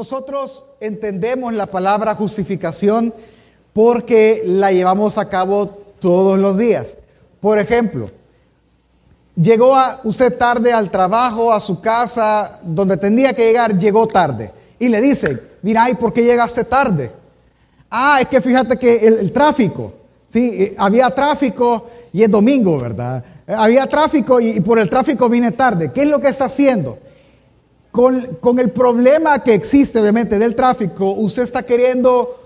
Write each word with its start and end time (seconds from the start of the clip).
nosotros 0.00 0.64
entendemos 0.80 1.52
la 1.52 1.66
palabra 1.66 2.14
justificación 2.14 3.12
porque 3.74 4.42
la 4.46 4.72
llevamos 4.72 5.18
a 5.18 5.28
cabo 5.28 5.66
todos 6.00 6.38
los 6.38 6.56
días. 6.56 6.96
Por 7.38 7.58
ejemplo, 7.58 8.10
llegó 9.36 9.76
a 9.76 10.00
usted 10.04 10.38
tarde 10.38 10.72
al 10.72 10.90
trabajo, 10.90 11.52
a 11.52 11.60
su 11.60 11.82
casa, 11.82 12.60
donde 12.62 12.96
tenía 12.96 13.34
que 13.34 13.44
llegar, 13.44 13.76
llegó 13.76 14.06
tarde. 14.06 14.50
Y 14.78 14.88
le 14.88 15.02
dice, 15.02 15.38
mira, 15.60 15.90
¿y 15.90 15.96
por 15.96 16.14
qué 16.14 16.22
llegaste 16.22 16.64
tarde? 16.64 17.12
Ah, 17.90 18.20
es 18.22 18.28
que 18.28 18.40
fíjate 18.40 18.78
que 18.78 19.06
el, 19.06 19.30
tráfico, 19.32 19.92
¿sí? 20.30 20.62
Eh, 20.62 20.74
había 20.78 21.10
tráfico 21.10 21.90
y 22.10 22.22
es 22.22 22.30
domingo, 22.30 22.80
¿verdad? 22.80 23.22
Eh, 23.46 23.52
había 23.54 23.86
tráfico 23.86 24.40
y, 24.40 24.62
por 24.62 24.78
el 24.78 24.88
tráfico 24.88 25.28
vine 25.28 25.52
tarde. 25.52 25.92
¿Qué 25.92 26.04
es 26.04 26.08
lo 26.08 26.18
que 26.20 26.28
está 26.28 26.46
haciendo? 26.46 26.96
Con, 27.90 28.38
con 28.40 28.58
el 28.58 28.70
problema 28.70 29.42
que 29.42 29.54
existe, 29.54 29.98
obviamente, 29.98 30.38
del 30.38 30.54
tráfico, 30.54 31.10
usted 31.12 31.42
está 31.42 31.62
queriendo 31.62 32.36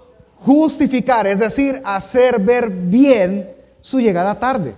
justificar, 0.41 1.27
es 1.27 1.39
decir, 1.39 1.81
hacer 1.85 2.39
ver 2.39 2.71
bien 2.71 3.49
su 3.81 4.01
llegada 4.01 4.39
tarde. 4.39 4.75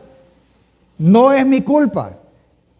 No 0.98 1.32
es 1.32 1.46
mi 1.46 1.62
culpa, 1.62 2.12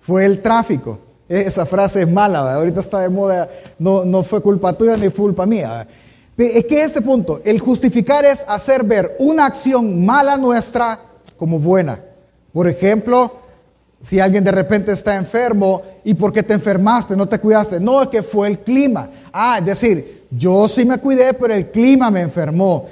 fue 0.01 0.25
el 0.25 0.41
tráfico. 0.41 0.99
Esa 1.29 1.67
frase 1.67 2.03
es 2.03 2.09
mala, 2.09 2.55
ahorita 2.55 2.81
está 2.81 3.01
de 3.01 3.09
moda, 3.09 3.49
no, 3.79 4.05
no 4.05 4.23
fue 4.23 4.41
culpa 4.41 4.73
tuya 4.73 4.97
ni 4.97 5.09
culpa 5.09 5.45
mía. 5.45 5.87
Es 6.37 6.67
que 6.67 6.83
ese 6.83 7.03
punto, 7.03 7.41
el 7.45 7.59
justificar 7.59 8.25
es 8.25 8.45
hacer 8.47 8.85
ver 8.85 9.17
una 9.19 9.47
acción 9.47 10.05
mala 10.05 10.37
nuestra 10.37 11.01
como 11.37 11.59
buena. 11.59 11.99
Por 12.53 12.69
ejemplo, 12.69 13.33
si 14.07 14.21
alguien 14.21 14.45
de 14.45 14.53
repente 14.53 14.93
está 14.93 15.17
enfermo 15.17 15.83
y 16.05 16.15
porque 16.15 16.45
te 16.45 16.55
enfermaste, 16.55 17.17
no 17.17 17.27
te 17.29 17.41
cuidaste, 17.41 17.81
no 17.81 18.03
es 18.03 18.07
que 18.07 18.23
fue 18.23 18.47
el 18.47 18.61
clima. 18.61 19.09
Ah, 19.33 19.57
es 19.59 19.65
decir, 19.67 20.27
yo 20.31 20.69
sí 20.69 20.85
me 20.85 20.99
cuidé, 20.99 21.35
pero 21.35 21.53
el 21.53 21.73
clima 21.73 22.09
me 22.09 22.21
enfermó. 22.21 22.87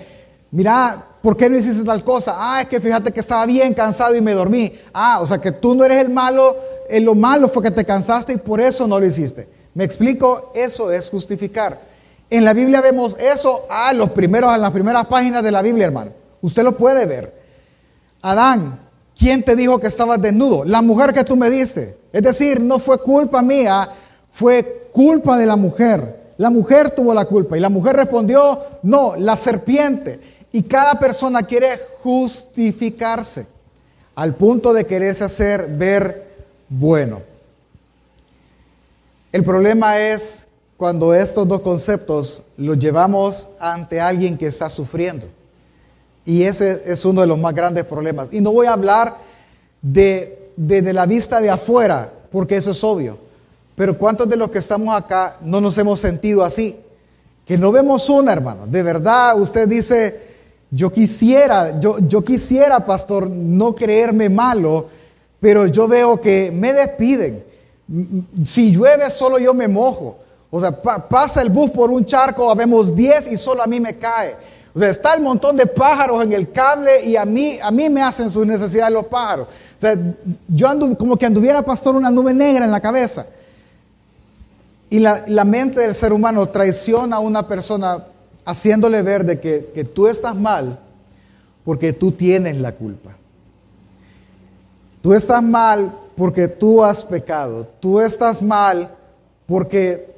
Mira, 0.50 1.06
¿por 1.22 1.36
qué 1.36 1.48
no 1.48 1.56
hiciste 1.56 1.84
tal 1.84 2.02
cosa? 2.02 2.34
Ah, 2.36 2.62
es 2.62 2.66
que 2.66 2.80
fíjate 2.80 3.12
que 3.12 3.20
estaba 3.20 3.46
bien 3.46 3.74
cansado 3.74 4.16
y 4.16 4.20
me 4.20 4.32
dormí. 4.32 4.72
Ah, 4.92 5.20
o 5.20 5.26
sea 5.28 5.38
que 5.38 5.52
tú 5.52 5.76
no 5.76 5.84
eres 5.84 5.98
el 5.98 6.10
malo, 6.10 6.56
eh, 6.88 6.98
lo 6.98 7.14
malo 7.14 7.48
fue 7.48 7.62
que 7.62 7.70
te 7.70 7.84
cansaste 7.84 8.32
y 8.32 8.38
por 8.38 8.60
eso 8.60 8.88
no 8.88 8.98
lo 8.98 9.06
hiciste. 9.06 9.46
¿Me 9.74 9.84
explico? 9.84 10.50
Eso 10.52 10.90
es 10.90 11.10
justificar. 11.10 11.78
En 12.28 12.44
la 12.44 12.52
Biblia 12.52 12.80
vemos 12.80 13.16
eso 13.20 13.66
a 13.70 13.90
ah, 13.90 13.92
los 13.92 14.10
primeros, 14.10 14.52
en 14.52 14.62
las 14.62 14.72
primeras 14.72 15.06
páginas 15.06 15.44
de 15.44 15.52
la 15.52 15.62
Biblia, 15.62 15.86
hermano. 15.86 16.10
Usted 16.42 16.64
lo 16.64 16.76
puede 16.76 17.06
ver. 17.06 17.32
Adán, 18.20 18.80
¿quién 19.18 19.42
te 19.42 19.56
dijo 19.56 19.78
que 19.78 19.86
estabas 19.86 20.20
desnudo? 20.20 20.64
La 20.64 20.82
mujer 20.82 21.12
que 21.12 21.24
tú 21.24 21.36
me 21.36 21.50
diste. 21.50 21.96
Es 22.12 22.22
decir, 22.22 22.60
no 22.60 22.78
fue 22.78 22.98
culpa 22.98 23.42
mía, 23.42 23.88
fue 24.32 24.88
culpa 24.92 25.36
de 25.36 25.46
la 25.46 25.56
mujer. 25.56 26.22
La 26.36 26.50
mujer 26.50 26.90
tuvo 26.90 27.14
la 27.14 27.24
culpa 27.24 27.56
y 27.56 27.60
la 27.60 27.68
mujer 27.68 27.96
respondió, 27.96 28.60
no, 28.82 29.14
la 29.16 29.36
serpiente. 29.36 30.20
Y 30.52 30.62
cada 30.62 30.98
persona 30.98 31.42
quiere 31.42 31.68
justificarse 32.02 33.46
al 34.14 34.34
punto 34.34 34.72
de 34.72 34.86
quererse 34.86 35.24
hacer 35.24 35.66
ver 35.68 36.28
bueno. 36.68 37.20
El 39.32 39.44
problema 39.44 39.98
es 39.98 40.46
cuando 40.76 41.14
estos 41.14 41.46
dos 41.48 41.60
conceptos 41.60 42.42
los 42.56 42.78
llevamos 42.78 43.48
ante 43.58 44.00
alguien 44.00 44.38
que 44.38 44.46
está 44.46 44.70
sufriendo. 44.70 45.26
Y 46.26 46.44
ese 46.44 46.82
es 46.86 47.04
uno 47.04 47.20
de 47.20 47.26
los 47.26 47.38
más 47.38 47.54
grandes 47.54 47.84
problemas. 47.84 48.28
Y 48.32 48.40
no 48.40 48.52
voy 48.52 48.66
a 48.66 48.72
hablar 48.72 49.16
de, 49.82 50.50
de, 50.56 50.92
la 50.92 51.06
vista 51.06 51.40
de 51.40 51.50
afuera, 51.50 52.10
porque 52.32 52.56
eso 52.56 52.70
es 52.70 52.82
obvio. 52.82 53.18
Pero 53.76 53.98
¿cuántos 53.98 54.28
de 54.28 54.36
los 54.36 54.50
que 54.50 54.58
estamos 54.58 54.94
acá 54.94 55.36
no 55.42 55.60
nos 55.60 55.76
hemos 55.78 56.00
sentido 56.00 56.42
así? 56.42 56.76
Que 57.46 57.58
no 57.58 57.72
vemos 57.72 58.08
una, 58.08 58.32
hermano. 58.32 58.66
De 58.66 58.82
verdad, 58.82 59.38
usted 59.38 59.68
dice, 59.68 60.20
yo 60.70 60.90
quisiera, 60.90 61.78
yo, 61.78 61.98
yo 61.98 62.24
quisiera, 62.24 62.86
pastor, 62.86 63.28
no 63.28 63.74
creerme 63.74 64.28
malo, 64.28 64.88
pero 65.40 65.66
yo 65.66 65.86
veo 65.86 66.20
que 66.20 66.50
me 66.50 66.72
despiden. 66.72 67.44
Si 68.46 68.72
llueve, 68.72 69.10
solo 69.10 69.38
yo 69.38 69.52
me 69.52 69.68
mojo. 69.68 70.18
O 70.50 70.60
sea, 70.60 70.70
pasa 70.70 71.42
el 71.42 71.50
bus 71.50 71.70
por 71.70 71.90
un 71.90 72.06
charco, 72.06 72.50
habemos 72.50 72.94
10 72.94 73.32
y 73.32 73.36
solo 73.36 73.62
a 73.62 73.66
mí 73.66 73.80
me 73.80 73.96
cae. 73.96 74.36
O 74.74 74.78
sea, 74.78 74.88
está 74.88 75.14
el 75.14 75.22
montón 75.22 75.56
de 75.56 75.66
pájaros 75.66 76.22
en 76.22 76.32
el 76.32 76.50
cable 76.50 77.04
y 77.04 77.16
a 77.16 77.24
mí, 77.24 77.58
a 77.62 77.70
mí 77.70 77.88
me 77.88 78.02
hacen 78.02 78.28
sus 78.28 78.46
necesidades 78.46 78.92
los 78.92 79.06
pájaros. 79.06 79.46
O 79.46 79.80
sea, 79.80 79.96
yo 80.48 80.68
ando 80.68 80.96
como 80.98 81.16
que 81.16 81.26
anduviera, 81.26 81.62
pastor, 81.62 81.94
una 81.94 82.10
nube 82.10 82.34
negra 82.34 82.64
en 82.64 82.72
la 82.72 82.80
cabeza. 82.80 83.26
Y 84.90 84.98
la, 84.98 85.24
la 85.28 85.44
mente 85.44 85.80
del 85.80 85.94
ser 85.94 86.12
humano 86.12 86.48
traiciona 86.48 87.16
a 87.16 87.20
una 87.20 87.46
persona 87.46 88.04
haciéndole 88.44 89.02
ver 89.02 89.24
de 89.24 89.40
que, 89.40 89.70
que 89.74 89.84
tú 89.84 90.08
estás 90.08 90.34
mal 90.34 90.78
porque 91.64 91.92
tú 91.92 92.12
tienes 92.12 92.56
la 92.56 92.72
culpa. 92.72 93.10
Tú 95.02 95.14
estás 95.14 95.42
mal 95.42 95.92
porque 96.16 96.48
tú 96.48 96.82
has 96.82 97.04
pecado. 97.04 97.68
Tú 97.80 98.00
estás 98.00 98.42
mal 98.42 98.90
porque 99.46 100.14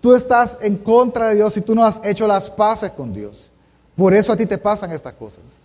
Tú 0.00 0.14
estás 0.14 0.56
en 0.62 0.78
contra 0.78 1.28
de 1.28 1.36
Dios 1.36 1.56
y 1.56 1.60
tú 1.60 1.74
no 1.74 1.84
has 1.84 2.00
hecho 2.04 2.26
las 2.26 2.48
paces 2.48 2.90
con 2.90 3.12
Dios. 3.12 3.50
Por 3.96 4.14
eso 4.14 4.32
a 4.32 4.36
ti 4.36 4.46
te 4.46 4.58
pasan 4.58 4.92
estas 4.92 5.14
cosas. 5.14 5.58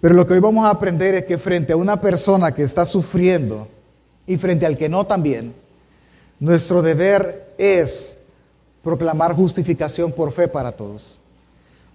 Pero 0.00 0.14
lo 0.14 0.26
que 0.26 0.34
hoy 0.34 0.40
vamos 0.40 0.64
a 0.64 0.70
aprender 0.70 1.14
es 1.14 1.24
que 1.24 1.38
frente 1.38 1.72
a 1.72 1.76
una 1.76 2.00
persona 2.00 2.52
que 2.52 2.62
está 2.62 2.86
sufriendo 2.86 3.68
y 4.26 4.38
frente 4.38 4.64
al 4.64 4.78
que 4.78 4.88
no 4.88 5.04
también, 5.04 5.52
nuestro 6.38 6.80
deber 6.80 7.54
es 7.58 8.16
proclamar 8.82 9.34
justificación 9.34 10.12
por 10.12 10.32
fe 10.32 10.48
para 10.48 10.72
todos. 10.72 11.18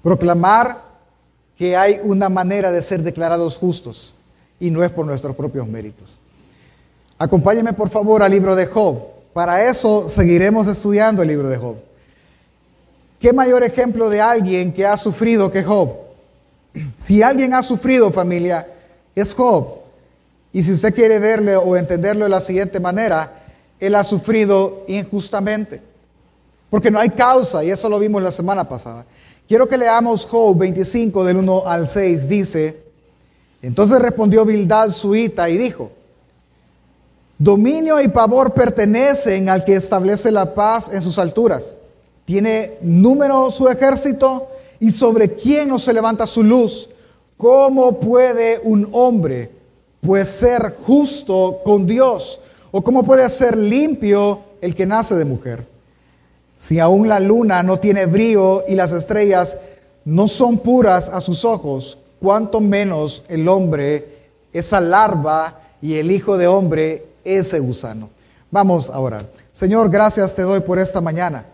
Proclamar 0.04 0.82
que 1.58 1.76
hay 1.76 2.00
una 2.04 2.30
manera 2.30 2.72
de 2.72 2.82
ser 2.82 3.02
declarados 3.02 3.58
justos 3.58 4.14
y 4.60 4.70
no 4.70 4.84
es 4.84 4.92
por 4.92 5.06
nuestros 5.06 5.36
propios 5.36 5.68
méritos. 5.68 6.20
Acompáñeme 7.18 7.74
por 7.74 7.90
favor 7.90 8.22
al 8.22 8.32
libro 8.32 8.56
de 8.56 8.68
Job. 8.68 9.00
Para 9.34 9.68
eso 9.68 10.10
seguiremos 10.10 10.68
estudiando 10.68 11.22
el 11.22 11.30
libro 11.30 11.50
de 11.50 11.58
Job. 11.58 11.76
¿Qué 13.20 13.34
mayor 13.34 13.64
ejemplo 13.64 14.10
de 14.10 14.22
alguien 14.22 14.74
que 14.74 14.86
ha 14.86 14.98
sufrido 14.98 15.52
que 15.52 15.64
Job? 15.64 15.90
Si 17.00 17.22
alguien 17.22 17.54
ha 17.54 17.64
sufrido, 17.64 18.12
familia, 18.12 18.68
es 19.16 19.34
Job. 19.34 19.80
Y 20.52 20.64
si 20.64 20.72
usted 20.72 20.94
quiere 20.94 21.20
verle 21.20 21.56
o 21.56 21.76
entenderlo 21.76 22.26
de 22.26 22.30
la 22.30 22.40
siguiente 22.40 22.80
manera, 22.80 23.32
él 23.80 23.96
ha 23.96 24.04
sufrido 24.04 24.84
injustamente. 24.88 25.82
Porque 26.70 26.92
no 26.92 27.00
hay 27.00 27.10
causa, 27.10 27.64
y 27.64 27.72
eso 27.72 27.88
lo 27.90 28.00
vimos 28.00 28.22
la 28.22 28.32
semana 28.32 28.68
pasada. 28.68 29.06
Quiero 29.48 29.68
que 29.68 29.78
leamos 29.78 30.26
Job 30.26 30.58
25 30.58 31.24
del 31.24 31.38
1 31.38 31.64
al 31.68 31.88
6. 31.88 32.28
Dice, 32.28 32.84
entonces 33.62 34.00
respondió 34.00 34.46
Bildad 34.46 34.90
suita 34.90 35.50
y 35.50 35.58
dijo, 35.58 35.92
Dominio 37.38 38.00
y 38.00 38.08
pavor 38.08 38.54
pertenecen 38.54 39.50
al 39.50 39.66
que 39.66 39.74
establece 39.74 40.32
la 40.32 40.54
paz 40.54 40.90
en 40.92 41.02
sus 41.02 41.20
alturas. 41.20 41.76
Tiene 42.26 42.74
número 42.82 43.52
su 43.52 43.70
ejército 43.70 44.48
y 44.80 44.92
sobre 44.92 45.36
quién 45.36 45.70
no 45.70 45.80
se 45.80 45.94
levanta 45.94 46.28
su 46.28 46.44
luz. 46.44 46.90
¿Cómo 47.38 48.00
puede 48.00 48.60
un 48.64 48.90
hombre 48.92 49.52
pues 50.02 50.28
ser 50.28 50.76
justo 50.86 51.62
con 51.64 51.86
Dios? 51.86 52.40
¿O 52.72 52.82
cómo 52.82 53.04
puede 53.04 53.30
ser 53.30 53.56
limpio 53.56 54.40
el 54.62 54.76
que 54.76 54.86
nace 54.86 55.16
de 55.16 55.26
mujer? 55.26 55.66
Si 56.58 56.80
aún 56.80 57.08
la 57.08 57.20
luna 57.20 57.64
no 57.64 57.80
tiene 57.80 58.06
brillo 58.06 58.64
y 58.68 58.76
las 58.76 58.92
estrellas 58.92 59.58
no 60.06 60.28
son 60.28 60.58
puras 60.60 61.10
a 61.10 61.22
sus 61.22 61.46
ojos, 61.46 61.98
cuánto 62.22 62.60
menos 62.62 63.24
el 63.28 63.48
hombre, 63.48 64.08
esa 64.54 64.80
larva 64.80 65.60
y 65.82 65.96
el 65.96 66.12
hijo 66.12 66.38
de 66.38 66.48
hombre 66.48 67.06
ese 67.24 67.60
gusano. 67.60 68.10
Vamos 68.52 68.90
a 68.90 69.00
orar. 69.00 69.26
Señor, 69.52 69.90
gracias 69.90 70.34
te 70.34 70.44
doy 70.44 70.62
por 70.62 70.80
esta 70.80 71.02
mañana, 71.02 71.46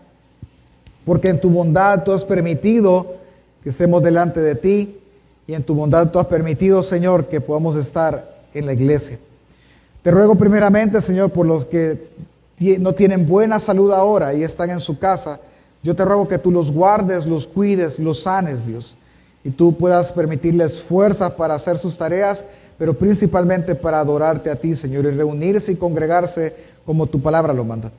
porque 1.04 1.28
en 1.28 1.40
tu 1.40 1.50
bondad 1.50 2.04
tú 2.04 2.12
has 2.12 2.24
permitido 2.24 3.14
que 3.62 3.70
estemos 3.70 4.02
delante 4.02 4.40
de 4.40 4.54
ti 4.54 4.98
y 5.46 5.54
en 5.54 5.62
tu 5.62 5.74
bondad 5.74 6.10
tú 6.10 6.18
has 6.18 6.26
permitido, 6.26 6.82
Señor, 6.82 7.26
que 7.26 7.40
podamos 7.40 7.76
estar 7.76 8.28
en 8.54 8.66
la 8.66 8.72
iglesia. 8.72 9.18
Te 10.02 10.10
ruego 10.10 10.34
primeramente, 10.34 11.00
Señor, 11.00 11.30
por 11.30 11.46
los 11.46 11.64
que 11.64 12.08
no 12.78 12.92
tienen 12.92 13.26
buena 13.26 13.58
salud 13.58 13.92
ahora 13.92 14.34
y 14.34 14.42
están 14.42 14.70
en 14.70 14.80
su 14.80 14.98
casa, 14.98 15.40
yo 15.82 15.96
te 15.96 16.04
ruego 16.04 16.28
que 16.28 16.38
tú 16.38 16.50
los 16.50 16.70
guardes, 16.70 17.26
los 17.26 17.46
cuides, 17.46 17.98
los 17.98 18.22
sanes, 18.22 18.66
Dios, 18.66 18.94
y 19.44 19.50
tú 19.50 19.76
puedas 19.76 20.12
permitirles 20.12 20.80
fuerza 20.80 21.36
para 21.36 21.54
hacer 21.54 21.78
sus 21.78 21.98
tareas 21.98 22.44
pero 22.82 22.94
principalmente 22.94 23.76
para 23.76 24.00
adorarte 24.00 24.50
a 24.50 24.56
ti, 24.56 24.74
Señor, 24.74 25.04
y 25.04 25.12
reunirse 25.12 25.70
y 25.70 25.76
congregarse 25.76 26.52
como 26.84 27.06
tu 27.06 27.20
palabra 27.20 27.52
lo 27.52 27.62
manda. 27.62 27.92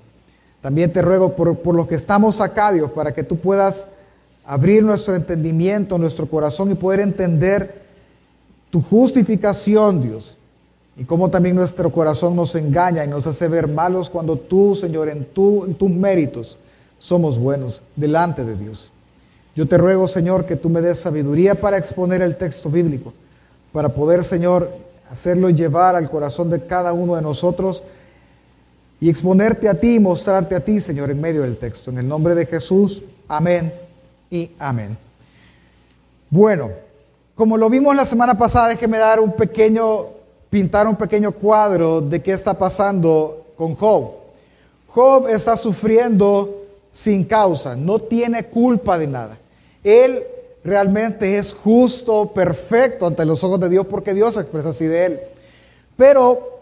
También 0.63 0.93
te 0.93 1.01
ruego 1.01 1.33
por, 1.33 1.57
por 1.57 1.75
los 1.75 1.87
que 1.87 1.95
estamos 1.95 2.39
acá, 2.39 2.71
Dios, 2.71 2.89
para 2.89 3.13
que 3.13 3.21
tú 3.21 3.37
puedas 3.37 3.85
abrir 4.45 4.81
nuestro 4.81 5.13
entendimiento, 5.13 5.97
nuestro 5.97 6.25
corazón 6.25 6.71
y 6.71 6.75
poder 6.75 7.01
entender 7.01 7.83
tu 8.71 8.81
justificación, 8.81 10.01
Dios. 10.01 10.37
Y 10.95 11.03
cómo 11.03 11.29
también 11.29 11.57
nuestro 11.57 11.91
corazón 11.91 12.37
nos 12.37 12.55
engaña 12.55 13.03
y 13.03 13.09
nos 13.09 13.27
hace 13.27 13.49
ver 13.49 13.67
malos 13.67 14.09
cuando 14.09 14.37
tú, 14.37 14.73
Señor, 14.73 15.09
en, 15.09 15.25
tu, 15.25 15.65
en 15.65 15.73
tus 15.73 15.89
méritos, 15.89 16.57
somos 16.97 17.37
buenos 17.37 17.81
delante 17.97 18.45
de 18.45 18.55
Dios. 18.55 18.89
Yo 19.57 19.67
te 19.67 19.77
ruego, 19.77 20.07
Señor, 20.07 20.45
que 20.45 20.55
tú 20.55 20.69
me 20.69 20.79
des 20.79 20.97
sabiduría 20.97 21.55
para 21.55 21.77
exponer 21.77 22.21
el 22.21 22.37
texto 22.37 22.69
bíblico, 22.69 23.11
para 23.73 23.89
poder, 23.89 24.23
Señor, 24.23 24.71
hacerlo 25.11 25.49
llevar 25.49 25.97
al 25.97 26.09
corazón 26.09 26.49
de 26.49 26.65
cada 26.65 26.93
uno 26.93 27.17
de 27.17 27.21
nosotros 27.21 27.83
y 29.03 29.09
exponerte 29.09 29.67
a 29.67 29.73
ti 29.73 29.95
y 29.95 29.99
mostrarte 29.99 30.55
a 30.55 30.61
ti, 30.61 30.79
Señor, 30.79 31.11
en 31.11 31.19
medio 31.19 31.41
del 31.41 31.57
texto. 31.57 31.91
En 31.91 31.97
el 31.97 32.07
nombre 32.07 32.35
de 32.35 32.45
Jesús, 32.45 33.03
amén 33.27 33.73
y 34.31 34.49
amén. 34.57 34.95
Bueno, 36.29 36.69
como 37.35 37.57
lo 37.57 37.69
vimos 37.69 37.93
la 37.97 38.05
semana 38.05 38.37
pasada, 38.37 38.69
déjeme 38.69 38.97
dar 38.97 39.19
un 39.19 39.33
pequeño, 39.33 40.05
pintar 40.49 40.87
un 40.87 40.95
pequeño 40.95 41.33
cuadro 41.33 41.99
de 41.99 42.21
qué 42.21 42.31
está 42.31 42.53
pasando 42.53 43.45
con 43.57 43.75
Job. 43.75 44.11
Job 44.87 45.27
está 45.27 45.57
sufriendo 45.57 46.63
sin 46.93 47.25
causa, 47.25 47.75
no 47.75 47.99
tiene 47.99 48.45
culpa 48.45 48.97
de 48.97 49.07
nada. 49.07 49.37
Él 49.83 50.23
realmente 50.63 51.37
es 51.37 51.51
justo, 51.51 52.31
perfecto 52.33 53.05
ante 53.05 53.25
los 53.25 53.43
ojos 53.43 53.59
de 53.59 53.67
Dios 53.67 53.85
porque 53.85 54.13
Dios 54.13 54.37
expresa 54.37 54.69
así 54.69 54.85
de 54.85 55.05
él. 55.07 55.19
Pero 55.97 56.52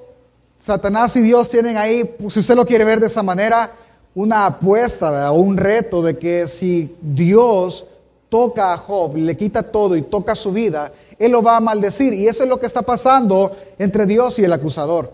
Satanás 0.61 1.15
y 1.15 1.21
Dios 1.21 1.49
tienen 1.49 1.75
ahí, 1.75 2.15
si 2.29 2.39
usted 2.39 2.55
lo 2.55 2.65
quiere 2.65 2.85
ver 2.85 2.99
de 2.99 3.07
esa 3.07 3.23
manera, 3.23 3.71
una 4.13 4.45
apuesta 4.45 5.31
o 5.31 5.39
un 5.39 5.57
reto 5.57 6.03
de 6.03 6.17
que 6.17 6.47
si 6.47 6.95
Dios 7.01 7.85
toca 8.29 8.73
a 8.73 8.77
Job, 8.77 9.15
le 9.15 9.35
quita 9.35 9.63
todo 9.63 9.95
y 9.95 10.03
toca 10.03 10.35
su 10.35 10.51
vida, 10.51 10.91
él 11.17 11.31
lo 11.31 11.41
va 11.41 11.57
a 11.57 11.61
maldecir. 11.61 12.13
Y 12.13 12.27
eso 12.27 12.43
es 12.43 12.49
lo 12.49 12.59
que 12.59 12.67
está 12.67 12.83
pasando 12.83 13.55
entre 13.79 14.05
Dios 14.05 14.37
y 14.37 14.43
el 14.43 14.53
acusador. 14.53 15.11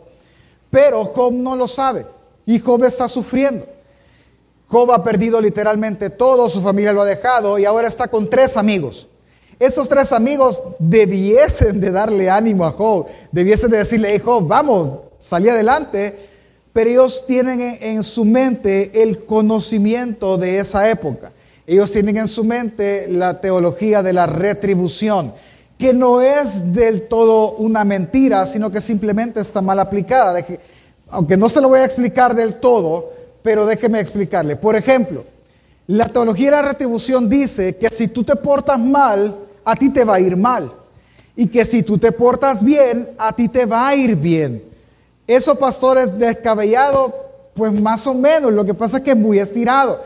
Pero 0.70 1.06
Job 1.06 1.32
no 1.34 1.56
lo 1.56 1.68
sabe 1.68 2.06
y 2.46 2.60
Job 2.60 2.84
está 2.84 3.08
sufriendo. 3.08 3.66
Job 4.68 4.92
ha 4.92 5.04
perdido 5.04 5.40
literalmente 5.40 6.10
todo, 6.10 6.50
su 6.50 6.62
familia 6.62 6.92
lo 6.92 7.04
ha 7.04 7.06
dejado 7.06 7.58
y 7.58 7.64
ahora 7.64 7.88
está 7.88 8.10
con 8.10 8.30
tres 8.30 8.58
amigos. 8.58 9.08
Estos 9.60 9.88
tres 9.88 10.12
amigos 10.12 10.62
debiesen 10.78 11.80
de 11.80 11.90
darle 11.90 12.30
ánimo 12.30 12.66
a 12.66 12.72
Job, 12.72 13.08
debiesen 13.32 13.72
de 13.72 13.78
decirle, 13.78 14.10
hey 14.12 14.22
Job, 14.24 14.46
vamos, 14.46 15.07
salí 15.20 15.50
adelante, 15.50 16.16
pero 16.74 16.90
ellos 16.90 17.26
tienen 17.26 17.80
en 17.82 18.04
su 18.04 18.24
mente 18.24 19.02
el 19.02 19.26
conocimiento 19.26 20.38
de 20.38 20.60
esa 20.60 20.90
época. 20.90 21.32
Ellos 21.66 21.92
tienen 21.92 22.18
en 22.18 22.28
su 22.28 22.44
mente 22.44 23.08
la 23.10 23.42
teología 23.42 24.04
de 24.04 24.14
la 24.14 24.26
retribución, 24.26 25.34
que 25.78 25.94
no 25.94 26.22
es 26.22 26.74
del 26.74 27.08
todo 27.08 27.54
una 27.54 27.84
mentira, 27.84 28.46
sino 28.46 28.72
que 28.72 28.80
simplemente 28.80 29.42
está 29.42 29.62
mal 29.62 29.80
aplicada. 29.80 30.46
Aunque 31.10 31.36
no 31.36 31.50
se 31.50 31.62
lo 31.62 31.70
voy 31.70 31.80
a 31.80 31.86
explicar 31.86 32.36
del 32.36 32.60
todo, 32.60 33.12
pero 33.42 33.66
déjeme 33.66 34.00
explicarle. 34.00 34.56
Por 34.56 34.76
ejemplo, 34.76 35.24
la 35.88 36.08
teología 36.10 36.52
de 36.52 36.58
la 36.58 36.62
retribución 36.62 37.30
dice 37.30 37.76
que 37.76 37.90
si 37.90 38.08
tú 38.08 38.24
te 38.24 38.36
portas 38.36 38.78
mal, 38.78 39.36
a 39.64 39.76
ti 39.76 39.90
te 39.90 40.04
va 40.04 40.16
a 40.16 40.20
ir 40.20 40.38
mal. 40.38 40.72
Y 41.36 41.48
que 41.48 41.66
si 41.66 41.84
tú 41.84 41.98
te 41.98 42.12
portas 42.12 42.64
bien, 42.64 43.10
a 43.18 43.34
ti 43.34 43.48
te 43.48 43.66
va 43.66 43.88
a 43.88 43.96
ir 43.96 44.16
bien. 44.16 44.64
Eso, 45.28 45.56
pastores, 45.56 46.18
descabellado, 46.18 47.14
pues 47.54 47.74
más 47.74 48.08
o 48.08 48.14
menos. 48.14 48.54
Lo 48.54 48.64
que 48.64 48.74
pasa 48.74 48.98
es 48.98 49.04
que 49.04 49.12
es 49.12 49.18
muy 49.18 49.40
estirado. 49.40 50.00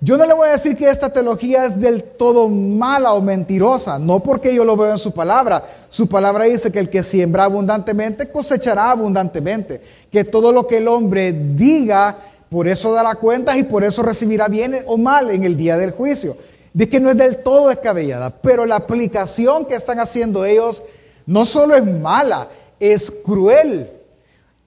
Yo 0.00 0.16
no 0.16 0.24
le 0.24 0.32
voy 0.32 0.48
a 0.48 0.52
decir 0.52 0.76
que 0.76 0.88
esta 0.88 1.12
teología 1.12 1.64
es 1.64 1.80
del 1.80 2.04
todo 2.04 2.48
mala 2.48 3.14
o 3.14 3.20
mentirosa, 3.20 3.98
no 3.98 4.20
porque 4.20 4.54
yo 4.54 4.64
lo 4.64 4.76
veo 4.76 4.92
en 4.92 4.98
su 4.98 5.12
palabra. 5.12 5.64
Su 5.88 6.08
palabra 6.08 6.44
dice 6.44 6.70
que 6.70 6.78
el 6.78 6.88
que 6.88 7.02
siembra 7.02 7.44
abundantemente 7.44 8.30
cosechará 8.30 8.92
abundantemente. 8.92 9.80
Que 10.12 10.22
todo 10.22 10.52
lo 10.52 10.68
que 10.68 10.76
el 10.76 10.86
hombre 10.86 11.32
diga 11.32 12.16
por 12.48 12.68
eso 12.68 12.92
dará 12.92 13.16
cuentas 13.16 13.56
y 13.56 13.64
por 13.64 13.82
eso 13.82 14.04
recibirá 14.04 14.46
bien 14.46 14.84
o 14.86 14.96
mal 14.96 15.30
en 15.30 15.42
el 15.42 15.56
día 15.56 15.76
del 15.76 15.90
juicio. 15.90 16.36
De 16.72 16.88
que 16.88 17.00
no 17.00 17.10
es 17.10 17.16
del 17.16 17.42
todo 17.42 17.68
descabellada, 17.68 18.30
pero 18.30 18.66
la 18.66 18.76
aplicación 18.76 19.64
que 19.64 19.74
están 19.74 19.98
haciendo 19.98 20.44
ellos 20.44 20.84
no 21.26 21.44
solo 21.44 21.74
es 21.74 21.84
mala, 21.84 22.46
es 22.78 23.10
cruel. 23.10 23.90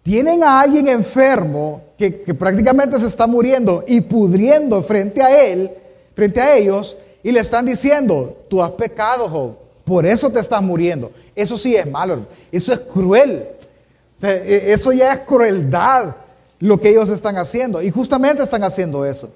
Tienen 0.04 0.44
a 0.44 0.62
alguien 0.62 0.88
enfermo 0.88 1.82
que, 1.98 2.12
prácticamente 2.34 2.98
se 3.00 3.06
está 3.06 3.28
muriendo 3.28 3.84
y 3.88 4.02
pudriendo 4.02 4.82
frente 4.82 5.22
a 5.22 5.46
él, 5.46 5.70
frente 6.16 6.42
a 6.42 6.58
ellos, 6.58 6.98
y 7.24 7.32
le 7.32 7.40
están 7.40 7.66
diciendo, 7.66 8.38
tú 8.50 8.64
has 8.64 8.72
pecado, 8.72 9.30
Job, 9.30 9.56
por 9.86 10.06
eso 10.06 10.30
te 10.30 10.40
estás 10.40 10.62
muriendo. 10.62 11.12
Eso 11.36 11.58
sí 11.58 11.76
es 11.76 11.86
malo, 11.86 12.26
eso 12.52 12.74
es 12.74 12.80
cruel. 12.80 13.46
E, 14.24 14.72
eso 14.74 14.92
ya 14.92 15.14
es 15.14 15.20
crueldad 15.22 16.16
lo 16.60 16.80
que 16.80 16.90
ellos 16.90 17.10
están 17.10 17.38
haciendo. 17.38 17.82
Y 17.82 17.92
justamente 17.92 18.42
están 18.42 18.64
haciendo 18.64 19.06
eso. 19.06 19.30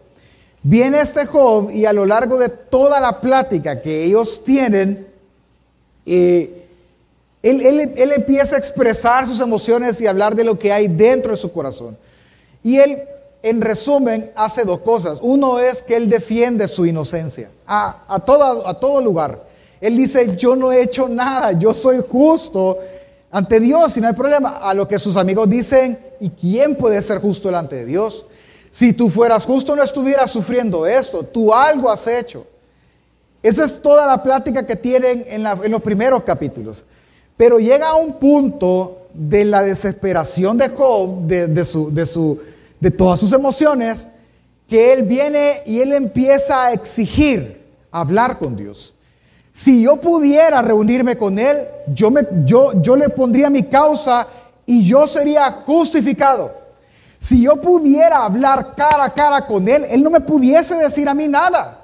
Viene 0.63 0.99
este 0.99 1.27
Job 1.27 1.69
y 1.69 1.85
a 1.85 1.93
lo 1.93 2.07
largo 2.07 2.39
de 2.39 2.49
toda 2.49 2.99
la 2.99 3.21
plática 3.21 3.81
que 3.81 4.03
ellos 4.03 4.43
tienen, 4.43 5.05
eh, 6.07 6.64
él, 7.49 7.93
él, 7.95 8.11
empieza 8.11 8.55
a 8.55 8.59
expresar 8.59 9.27
sus 9.27 9.39
emociones 9.39 10.01
y 10.01 10.07
hablar 10.07 10.35
de 10.35 10.43
lo 10.43 10.57
que 10.57 10.73
hay 10.73 10.87
dentro 10.87 11.31
de 11.31 11.37
su 11.37 11.51
corazón. 11.51 11.97
Y 12.63 12.77
él, 12.77 13.03
en 13.43 13.61
resumen, 13.61 14.31
hace 14.35 14.63
dos 14.63 14.79
cosas. 14.79 15.19
Uno 15.21 15.59
es 15.59 15.83
que 15.83 15.95
él 15.95 16.09
defiende 16.09 16.67
su 16.67 16.85
inocencia 16.85 17.49
a, 17.67 18.03
a, 18.07 18.15
a 18.15 18.73
todo 18.73 19.01
lugar. 19.01 19.43
Él 19.79 19.97
dice, 19.97 20.35
yo 20.35 20.55
no 20.55 20.71
he 20.71 20.81
hecho 20.81 21.07
nada, 21.07 21.51
yo 21.51 21.73
soy 21.73 22.03
justo 22.09 22.79
ante 23.31 23.59
Dios 23.59 23.95
y 23.97 24.01
no 24.01 24.07
hay 24.07 24.13
problema. 24.13 24.57
A 24.61 24.73
lo 24.73 24.87
que 24.87 24.97
sus 24.97 25.15
amigos 25.15 25.49
dicen, 25.49 25.99
¿y 26.19 26.29
quién 26.29 26.75
puede 26.75 27.01
ser 27.01 27.19
justo 27.19 27.49
delante 27.49 27.75
de 27.75 27.85
Dios? 27.85 28.25
Si 28.71 28.91
tú 28.91 29.09
fueras 29.09 29.45
justo 29.45 29.75
no 29.75 29.83
estuvieras 29.83 30.31
sufriendo 30.31 30.85
esto, 30.85 31.23
tú 31.23 31.53
algo 31.53 31.89
has 31.89 32.07
hecho. 32.07 32.45
Esa 33.41 33.63
es 33.63 33.81
toda 33.81 34.07
la 34.07 34.23
plática 34.23 34.65
que 34.65 34.75
tienen 34.75 35.23
en, 35.29 35.71
los 35.71 35.81
primeros 35.81 36.23
capítulos. 36.23 36.83
Pero 37.37 37.59
llega 37.59 37.89
a 37.89 37.95
un 37.95 38.13
punto 38.13 39.07
de 39.13 39.45
la 39.45 39.61
desesperación 39.61 40.57
de 40.57 40.69
Job, 40.69 41.21
de, 41.21 41.65
su, 41.65 41.93
de, 41.93 42.05
su, 42.05 42.39
de 42.79 42.91
todas 42.91 43.19
sus 43.19 43.31
emociones, 43.31 44.07
que 44.69 44.93
él 44.93 45.03
viene 45.03 45.61
y 45.65 45.79
él 45.79 45.93
empieza 45.93 46.65
a 46.65 46.73
exigir 46.73 47.61
hablar 47.91 48.39
con 48.39 48.55
Dios. 48.55 48.93
Si 49.53 49.83
yo 49.83 49.97
pudiera 49.97 50.61
reunirme 50.61 51.17
con 51.17 51.39
él, 51.39 51.65
yo, 51.93 52.11
me, 52.11 52.23
yo, 52.45 52.73
yo 52.81 52.95
le 52.95 53.09
pondría 53.09 53.49
mi 53.49 53.63
causa 53.63 54.27
y 54.65 54.83
yo 54.83 55.07
sería 55.07 55.49
justificado. 55.65 56.51
Si 57.19 57.41
yo 57.41 57.55
pudiera 57.55 58.25
hablar 58.25 58.75
cara 58.75 59.05
a 59.05 59.13
cara 59.13 59.45
con 59.45 59.67
él, 59.67 59.85
él 59.89 60.03
no 60.03 60.09
me 60.09 60.19
pudiese 60.19 60.75
decir 60.75 61.07
a 61.07 61.13
mí 61.13 61.27
nada, 61.27 61.79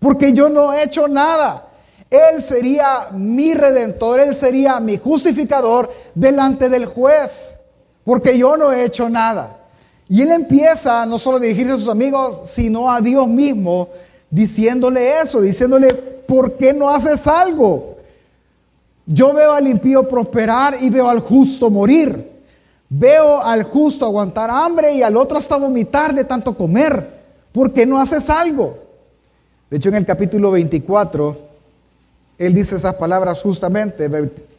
porque 0.00 0.32
yo 0.32 0.48
no 0.48 0.72
he 0.72 0.82
hecho 0.82 1.06
nada. 1.06 1.64
Él 2.12 2.42
sería 2.42 3.08
mi 3.12 3.54
redentor, 3.54 4.20
él 4.20 4.34
sería 4.34 4.78
mi 4.80 4.98
justificador 4.98 5.90
delante 6.14 6.68
del 6.68 6.84
juez, 6.84 7.56
porque 8.04 8.36
yo 8.36 8.58
no 8.58 8.70
he 8.70 8.84
hecho 8.84 9.08
nada. 9.08 9.56
Y 10.10 10.20
él 10.20 10.30
empieza 10.30 11.06
no 11.06 11.18
solo 11.18 11.38
a 11.38 11.40
dirigirse 11.40 11.72
a 11.72 11.76
sus 11.76 11.88
amigos, 11.88 12.50
sino 12.50 12.92
a 12.92 13.00
Dios 13.00 13.26
mismo, 13.26 13.88
diciéndole 14.28 15.20
eso, 15.20 15.40
diciéndole, 15.40 15.94
¿por 15.94 16.58
qué 16.58 16.74
no 16.74 16.90
haces 16.90 17.26
algo? 17.26 17.96
Yo 19.06 19.32
veo 19.32 19.52
al 19.52 19.66
impío 19.66 20.06
prosperar 20.06 20.76
y 20.82 20.90
veo 20.90 21.08
al 21.08 21.20
justo 21.20 21.70
morir. 21.70 22.30
Veo 22.90 23.40
al 23.40 23.62
justo 23.62 24.04
aguantar 24.04 24.50
hambre 24.50 24.92
y 24.92 25.02
al 25.02 25.16
otro 25.16 25.38
hasta 25.38 25.56
vomitar 25.56 26.14
de 26.14 26.24
tanto 26.24 26.54
comer. 26.54 27.08
¿Por 27.52 27.72
qué 27.72 27.86
no 27.86 27.98
haces 27.98 28.28
algo? 28.28 28.76
De 29.70 29.78
hecho, 29.78 29.88
en 29.88 29.94
el 29.94 30.04
capítulo 30.04 30.50
24, 30.50 31.51
él 32.38 32.54
dice 32.54 32.76
esas 32.76 32.94
palabras 32.96 33.42
justamente. 33.42 34.10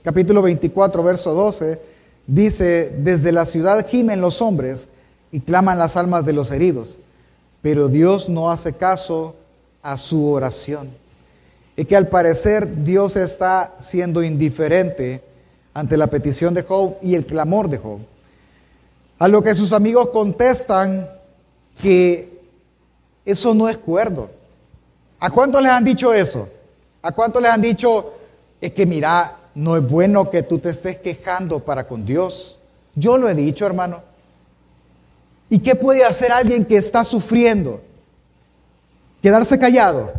Capítulo 0.03 0.41
24, 0.41 1.03
verso 1.03 1.33
12, 1.33 1.79
dice, 2.27 2.93
desde 2.97 3.31
la 3.31 3.45
ciudad 3.45 3.87
gimen 3.87 4.21
los 4.21 4.41
hombres 4.41 4.87
y 5.31 5.39
claman 5.39 5.79
las 5.79 5.97
almas 5.97 6.25
de 6.25 6.33
los 6.33 6.51
heridos, 6.51 6.97
pero 7.61 7.87
Dios 7.87 8.29
no 8.29 8.51
hace 8.51 8.73
caso 8.73 9.35
a 9.81 9.97
su 9.97 10.29
oración 10.29 10.89
y 11.75 11.85
que 11.85 11.95
al 11.95 12.07
parecer 12.07 12.83
Dios 12.83 13.15
está 13.15 13.73
siendo 13.79 14.23
indiferente 14.23 15.23
ante 15.73 15.97
la 15.97 16.07
petición 16.07 16.53
de 16.53 16.63
Job 16.63 16.95
y 17.01 17.15
el 17.15 17.25
clamor 17.25 17.69
de 17.69 17.79
Job. 17.79 17.99
A 19.17 19.27
lo 19.27 19.41
que 19.41 19.55
sus 19.55 19.71
amigos 19.71 20.09
contestan 20.09 21.09
que 21.81 22.41
eso 23.25 23.53
no 23.53 23.69
es 23.69 23.77
cuerdo. 23.77 24.29
¿A 25.19 25.31
cuánto 25.31 25.59
les 25.59 25.71
han 25.71 25.83
dicho 25.83 26.13
eso? 26.13 26.47
¿A 27.03 27.11
cuánto 27.11 27.41
les 27.41 27.51
han 27.51 27.61
dicho, 27.61 28.13
es 28.61 28.71
que 28.71 28.85
mira, 28.85 29.35
no 29.55 29.75
es 29.75 29.87
bueno 29.87 30.31
que 30.31 30.41
tú 30.41 30.57
te 30.57 30.69
estés 30.69 30.97
quejando 30.97 31.59
para 31.59 31.85
con 31.85 32.05
Dios? 32.05 32.57
Yo 32.95 33.17
lo 33.17 33.27
he 33.27 33.35
dicho, 33.35 33.65
hermano. 33.65 34.01
¿Y 35.49 35.59
qué 35.59 35.75
puede 35.75 36.05
hacer 36.05 36.31
alguien 36.31 36.63
que 36.63 36.77
está 36.77 37.03
sufriendo? 37.03 37.81
¿Quedarse 39.21 39.59
callado? 39.59 40.13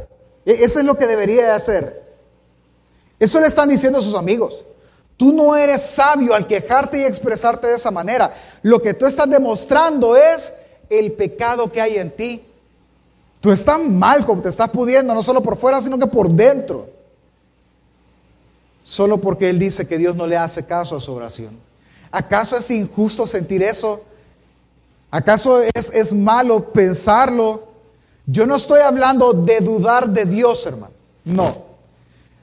E-, 0.45 0.62
eso 0.62 0.79
es 0.79 0.85
lo 0.85 0.97
que 0.97 1.07
debería 1.07 1.45
de 1.45 1.50
hacer. 1.53 2.03
Eso 3.19 3.41
le 3.41 3.47
están 3.47 3.71
diciendo 3.71 4.03
sus 4.03 4.14
amigos. 4.14 4.62
Tú 5.17 5.33
no 5.33 5.57
eres 5.57 5.81
sabio 5.81 6.35
al 6.35 6.47
quejarte 6.47 6.99
y 6.99 7.05
expresarte 7.05 7.67
de 7.67 7.76
esa 7.76 7.91
manera. 7.91 8.35
Lo 8.62 8.83
que 8.83 8.93
tú 8.93 9.07
estás 9.07 9.31
demostrando 9.31 10.17
es 10.17 10.53
el 10.91 11.12
pecado 11.12 11.73
que 11.73 11.81
hay 11.81 11.97
en 11.97 12.11
ti. 12.11 12.45
Tú 13.45 13.53
estás 13.53 13.79
mal, 13.79 14.25
como 14.25 14.41
te 14.41 14.49
estás 14.49 14.71
pudiendo, 14.71 15.13
no 15.13 15.23
solo 15.23 15.43
por 15.43 15.59
fuera, 15.59 15.79
sino 15.79 15.99
que 15.99 16.07
por 16.07 16.31
dentro. 16.31 16.89
Solo 18.83 19.19
porque 19.19 19.51
Él 19.51 19.59
dice 19.59 19.87
que 19.87 19.99
Dios 19.99 20.17
no 20.17 20.27
le 20.27 20.39
hace 20.39 20.65
caso 20.65 20.97
a 20.97 21.01
su 21.03 21.13
oración. 21.13 21.51
¿Acaso 22.11 22.57
es 22.57 22.71
injusto 22.71 23.27
sentir 23.27 23.63
eso? 23.63 24.03
¿Acaso 25.11 25.61
es, 25.61 25.91
es 25.93 26.15
malo 26.15 26.73
pensarlo? 26.73 27.65
Yo 28.25 28.47
no 28.47 28.57
estoy 28.57 28.81
hablando 28.81 29.35
de 29.35 29.61
dudar 29.61 30.09
de 30.09 30.25
Dios, 30.25 30.65
hermano. 30.65 30.95
No. 31.27 31.55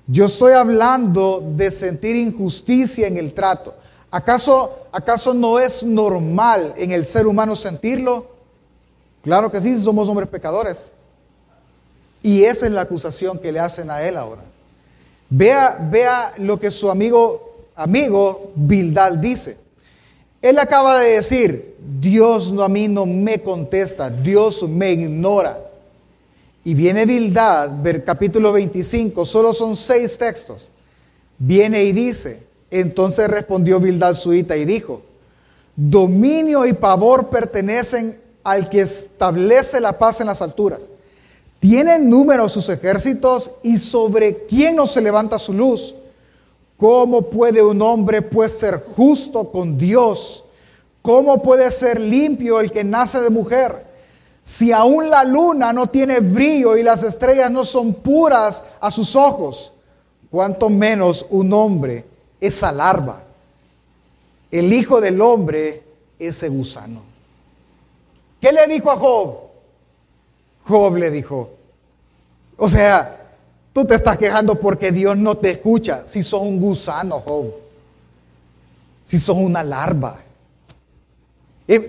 Yo 0.06 0.26
estoy 0.26 0.54
hablando 0.54 1.44
de 1.56 1.72
sentir 1.72 2.16
injusticia 2.16 3.08
en 3.08 3.18
el 3.18 3.34
trato. 3.34 3.74
¿Acaso, 4.12 4.86
¿Acaso 4.92 5.34
no 5.34 5.58
es 5.58 5.82
normal 5.82 6.76
en 6.78 6.92
el 6.92 7.08
ser 7.08 7.26
humano 7.26 7.56
sentirlo? 7.56 8.41
Claro 9.24 9.52
que 9.52 9.62
sí, 9.62 9.78
somos 9.80 10.10
hombres 10.10 10.30
pecadores. 10.30 10.90
Y 12.24 12.44
esa 12.44 12.66
es 12.66 12.72
la 12.72 12.82
acusación 12.82 13.40
que 13.40 13.52
le 13.52 13.60
hacen 13.60 13.90
a 13.90 14.02
él 14.04 14.18
ahora. 14.18 14.42
Vea, 15.30 15.78
vea 15.90 16.34
lo 16.38 16.60
que 16.60 16.72
su 16.72 16.90
amigo, 16.90 17.68
amigo 17.76 18.52
Bildad 18.56 19.14
dice. 19.14 19.58
Él 20.42 20.58
acaba 20.60 21.00
de 21.00 21.12
decir, 21.12 21.76
Dios 22.00 22.54
a 22.60 22.68
mí 22.68 22.88
no 22.88 23.06
me 23.06 23.40
contesta, 23.42 24.10
Dios 24.10 24.68
me 24.68 24.92
ignora. 24.92 25.60
Y 26.64 26.74
viene 26.74 27.06
Bildad, 27.06 27.72
capítulo 28.06 28.52
25, 28.52 29.26
solo 29.26 29.54
son 29.54 29.76
seis 29.76 30.18
textos. 30.18 30.70
Viene 31.38 31.84
y 31.84 31.92
dice, 31.92 32.44
entonces 32.70 33.28
respondió 33.28 33.80
Bildad 33.80 34.14
suita 34.14 34.56
y 34.58 34.66
dijo, 34.66 35.02
dominio 35.76 36.66
y 36.66 36.74
pavor 36.74 37.30
pertenecen 37.30 38.18
al 38.44 38.70
que 38.70 38.82
establece 38.82 39.80
la 39.80 39.98
paz 39.98 40.22
en 40.22 40.28
las 40.28 40.42
alturas. 40.42 40.82
Tienen 41.60 42.10
número 42.10 42.50
sus 42.50 42.68
ejércitos 42.70 43.52
y 43.62 43.78
sobre 43.78 44.46
quién 44.48 44.76
no 44.76 44.88
se 44.88 45.00
levanta 45.00 45.38
su 45.38 45.54
luz. 45.54 45.94
¿Cómo 46.78 47.22
puede 47.22 47.62
un 47.62 47.82
hombre 47.84 48.24
pues 48.24 48.54
ser 48.54 48.84
justo 48.96 49.52
con 49.52 49.78
Dios? 49.78 50.44
¿Cómo 51.04 51.42
puede 51.44 51.70
ser 51.70 52.00
limpio 52.00 52.60
el 52.60 52.72
que 52.72 52.84
nace 52.84 53.22
de 53.22 53.30
mujer? 53.30 53.86
Si 54.44 54.72
aún 54.72 55.12
la 55.12 55.24
luna 55.24 55.72
no 55.72 55.86
tiene 55.88 56.20
brillo 56.20 56.76
y 56.76 56.84
las 56.84 57.04
estrellas 57.04 57.52
no 57.52 57.64
son 57.64 57.94
puras 57.94 58.64
a 58.80 58.90
sus 58.90 59.16
ojos, 59.16 59.72
cuánto 60.32 60.70
menos 60.70 61.26
un 61.30 61.54
hombre, 61.54 62.06
esa 62.40 62.72
larva. 62.72 63.22
El 64.50 64.74
hijo 64.74 65.00
del 65.00 65.22
hombre, 65.22 65.84
ese 66.18 66.50
gusano. 66.50 67.11
¿Qué 68.42 68.52
le 68.52 68.68
dijo 68.68 68.92
a 68.92 68.98
Job? 68.98 69.38
Job 70.68 70.96
le 70.96 71.10
dijo, 71.10 71.52
o 72.58 72.68
sea, 72.68 73.18
tú 73.72 73.86
te 73.86 73.96
estás 73.96 74.18
quejando 74.18 74.56
porque 74.56 74.92
Dios 74.92 75.16
no 75.16 75.38
te 75.38 75.52
escucha 75.52 76.04
si 76.06 76.22
sos 76.22 76.42
un 76.42 76.60
gusano, 76.60 77.20
Job. 77.20 77.54
Si 79.06 79.18
sos 79.18 79.38
una 79.38 79.64
larva. 79.64 80.20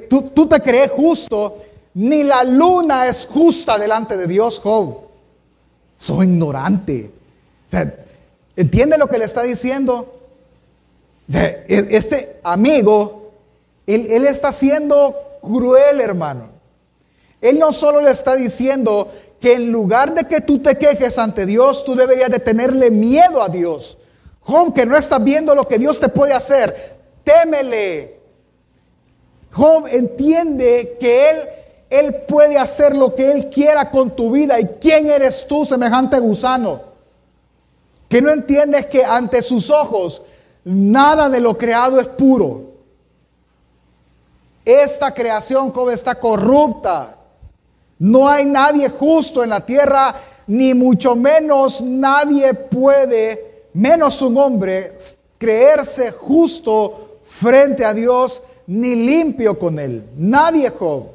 ¿Tú, 0.09 0.31
tú 0.35 0.47
te 0.47 0.61
crees 0.61 0.93
justo, 0.93 1.59
ni 1.95 2.23
la 2.23 2.45
luna 2.45 3.09
es 3.09 3.27
justa 3.27 3.79
delante 3.79 4.17
de 4.17 4.27
Dios, 4.27 4.61
Job. 4.61 4.99
Sos 5.97 6.23
ignorante. 6.23 7.11
O 7.67 7.71
sea, 7.71 7.93
¿Entiende 8.57 8.99
lo 8.99 9.09
que 9.09 9.19
le 9.19 9.25
está 9.25 9.43
diciendo? 9.43 10.19
E, 11.33 11.89
este 11.91 12.41
amigo, 12.43 13.33
él, 13.87 14.07
él 14.11 14.27
está 14.27 14.53
siendo 14.53 15.17
cruel, 15.43 16.01
hermano. 16.01 16.49
Él 17.41 17.59
no 17.59 17.73
solo 17.73 18.01
le 18.01 18.13
está 18.13 18.37
diciendo 18.37 19.11
que 19.41 19.55
en 19.55 19.73
lugar 19.73 20.15
de 20.15 20.25
que 20.25 20.41
tú 20.41 20.61
te 20.61 20.77
quejes 20.77 21.19
ante 21.19 21.45
Dios, 21.45 21.85
tú 21.85 21.97
deberías 21.97 22.31
de 22.31 22.39
tenerle 22.39 22.91
miedo 22.91 23.43
a 23.43 23.49
Dios. 23.49 23.99
Job, 24.41 24.73
que 24.73 24.87
no 24.87 24.97
estás 24.97 25.23
viendo 25.23 25.55
lo 25.55 25.67
que 25.67 25.79
Dios 25.79 25.99
te 25.99 26.09
puede 26.09 26.33
hacer, 26.33 26.97
témele. 27.25 28.21
Job 29.53 29.87
entiende 29.91 30.97
que 31.01 31.31
Él, 31.31 31.37
Él 31.91 32.15
puede 32.29 32.57
hacer 32.57 32.97
lo 32.97 33.15
que 33.15 33.33
Él 33.33 33.51
quiera 33.51 33.91
con 33.91 34.15
tu 34.15 34.31
vida. 34.31 34.61
¿Y 34.61 34.67
quién 34.81 35.11
eres 35.11 35.47
tú, 35.49 35.65
semejante 35.65 36.19
gusano? 36.21 36.81
Que 38.09 38.23
no 38.23 38.31
entiendes 38.31 38.87
que 38.87 39.05
ante 39.05 39.43
sus 39.43 39.71
ojos 39.71 40.23
nada 40.65 41.29
de 41.29 41.41
lo 41.41 41.59
creado 41.59 41.99
es 41.99 42.07
puro. 42.07 42.72
Esta 44.65 45.13
creación, 45.13 45.71
Job, 45.73 45.91
está 45.91 46.15
corrupta. 46.15 47.17
No 47.99 48.29
hay 48.29 48.45
nadie 48.45 48.89
justo 48.89 49.43
en 49.43 49.51
la 49.51 49.65
tierra, 49.65 50.15
ni 50.47 50.75
mucho 50.75 51.15
menos 51.15 51.81
nadie 51.81 52.53
puede, 52.55 53.69
menos 53.75 54.21
un 54.23 54.37
hombre, 54.39 54.97
creerse 55.39 56.13
justo 56.13 57.21
frente 57.41 57.85
a 57.85 57.95
Dios, 57.95 58.43
ni 58.67 58.95
limpio 58.95 59.59
con 59.59 59.79
él. 59.79 60.05
Nadie, 60.17 60.71
Job. 60.71 61.07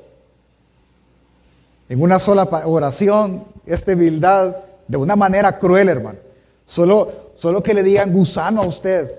En 1.89 2.01
una 2.01 2.19
sola 2.19 2.43
oración, 2.65 3.45
esta 3.65 3.91
debilidad, 3.91 4.63
de 4.87 4.97
una 4.97 5.15
manera 5.15 5.57
cruel, 5.59 5.89
hermano. 5.89 6.19
Solo, 6.65 7.11
solo 7.35 7.63
que 7.63 7.73
le 7.73 7.83
digan 7.83 8.11
gusano 8.11 8.61
a 8.61 8.65
usted. 8.65 9.09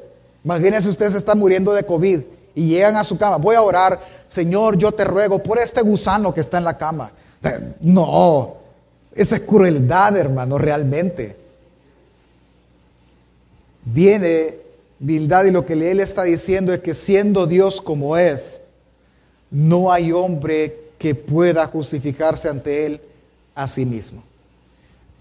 Imagínese 0.45 0.89
usted 0.89 1.11
se 1.11 1.19
está 1.19 1.35
muriendo 1.35 1.73
de 1.73 1.85
COVID 1.85 2.21
y 2.55 2.69
llegan 2.69 2.97
a 2.97 3.05
su 3.05 3.17
cama. 3.19 3.37
Voy 3.37 3.57
a 3.57 3.63
orar, 3.63 3.99
Señor, 4.29 4.77
yo 4.77 4.93
te 4.93 5.05
ruego 5.05 5.43
por 5.43 5.59
este 5.59 5.81
gusano 5.81 6.33
que 6.33 6.41
está 6.41 6.59
en 6.59 6.65
la 6.65 6.77
cama. 6.77 7.11
No, 7.81 8.55
esa 9.15 9.37
es 9.37 9.43
crueldad, 9.43 10.17
hermano, 10.17 10.59
realmente. 10.59 11.37
Viene 13.85 14.57
Bildad 14.99 15.45
y 15.45 15.51
lo 15.51 15.65
que 15.65 15.73
él 15.73 16.01
está 16.01 16.25
diciendo 16.25 16.75
es 16.75 16.81
que 16.81 16.93
siendo 16.93 17.47
Dios 17.47 17.81
como 17.81 18.17
es, 18.17 18.61
no 19.51 19.91
hay 19.91 20.13
hombre 20.13 20.77
que 20.99 21.15
pueda 21.15 21.67
justificarse 21.67 22.49
ante 22.49 22.85
él 22.85 23.01
a 23.55 23.67
sí 23.67 23.87
mismo. 23.87 24.23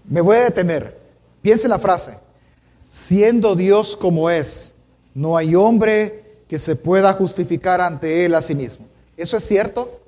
Me 0.04 0.20
voy 0.20 0.36
a 0.36 0.44
detener. 0.44 0.96
Piense 1.40 1.68
la 1.68 1.78
frase. 1.78 2.18
Siendo 2.92 3.54
Dios 3.54 3.96
como 3.96 4.28
es, 4.28 4.72
no 5.14 5.36
hay 5.36 5.54
hombre 5.54 6.24
que 6.48 6.58
se 6.58 6.74
pueda 6.74 7.12
justificar 7.12 7.80
ante 7.80 8.24
él 8.24 8.34
a 8.34 8.42
sí 8.42 8.54
mismo. 8.54 8.86
¿Eso 9.18 9.36
es 9.36 9.44
cierto? 9.44 10.00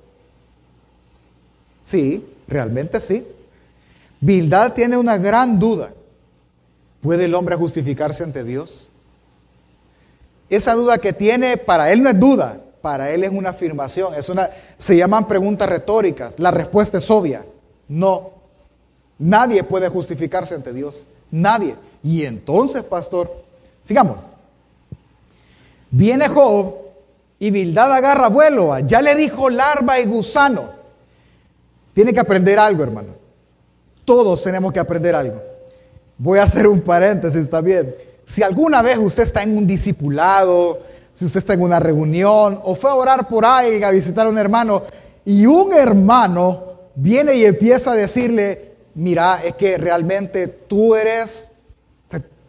Sí, 1.84 2.24
realmente 2.46 3.00
sí. 3.00 3.26
Bildad 4.20 4.72
tiene 4.72 4.96
una 4.96 5.18
gran 5.18 5.58
duda. 5.58 5.92
¿Puede 7.02 7.24
el 7.24 7.34
hombre 7.34 7.56
justificarse 7.56 8.22
ante 8.22 8.44
Dios? 8.44 8.86
Esa 10.48 10.74
duda 10.74 10.98
que 10.98 11.12
tiene, 11.12 11.56
para 11.56 11.90
él 11.90 12.02
no 12.02 12.10
es 12.10 12.20
duda, 12.20 12.60
para 12.82 13.10
él 13.10 13.24
es 13.24 13.32
una 13.32 13.50
afirmación, 13.50 14.14
es 14.14 14.28
una, 14.28 14.48
se 14.78 14.96
llaman 14.96 15.26
preguntas 15.26 15.68
retóricas. 15.68 16.38
La 16.38 16.52
respuesta 16.52 16.98
es 16.98 17.10
obvia, 17.10 17.44
no. 17.88 18.30
Nadie 19.18 19.64
puede 19.64 19.88
justificarse 19.88 20.54
ante 20.54 20.72
Dios, 20.72 21.04
nadie. 21.32 21.74
Y 22.04 22.24
entonces, 22.24 22.84
pastor, 22.84 23.30
sigamos. 23.82 24.18
Viene 25.90 26.28
Job 26.28 26.89
y 27.42 27.50
Bildad 27.50 27.90
agarra 27.94 28.28
vuelo, 28.28 28.78
ya 28.80 29.00
le 29.00 29.16
dijo 29.16 29.48
larva 29.48 29.98
y 29.98 30.04
gusano. 30.04 30.68
Tiene 31.94 32.12
que 32.12 32.20
aprender 32.20 32.58
algo, 32.58 32.82
hermano. 32.82 33.14
Todos 34.04 34.42
tenemos 34.44 34.72
que 34.74 34.78
aprender 34.78 35.14
algo. 35.14 35.42
Voy 36.18 36.38
a 36.38 36.42
hacer 36.42 36.68
un 36.68 36.82
paréntesis 36.82 37.48
también. 37.48 37.94
Si 38.26 38.42
alguna 38.42 38.82
vez 38.82 38.98
usted 38.98 39.22
está 39.22 39.42
en 39.42 39.56
un 39.56 39.66
discipulado, 39.66 40.80
si 41.14 41.24
usted 41.24 41.38
está 41.38 41.54
en 41.54 41.62
una 41.62 41.80
reunión 41.80 42.60
o 42.62 42.74
fue 42.74 42.90
a 42.90 42.94
orar 42.94 43.26
por 43.26 43.46
ahí 43.46 43.82
a 43.82 43.90
visitar 43.90 44.26
a 44.26 44.30
un 44.30 44.38
hermano 44.38 44.82
y 45.24 45.46
un 45.46 45.72
hermano 45.72 46.62
viene 46.94 47.36
y 47.36 47.46
empieza 47.46 47.92
a 47.92 47.94
decirle, 47.94 48.72
mira, 48.94 49.40
es 49.42 49.54
que 49.54 49.78
realmente 49.78 50.46
tú 50.46 50.94
eres, 50.94 51.48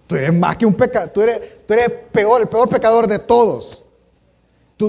tú 0.06 0.18
eres 0.18 0.34
más 0.34 0.58
que 0.58 0.66
un 0.66 0.74
pecador, 0.74 1.10
tú 1.10 1.22
eres, 1.22 1.40
tú 1.66 1.74
eres 1.74 1.92
peor, 2.12 2.42
el 2.42 2.50
peor 2.50 2.68
pecador 2.68 3.08
de 3.08 3.20
todos. 3.20 3.81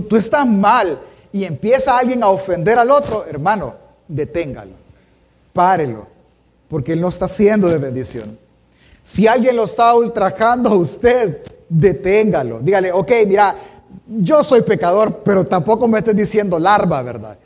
Tú, 0.00 0.16
estás 0.16 0.46
mal 0.46 0.98
y 1.32 1.44
empieza 1.44 1.98
alguien 1.98 2.22
a 2.22 2.28
ofender 2.28 2.78
al 2.78 2.90
otro, 2.90 3.26
hermano, 3.26 3.74
deténgalo, 4.08 4.72
párelo, 5.52 6.06
porque 6.68 6.92
él 6.92 7.00
no 7.00 7.08
está 7.08 7.28
siendo 7.28 7.68
de 7.68 7.76
bendición. 7.76 8.38
Si 9.04 9.26
alguien 9.26 9.56
lo 9.56 9.64
está 9.64 9.94
ultrajando 9.94 10.70
a 10.70 10.76
usted, 10.76 11.42
deténgalo. 11.68 12.60
Dígale, 12.60 12.92
ok, 12.92 13.10
mira, 13.26 13.54
yo 14.06 14.42
soy 14.42 14.62
pecador, 14.62 15.20
pero 15.24 15.44
tampoco 15.46 15.86
me 15.86 15.98
estés 15.98 16.16
diciendo 16.16 16.58
larva, 16.58 17.02
¿verdad? 17.02 17.36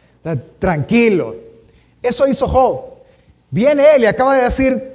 tranquilo. 0.58 1.36
Eso 2.02 2.26
hizo 2.26 2.48
Job. 2.48 2.80
Viene 3.50 3.94
él 3.94 4.02
y 4.02 4.06
acaba 4.06 4.36
de 4.36 4.42
decir, 4.42 4.94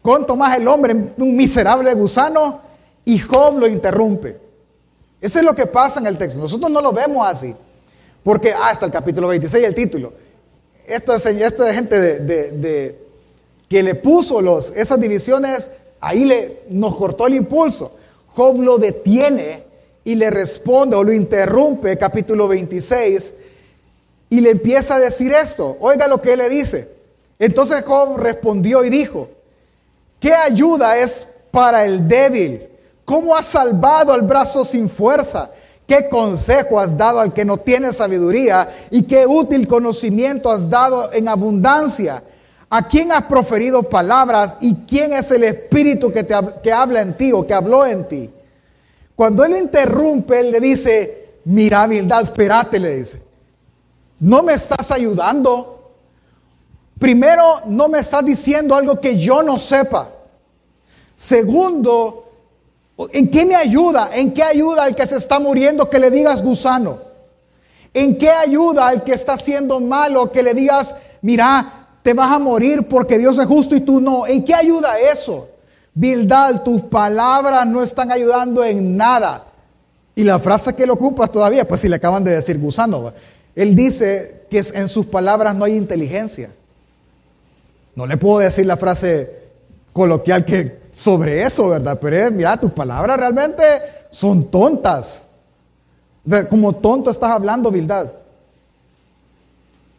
¿cuánto 0.00 0.36
más 0.36 0.56
el 0.56 0.66
hombre, 0.68 0.94
un 0.94 1.36
miserable 1.36 1.92
gusano? 1.94 2.60
Y 3.04 3.18
Job 3.18 3.58
lo 3.58 3.66
interrumpe. 3.66 4.43
Eso 5.24 5.38
es 5.38 5.44
lo 5.44 5.54
que 5.54 5.64
pasa 5.64 6.00
en 6.00 6.06
el 6.06 6.18
texto. 6.18 6.38
Nosotros 6.38 6.70
no 6.70 6.82
lo 6.82 6.92
vemos 6.92 7.26
así. 7.26 7.54
Porque 8.22 8.52
hasta 8.52 8.84
ah, 8.84 8.88
el 8.88 8.92
capítulo 8.92 9.28
26, 9.28 9.64
el 9.64 9.74
título 9.74 10.12
esto 10.86 11.14
es, 11.14 11.24
esto 11.24 11.66
es 11.66 11.74
gente 11.74 11.98
de, 11.98 12.98
que 13.70 13.82
le 13.82 13.94
puso 13.94 14.42
los, 14.42 14.70
esas 14.76 15.00
divisiones, 15.00 15.70
ahí 15.98 16.26
le, 16.26 16.60
nos 16.68 16.94
cortó 16.94 17.26
el 17.26 17.36
impulso. 17.36 17.92
Job 18.34 18.60
lo 18.60 18.76
detiene 18.76 19.62
y 20.04 20.14
le 20.14 20.28
responde 20.28 20.94
o 20.94 21.02
lo 21.02 21.10
interrumpe, 21.10 21.96
capítulo 21.96 22.48
26, 22.48 23.32
y 24.28 24.42
le 24.42 24.50
empieza 24.50 24.96
a 24.96 25.00
decir 25.00 25.32
esto. 25.32 25.78
Oiga 25.80 26.06
lo 26.06 26.20
que 26.20 26.34
él 26.34 26.40
le 26.40 26.50
dice. 26.50 26.86
Entonces 27.38 27.82
Job 27.82 28.18
respondió 28.18 28.84
y 28.84 28.90
dijo, 28.90 29.30
¿qué 30.20 30.34
ayuda 30.34 30.98
es 30.98 31.26
para 31.50 31.86
el 31.86 32.06
débil? 32.06 32.73
¿Cómo 33.04 33.36
has 33.36 33.46
salvado 33.46 34.12
al 34.12 34.22
brazo 34.22 34.64
sin 34.64 34.88
fuerza? 34.88 35.50
¿Qué 35.86 36.08
consejo 36.08 36.80
has 36.80 36.96
dado 36.96 37.20
al 37.20 37.32
que 37.32 37.44
no 37.44 37.58
tiene 37.58 37.92
sabiduría? 37.92 38.68
¿Y 38.90 39.02
qué 39.02 39.26
útil 39.26 39.68
conocimiento 39.68 40.50
has 40.50 40.70
dado 40.70 41.12
en 41.12 41.28
abundancia? 41.28 42.22
¿A 42.70 42.88
quién 42.88 43.12
has 43.12 43.24
proferido 43.24 43.82
palabras? 43.82 44.56
¿Y 44.60 44.74
quién 44.86 45.12
es 45.12 45.30
el 45.30 45.44
espíritu 45.44 46.10
que, 46.10 46.24
te, 46.24 46.34
que 46.62 46.72
habla 46.72 47.02
en 47.02 47.14
ti 47.16 47.32
o 47.32 47.46
que 47.46 47.52
habló 47.52 47.84
en 47.84 48.08
ti? 48.08 48.30
Cuando 49.14 49.44
él 49.44 49.56
interrumpe, 49.56 50.40
él 50.40 50.50
le 50.50 50.60
dice, 50.60 51.34
mira, 51.44 51.86
Bildad, 51.86 52.22
espérate, 52.22 52.80
le 52.80 52.96
dice. 52.98 53.22
No 54.18 54.42
me 54.42 54.54
estás 54.54 54.90
ayudando. 54.90 55.92
Primero, 56.98 57.60
no 57.66 57.88
me 57.88 57.98
estás 57.98 58.24
diciendo 58.24 58.74
algo 58.74 58.98
que 58.98 59.18
yo 59.18 59.42
no 59.42 59.58
sepa. 59.58 60.08
Segundo, 61.16 62.23
¿en 63.12 63.30
qué 63.30 63.44
me 63.44 63.56
ayuda? 63.56 64.10
¿En 64.12 64.32
qué 64.32 64.42
ayuda 64.42 64.84
al 64.84 64.94
que 64.94 65.06
se 65.06 65.16
está 65.16 65.38
muriendo 65.40 65.88
que 65.90 65.98
le 65.98 66.10
digas 66.10 66.42
gusano? 66.42 66.98
¿En 67.92 68.18
qué 68.18 68.30
ayuda 68.30 68.88
al 68.88 69.04
que 69.04 69.12
está 69.12 69.34
haciendo 69.34 69.80
malo 69.80 70.30
que 70.32 70.42
le 70.42 70.54
digas, 70.54 70.94
mira, 71.22 71.86
te 72.02 72.12
vas 72.12 72.32
a 72.32 72.38
morir 72.38 72.88
porque 72.88 73.18
Dios 73.18 73.38
es 73.38 73.46
justo 73.46 73.76
y 73.76 73.80
tú 73.80 74.00
no? 74.00 74.26
¿En 74.26 74.44
qué 74.44 74.54
ayuda 74.54 74.98
eso? 74.98 75.48
Bildad, 75.94 76.62
tus 76.62 76.82
palabras 76.82 77.66
no 77.66 77.82
están 77.82 78.10
ayudando 78.10 78.64
en 78.64 78.96
nada. 78.96 79.44
Y 80.16 80.22
la 80.22 80.38
frase 80.38 80.74
que 80.74 80.84
él 80.84 80.90
ocupa 80.90 81.28
todavía, 81.28 81.66
pues 81.66 81.80
si 81.80 81.88
le 81.88 81.96
acaban 81.96 82.24
de 82.24 82.32
decir 82.32 82.58
gusano, 82.58 83.12
él 83.54 83.74
dice 83.76 84.46
que 84.50 84.62
en 84.74 84.88
sus 84.88 85.06
palabras 85.06 85.54
no 85.54 85.64
hay 85.64 85.76
inteligencia. 85.76 86.50
No 87.94 88.06
le 88.06 88.16
puedo 88.16 88.40
decir 88.40 88.66
la 88.66 88.76
frase 88.76 89.30
coloquial 89.92 90.44
que 90.44 90.83
sobre 90.94 91.42
eso, 91.42 91.68
¿verdad? 91.68 91.98
Pero 92.00 92.30
mira, 92.30 92.58
tus 92.58 92.72
palabras 92.72 93.18
realmente 93.18 93.62
son 94.10 94.50
tontas. 94.50 95.24
O 96.26 96.30
sea, 96.30 96.48
como 96.48 96.72
tonto 96.74 97.10
estás 97.10 97.30
hablando, 97.30 97.70
Bildad. 97.70 98.10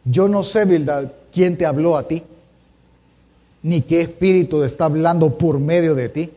Yo 0.04 0.28
no 0.28 0.42
sé, 0.42 0.64
Bildad, 0.64 1.10
quién 1.32 1.56
te 1.56 1.66
habló 1.66 1.96
a 1.96 2.06
ti 2.06 2.22
ni 3.66 3.82
qué 3.82 4.02
espíritu 4.02 4.62
está 4.62 4.84
hablando 4.84 5.38
por 5.38 5.58
medio 5.58 5.96
de 5.96 6.08
ti. 6.08 6.30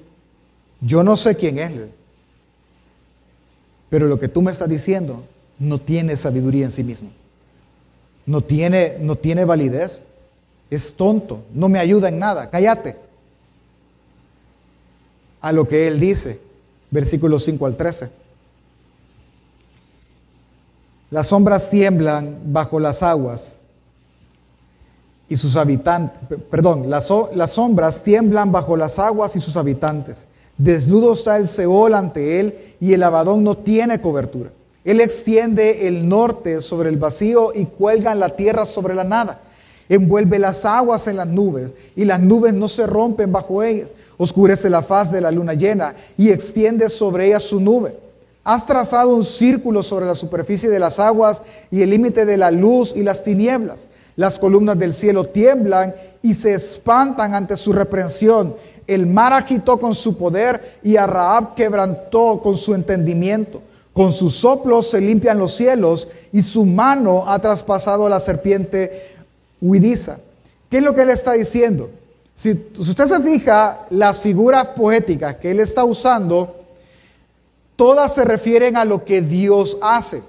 Yo 0.81 1.03
no 1.03 1.15
sé 1.15 1.35
quién 1.35 1.59
es. 1.59 1.71
Pero 3.87 4.07
lo 4.07 4.19
que 4.19 4.27
tú 4.27 4.41
me 4.41 4.51
estás 4.51 4.67
diciendo 4.67 5.23
no 5.59 5.77
tiene 5.77 6.17
sabiduría 6.17 6.65
en 6.65 6.71
sí 6.71 6.83
mismo. 6.83 7.09
No 8.25 8.41
tiene, 8.41 8.97
no 8.99 9.15
tiene 9.15 9.45
validez. 9.45 10.01
Es 10.71 10.93
tonto. 10.93 11.43
No 11.53 11.69
me 11.69 11.77
ayuda 11.77 12.09
en 12.09 12.17
nada. 12.17 12.49
Cállate. 12.49 12.95
A 15.41 15.51
lo 15.51 15.67
que 15.67 15.87
él 15.87 15.99
dice, 15.99 16.39
versículos 16.91 17.43
5 17.45 17.65
al 17.65 17.77
13. 17.77 18.09
Las 21.11 21.27
sombras 21.27 21.69
tiemblan 21.69 22.37
bajo 22.45 22.79
las 22.79 23.01
aguas 23.01 23.55
y 25.27 25.35
sus 25.37 25.55
habitantes, 25.55 26.39
perdón, 26.49 26.89
las, 26.89 27.09
las 27.33 27.51
sombras 27.51 28.03
tiemblan 28.03 28.51
bajo 28.51 28.75
las 28.75 28.99
aguas 28.99 29.35
y 29.35 29.39
sus 29.39 29.55
habitantes. 29.55 30.25
Desnudo 30.57 31.13
está 31.13 31.37
el 31.37 31.47
Seol 31.47 31.93
ante 31.93 32.39
él 32.39 32.53
y 32.81 32.93
el 32.93 33.01
Abadón 33.03 33.43
no 33.43 33.55
tiene 33.55 34.01
cobertura. 34.01 34.51
Él 34.83 35.01
extiende 35.01 35.87
el 35.87 36.07
norte 36.07 36.61
sobre 36.61 36.89
el 36.89 36.97
vacío 36.97 37.53
y 37.53 37.65
cuelga 37.65 38.15
la 38.15 38.29
tierra 38.35 38.65
sobre 38.65 38.95
la 38.95 39.03
nada. 39.03 39.39
Envuelve 39.87 40.37
las 40.37 40.65
aguas 40.65 41.07
en 41.07 41.17
las 41.17 41.27
nubes 41.27 41.73
y 41.95 42.05
las 42.05 42.19
nubes 42.19 42.53
no 42.53 42.67
se 42.67 42.85
rompen 42.85 43.31
bajo 43.31 43.63
ellas. 43.63 43.89
Oscurece 44.21 44.69
la 44.69 44.83
faz 44.83 45.13
de 45.13 45.21
la 45.21 45.31
luna 45.31 45.53
llena 45.53 45.95
y 46.17 46.29
extiende 46.29 46.89
sobre 46.89 47.27
ella 47.27 47.39
su 47.39 47.61
nube. 47.61 47.95
Has 48.43 48.65
trazado 48.65 49.15
un 49.15 49.23
círculo 49.23 49.81
sobre 49.81 50.05
la 50.05 50.13
superficie 50.13 50.69
de 50.69 50.77
las 50.77 50.99
aguas 50.99 51.41
y 51.71 51.81
el 51.81 51.89
límite 51.89 52.25
de 52.25 52.35
la 52.35 52.51
luz 52.51 52.91
y 52.93 53.01
las 53.01 53.23
tinieblas. 53.23 53.85
Las 54.17 54.37
columnas 54.37 54.77
del 54.77 54.91
cielo 54.91 55.23
tiemblan 55.23 55.95
y 56.21 56.33
se 56.33 56.53
espantan 56.53 57.33
ante 57.33 57.55
su 57.55 57.71
reprensión. 57.71 58.55
El 58.87 59.05
mar 59.05 59.31
agitó 59.31 59.79
con 59.79 59.95
su 59.95 60.17
poder 60.17 60.79
y 60.83 60.97
a 60.97 61.07
Raab 61.07 61.55
quebrantó 61.55 62.41
con 62.43 62.57
su 62.57 62.75
entendimiento. 62.75 63.61
Con 63.93 64.11
sus 64.11 64.35
soplos 64.35 64.89
se 64.89 64.99
limpian 64.99 65.39
los 65.39 65.55
cielos 65.55 66.09
y 66.33 66.41
su 66.41 66.65
mano 66.65 67.23
ha 67.25 67.39
traspasado 67.39 68.09
la 68.09 68.19
serpiente 68.19 69.15
huidiza. 69.61 70.17
¿Qué 70.69 70.79
es 70.79 70.83
lo 70.83 70.93
que 70.93 71.03
él 71.03 71.09
está 71.09 71.31
diciendo? 71.31 71.89
Si, 72.39 72.51
usted 72.77 73.05
se 73.05 73.21
fija, 73.21 73.85
las 73.89 74.21
figuras 74.21 74.67
poéticas 74.67 75.35
que 75.35 75.51
él 75.51 75.59
está 75.59 75.83
usando, 75.83 76.55
todas 77.75 78.15
se 78.15 78.23
refieren 78.23 78.77
a 78.77 78.85
lo 78.85 79.03
que 79.03 79.21
Dios 79.21 79.75
hace. 79.81 80.23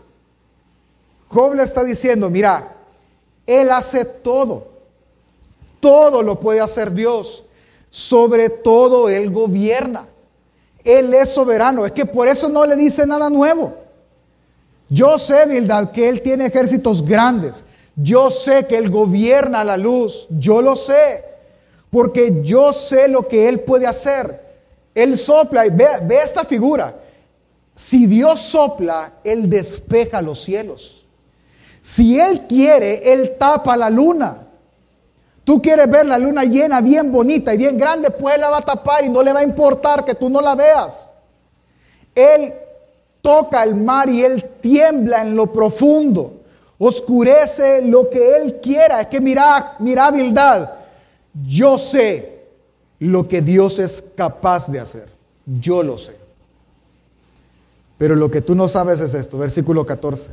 Job 1.28 1.54
le 1.54 1.62
está 1.62 1.84
diciendo, 1.84 2.28
mira, 2.28 2.72
él 3.46 3.70
hace 3.70 4.04
todo. 4.04 4.66
Todo 5.78 6.20
lo 6.20 6.40
puede 6.40 6.60
hacer 6.60 6.90
Dios. 6.90 7.44
Sobre 7.90 8.50
todo 8.50 9.08
Él 9.08 9.30
gobierna. 9.30 10.06
Él 10.82 11.14
es 11.14 11.28
soberano. 11.28 11.86
Es 11.86 11.92
que 11.92 12.06
por 12.06 12.26
eso 12.26 12.48
no 12.48 12.66
le 12.66 12.74
dice 12.74 13.06
nada 13.06 13.30
nuevo. 13.30 13.72
Yo 14.88 15.16
sé, 15.16 15.46
verdad, 15.46 15.92
que 15.92 16.08
Él 16.08 16.22
tiene 16.22 16.46
ejércitos 16.46 17.06
grandes. 17.06 17.64
Yo 17.94 18.32
sé 18.32 18.66
que 18.66 18.76
Él 18.76 18.90
gobierna 18.90 19.62
la 19.62 19.76
luz. 19.76 20.26
Yo 20.28 20.60
lo 20.60 20.74
sé. 20.74 21.29
Porque 21.90 22.40
yo 22.42 22.72
sé 22.72 23.08
lo 23.08 23.26
que 23.26 23.48
Él 23.48 23.60
puede 23.60 23.86
hacer. 23.86 24.40
Él 24.94 25.16
sopla 25.16 25.66
y 25.66 25.70
ve, 25.70 25.86
esta 26.22 26.44
figura. 26.44 26.94
Si 27.74 28.06
Dios 28.06 28.40
sopla, 28.40 29.12
Él 29.24 29.48
despeja 29.48 30.22
los 30.22 30.40
cielos. 30.40 31.04
Si 31.82 32.20
Él 32.20 32.46
quiere, 32.48 33.12
Él 33.12 33.36
tapa 33.38 33.76
la 33.76 33.90
luna. 33.90 34.46
Tú 35.44 35.60
quieres 35.60 35.90
ver 35.90 36.06
la 36.06 36.18
luna 36.18 36.44
llena, 36.44 36.80
bien 36.80 37.10
bonita 37.10 37.54
y 37.54 37.56
bien 37.56 37.78
grande, 37.78 38.10
pues 38.10 38.38
la 38.38 38.50
va 38.50 38.58
a 38.58 38.62
tapar 38.62 39.04
y 39.04 39.08
no 39.08 39.22
le 39.22 39.32
va 39.32 39.40
a 39.40 39.44
importar 39.44 40.04
que 40.04 40.14
tú 40.14 40.28
no 40.28 40.40
la 40.40 40.54
veas. 40.54 41.08
Él 42.14 42.52
toca 43.22 43.62
el 43.64 43.74
mar 43.74 44.08
y 44.08 44.24
Él 44.24 44.44
tiembla 44.60 45.22
en 45.22 45.34
lo 45.34 45.46
profundo. 45.46 46.34
Oscurece 46.78 47.82
lo 47.82 48.08
que 48.08 48.36
Él 48.36 48.60
quiera. 48.62 49.02
Es 49.02 49.08
que 49.08 49.20
mira, 49.20 49.76
mira, 49.78 50.10
Bildad. 50.10 50.70
Yo 51.46 51.78
sé 51.78 52.40
lo 52.98 53.28
que 53.28 53.40
Dios 53.40 53.78
es 53.78 54.02
capaz 54.16 54.68
de 54.68 54.80
hacer. 54.80 55.08
Yo 55.46 55.82
lo 55.82 55.98
sé. 55.98 56.16
Pero 57.98 58.16
lo 58.16 58.30
que 58.30 58.40
tú 58.40 58.54
no 58.54 58.68
sabes 58.68 59.00
es 59.00 59.14
esto, 59.14 59.38
versículo 59.38 59.84
14. 59.84 60.30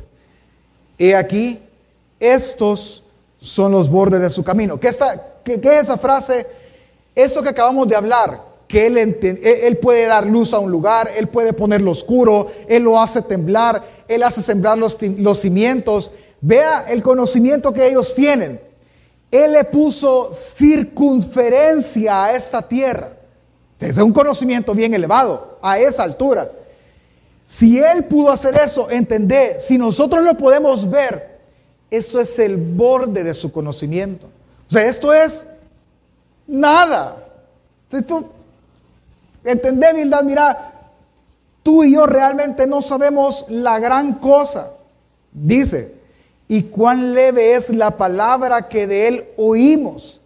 He 0.98 1.14
aquí, 1.14 1.58
estos 2.18 3.02
son 3.40 3.72
los 3.72 3.88
bordes 3.90 4.20
de 4.20 4.30
su 4.30 4.42
camino. 4.42 4.80
¿Qué, 4.80 4.88
está, 4.88 5.22
qué, 5.44 5.54
es 5.54 5.82
esa 5.82 5.98
frase? 5.98 6.46
Esto 7.14 7.42
que 7.42 7.50
acabamos 7.50 7.86
de 7.88 7.96
hablar, 7.96 8.40
que 8.66 8.86
él, 8.86 8.96
él, 8.96 9.76
puede 9.78 10.06
dar 10.06 10.26
luz 10.26 10.52
a 10.52 10.58
un 10.58 10.70
lugar, 10.70 11.10
Él 11.16 11.28
puede 11.28 11.52
ponerlo 11.52 11.90
oscuro, 11.90 12.48
Él 12.68 12.82
lo 12.82 13.00
hace 13.00 13.22
temblar, 13.22 13.82
Él 14.08 14.22
hace 14.22 14.42
sembrar 14.42 14.76
los, 14.76 15.00
los 15.02 15.38
cimientos. 15.38 16.10
Vea 16.40 16.84
el 16.88 17.02
conocimiento 17.02 17.72
que 17.72 17.86
ellos 17.86 18.14
tienen. 18.14 18.60
Él 19.30 19.52
le 19.52 19.64
puso 19.64 20.32
circunferencia 20.32 22.24
a 22.24 22.32
esta 22.32 22.62
tierra. 22.62 23.12
Es 23.78 23.98
un 23.98 24.12
conocimiento 24.12 24.74
bien 24.74 24.94
elevado 24.94 25.58
a 25.62 25.78
esa 25.78 26.02
altura. 26.02 26.50
Si 27.46 27.78
Él 27.78 28.04
pudo 28.04 28.30
hacer 28.30 28.56
eso, 28.56 28.90
entender, 28.90 29.60
si 29.60 29.78
nosotros 29.78 30.22
lo 30.22 30.36
podemos 30.36 30.88
ver, 30.88 31.38
esto 31.90 32.20
es 32.20 32.38
el 32.38 32.56
borde 32.56 33.24
de 33.24 33.34
su 33.34 33.50
conocimiento. 33.52 34.26
O 34.66 34.70
sea, 34.70 34.86
esto 34.86 35.12
es 35.12 35.46
nada. 36.46 37.24
Esto, 37.90 38.30
verdad, 39.42 40.22
mira, 40.24 40.72
tú 41.62 41.84
y 41.84 41.94
yo 41.94 42.06
realmente 42.06 42.66
no 42.66 42.82
sabemos 42.82 43.46
la 43.48 43.78
gran 43.78 44.14
cosa. 44.14 44.72
Dice, 45.32 45.97
y 46.48 46.62
cuán 46.62 47.14
leve 47.14 47.54
es 47.54 47.68
la 47.68 47.96
palabra 47.96 48.68
que 48.68 48.86
de 48.86 49.08
Él 49.08 49.24
oímos, 49.36 50.20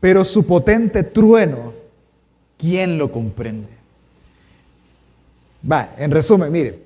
pero 0.00 0.24
su 0.24 0.46
potente 0.46 1.02
trueno, 1.02 1.72
¿quién 2.58 2.96
lo 2.96 3.12
comprende? 3.12 3.68
Va, 5.70 5.90
en 5.98 6.10
resumen, 6.10 6.50
mire, 6.50 6.78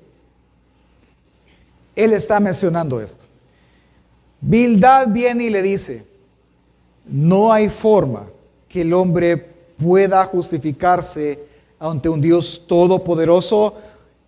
él 1.95 2.13
está 2.13 2.39
mencionando 2.39 3.01
esto. 3.01 3.25
Bildad 4.39 5.09
viene 5.09 5.45
y 5.45 5.49
le 5.49 5.61
dice, 5.61 6.05
no 7.05 7.51
hay 7.51 7.67
forma 7.67 8.23
que 8.69 8.81
el 8.81 8.93
hombre 8.93 9.35
pueda 9.77 10.23
justificarse 10.25 11.39
ante 11.77 12.07
un 12.07 12.21
Dios 12.21 12.63
todopoderoso 12.67 13.73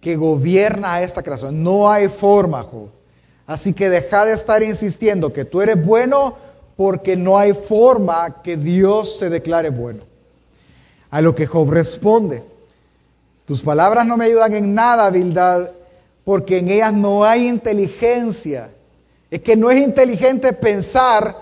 que 0.01 0.17
gobierna 0.17 0.95
a 0.95 1.03
esta 1.03 1.23
creación. 1.23 1.63
No 1.63 1.89
hay 1.89 2.09
forma, 2.09 2.61
Job. 2.63 2.89
Así 3.51 3.73
que 3.73 3.89
deja 3.89 4.23
de 4.23 4.31
estar 4.31 4.63
insistiendo 4.63 5.33
que 5.33 5.43
tú 5.43 5.61
eres 5.61 5.85
bueno 5.85 6.35
porque 6.77 7.17
no 7.17 7.37
hay 7.37 7.51
forma 7.51 8.41
que 8.41 8.55
Dios 8.55 9.17
se 9.19 9.29
declare 9.29 9.69
bueno. 9.69 10.03
A 11.09 11.19
lo 11.19 11.35
que 11.35 11.45
Job 11.47 11.69
responde, 11.69 12.43
tus 13.45 13.61
palabras 13.61 14.05
no 14.05 14.15
me 14.15 14.23
ayudan 14.23 14.53
en 14.53 14.73
nada, 14.73 15.09
Bildad, 15.09 15.69
porque 16.23 16.59
en 16.59 16.69
ellas 16.69 16.93
no 16.93 17.25
hay 17.25 17.45
inteligencia. 17.45 18.69
Es 19.29 19.41
que 19.41 19.57
no 19.57 19.69
es 19.69 19.81
inteligente 19.81 20.53
pensar 20.53 21.35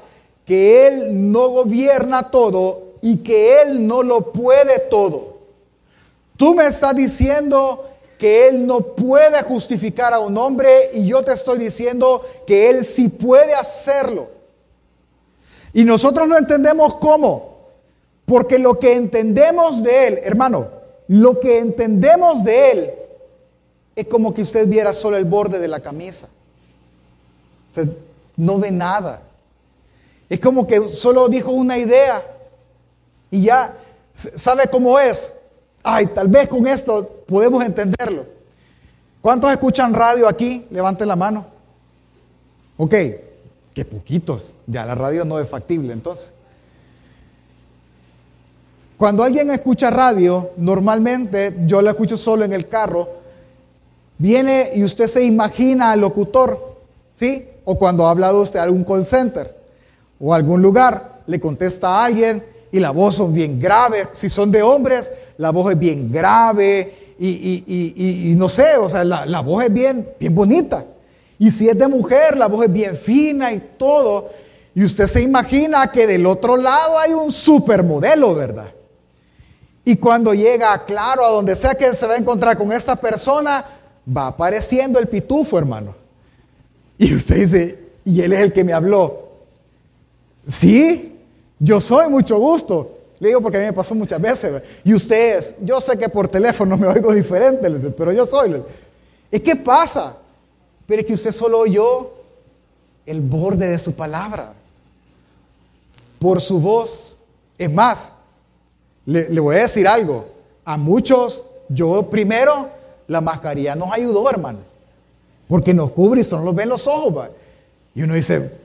que 0.48 0.88
Él 0.88 1.32
no 1.32 1.50
gobierna 1.50 2.24
todo 2.24 2.96
y 3.04 3.18
que 3.18 3.62
Él 3.62 3.86
no 3.86 4.02
lo 4.02 4.34
puede 4.34 4.80
todo. 4.90 5.38
Tú 6.38 6.56
me 6.56 6.66
estás 6.66 6.96
diciendo 6.96 7.88
que 8.20 8.50
Él 8.50 8.68
no 8.68 8.82
puede 8.82 9.42
justificar 9.44 10.14
a 10.14 10.20
un 10.20 10.38
hombre 10.38 10.92
y 10.94 11.08
yo 11.08 11.24
te 11.24 11.32
estoy 11.32 11.58
diciendo 11.58 12.22
que 12.46 12.70
Él 12.70 12.84
sí 12.84 13.08
puede 13.08 13.56
hacerlo. 13.56 14.28
Y 15.74 15.86
nosotros 15.86 16.28
no 16.28 16.38
entendemos 16.38 16.96
cómo, 16.96 17.60
porque 18.26 18.60
lo 18.60 18.78
que 18.78 18.94
entendemos 18.94 19.82
de 19.82 20.08
Él, 20.08 20.20
hermano, 20.22 20.68
lo 21.08 21.40
que 21.40 21.60
entendemos 21.60 22.44
de 22.44 22.72
Él 22.72 22.92
es 23.96 24.06
como 24.08 24.34
que 24.34 24.42
usted 24.42 24.68
viera 24.68 24.94
solo 24.94 25.16
el 25.16 25.26
borde 25.26 25.58
de 25.58 25.68
la 25.70 25.80
camisa. 25.80 26.28
No 28.36 28.60
ve 28.60 28.70
nada. 28.70 29.22
Es 30.30 30.42
como 30.42 30.68
que 30.68 30.90
solo 30.90 31.30
dijo 31.30 31.52
una 31.52 31.78
idea 31.78 32.22
y 33.32 33.44
ya 33.44 33.74
sabe 34.14 34.68
cómo 34.68 35.00
es. 35.00 35.32
Ay, 35.84 36.08
tal 36.08 36.28
vez 36.28 36.48
con 36.48 36.68
esto 36.68 37.24
podemos 37.28 37.64
entenderlo. 37.64 38.26
¿Cuántos 39.22 39.52
escuchan 39.52 39.94
radio 39.94 40.28
aquí? 40.28 40.66
Levanten 40.70 41.08
la 41.08 41.16
mano. 41.16 41.46
Ok, 42.78 42.96
que 43.74 43.86
poquitos. 43.86 44.54
Ya 44.68 44.86
la 44.86 44.96
radio 44.96 45.26
no 45.26 45.40
es 45.40 45.50
factible 45.50 45.94
entonces. 45.94 46.34
Cuando 48.98 49.24
alguien 49.24 49.50
escucha 49.50 49.90
radio, 49.90 50.52
normalmente 50.58 51.56
yo 51.62 51.82
la 51.82 51.92
escucho 51.92 52.18
solo 52.18 52.44
en 52.44 52.52
el 52.52 52.68
carro, 52.68 53.08
viene 54.18 54.72
y 54.76 54.84
usted 54.84 55.08
se 55.08 55.24
imagina 55.24 55.92
al 55.92 56.02
locutor, 56.02 56.76
¿sí? 57.16 57.48
O 57.64 57.80
cuando 57.80 58.06
ha 58.06 58.12
hablado 58.12 58.42
usted 58.42 58.60
a 58.60 58.64
algún 58.64 58.84
call 58.84 59.06
center 59.06 59.56
o 60.20 60.34
algún 60.34 60.62
lugar, 60.62 61.22
le 61.28 61.40
contesta 61.40 61.88
a 61.88 62.06
alguien 62.06 62.44
y 62.72 62.80
la 62.80 62.92
voz 62.92 63.16
son 63.16 63.34
bien 63.34 63.60
grave. 63.60 64.08
Si 64.14 64.30
son 64.30 64.52
de 64.52 64.62
hombres, 64.62 65.12
la 65.38 65.52
voz 65.52 65.72
es 65.72 65.80
bien 65.80 66.12
grave 66.12 67.16
y, 67.20 68.34
no 68.38 68.48
sé, 68.48 68.78
o 68.78 68.90
sea, 68.90 69.04
la, 69.04 69.26
la, 69.26 69.42
voz 69.42 69.64
es 69.66 69.74
bien, 69.74 70.08
bien 70.20 70.34
bonita. 70.34 70.86
Y 71.38 71.52
si 71.52 71.68
es 71.68 71.78
de 71.78 71.88
mujer, 71.88 72.38
la 72.38 72.48
voz 72.48 72.66
es 72.66 72.72
bien 72.72 72.98
fina 72.98 73.52
y 73.52 73.60
todo. 73.78 74.30
Y 74.76 74.84
usted 74.84 75.08
se 75.08 75.22
imagina 75.22 75.92
que 75.92 76.06
del 76.06 76.26
otro 76.26 76.58
lado 76.58 77.00
hay 77.00 77.14
un 77.14 77.32
supermodelo, 77.32 78.36
¿verdad? 78.36 78.72
Y 79.84 79.96
cuando 79.96 80.34
llega, 80.34 80.86
claro, 80.86 81.26
a 81.26 81.30
donde 81.30 81.56
sea 81.56 81.74
que 81.74 81.94
se 81.94 82.06
va 82.06 82.14
a 82.14 82.18
encontrar 82.18 82.58
con 82.58 82.72
esta 82.72 82.96
persona, 82.96 83.66
va 84.16 84.28
apareciendo 84.28 85.00
el 85.00 85.08
pitufo, 85.08 85.58
hermano. 85.58 85.96
Y 86.98 87.16
usted 87.16 87.36
dice, 87.38 87.80
y 88.06 88.22
él 88.22 88.34
es 88.34 88.40
el 88.42 88.54
que 88.54 88.64
me 88.64 88.74
habló. 88.74 89.30
Sí, 90.46 91.09
yo 91.60 91.82
soy 91.82 92.10
mucho 92.10 92.40
gusto. 92.40 92.96
Le 93.20 93.28
digo 93.28 93.42
porque 93.42 93.58
a 93.58 93.62
mí 93.62 93.68
me 93.68 93.74
pasó 93.74 93.94
muchas 93.94 94.22
veces. 94.22 94.64
Y 94.84 94.94
ustedes, 94.94 95.56
yo 95.62 95.82
sé 95.82 95.98
que 95.98 96.08
por 96.08 96.28
teléfono 96.28 96.78
me 96.78 96.88
oigo 96.88 97.14
diferente, 97.14 97.70
pero 97.92 98.14
yo 98.14 98.26
soy. 98.26 98.64
¿Y 99.32 99.40
qué 99.40 99.56
pasa? 99.56 100.16
Pero 100.88 101.02
es 101.02 101.08
que 101.08 101.14
usted 101.14 101.32
solo 101.32 101.60
oyó 101.60 102.12
el 103.06 103.22
borde 103.22 103.68
de 103.68 103.78
su 103.78 103.94
palabra. 103.94 104.54
Por 106.18 106.40
su 106.40 106.60
voz. 106.60 107.18
Es 107.58 107.72
más, 107.72 108.14
le, 109.06 109.40
voy 109.40 109.58
a 109.58 109.60
decir 109.60 109.88
algo. 109.88 110.26
A 110.64 110.78
muchos, 110.78 111.46
yo 111.68 112.10
primero, 112.10 112.70
la 113.08 113.20
mascarilla 113.20 113.76
nos 113.76 113.92
ayudó, 113.92 114.30
hermano. 114.30 114.60
Porque 115.50 115.74
nos 115.74 115.92
cubre 115.92 116.22
y 116.22 116.24
solo 116.24 116.46
nos 116.46 116.56
ven 116.56 116.70
los 116.70 116.88
ojos. 116.88 117.28
Y 117.96 118.04
uno 118.04 118.14
dice, 118.14 118.59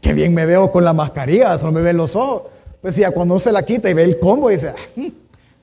qué 0.00 0.12
bien 0.12 0.34
me 0.34 0.46
veo 0.46 0.70
con 0.70 0.84
la 0.84 0.92
mascarilla, 0.92 1.58
solo 1.58 1.72
me 1.72 1.82
ven 1.82 1.96
los 1.96 2.16
ojos. 2.16 2.42
Pues 2.80 2.96
ya 2.96 3.10
cuando 3.10 3.38
se 3.38 3.52
la 3.52 3.64
quita 3.64 3.90
y 3.90 3.94
ve 3.94 4.04
el 4.04 4.18
combo, 4.18 4.48
dice, 4.48 4.68
ah, 4.68 4.76
mm, 4.96 5.08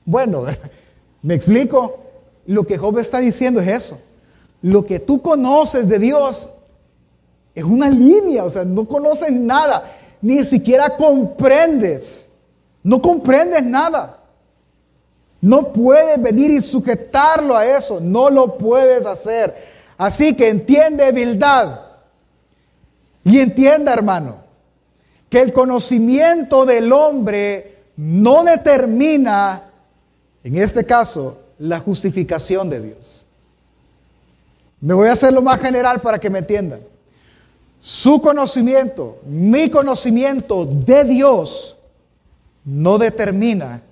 bueno, 0.04 0.44
¿me 1.22 1.34
explico? 1.34 1.98
Lo 2.46 2.64
que 2.64 2.76
Job 2.76 2.98
está 2.98 3.18
diciendo 3.18 3.60
es 3.60 3.68
eso. 3.68 3.98
Lo 4.62 4.84
que 4.84 4.98
tú 4.98 5.22
conoces 5.22 5.88
de 5.88 5.98
Dios 5.98 6.50
es 7.54 7.64
una 7.64 7.88
línea, 7.88 8.44
o 8.44 8.50
sea, 8.50 8.64
no 8.64 8.86
conoces 8.86 9.30
nada, 9.30 9.90
ni 10.20 10.44
siquiera 10.44 10.96
comprendes. 10.96 12.26
No 12.82 13.00
comprendes 13.00 13.62
nada. 13.64 14.18
No 15.40 15.72
puedes 15.72 16.20
venir 16.20 16.50
y 16.50 16.60
sujetarlo 16.60 17.56
a 17.56 17.66
eso, 17.66 18.00
no 18.00 18.30
lo 18.30 18.56
puedes 18.56 19.06
hacer. 19.06 19.54
Así 19.96 20.34
que 20.34 20.48
entiende 20.48 21.12
Bildad 21.12 21.80
y 23.24 23.40
entienda, 23.40 23.92
hermano, 23.92 24.36
que 25.30 25.40
el 25.40 25.52
conocimiento 25.52 26.66
del 26.66 26.92
hombre 26.92 27.74
no 27.96 28.44
determina, 28.44 29.62
en 30.42 30.56
este 30.58 30.84
caso, 30.84 31.40
la 31.58 31.80
justificación 31.80 32.68
de 32.68 32.80
Dios. 32.80 33.24
Me 34.80 34.94
voy 34.94 35.08
a 35.08 35.12
hacer 35.12 35.32
lo 35.32 35.40
más 35.40 35.60
general 35.60 36.00
para 36.00 36.18
que 36.18 36.28
me 36.28 36.40
entiendan. 36.40 36.80
Su 37.80 38.20
conocimiento, 38.20 39.18
mi 39.26 39.70
conocimiento 39.70 40.66
de 40.66 41.04
Dios, 41.04 41.76
no 42.64 42.98
determina 42.98 43.82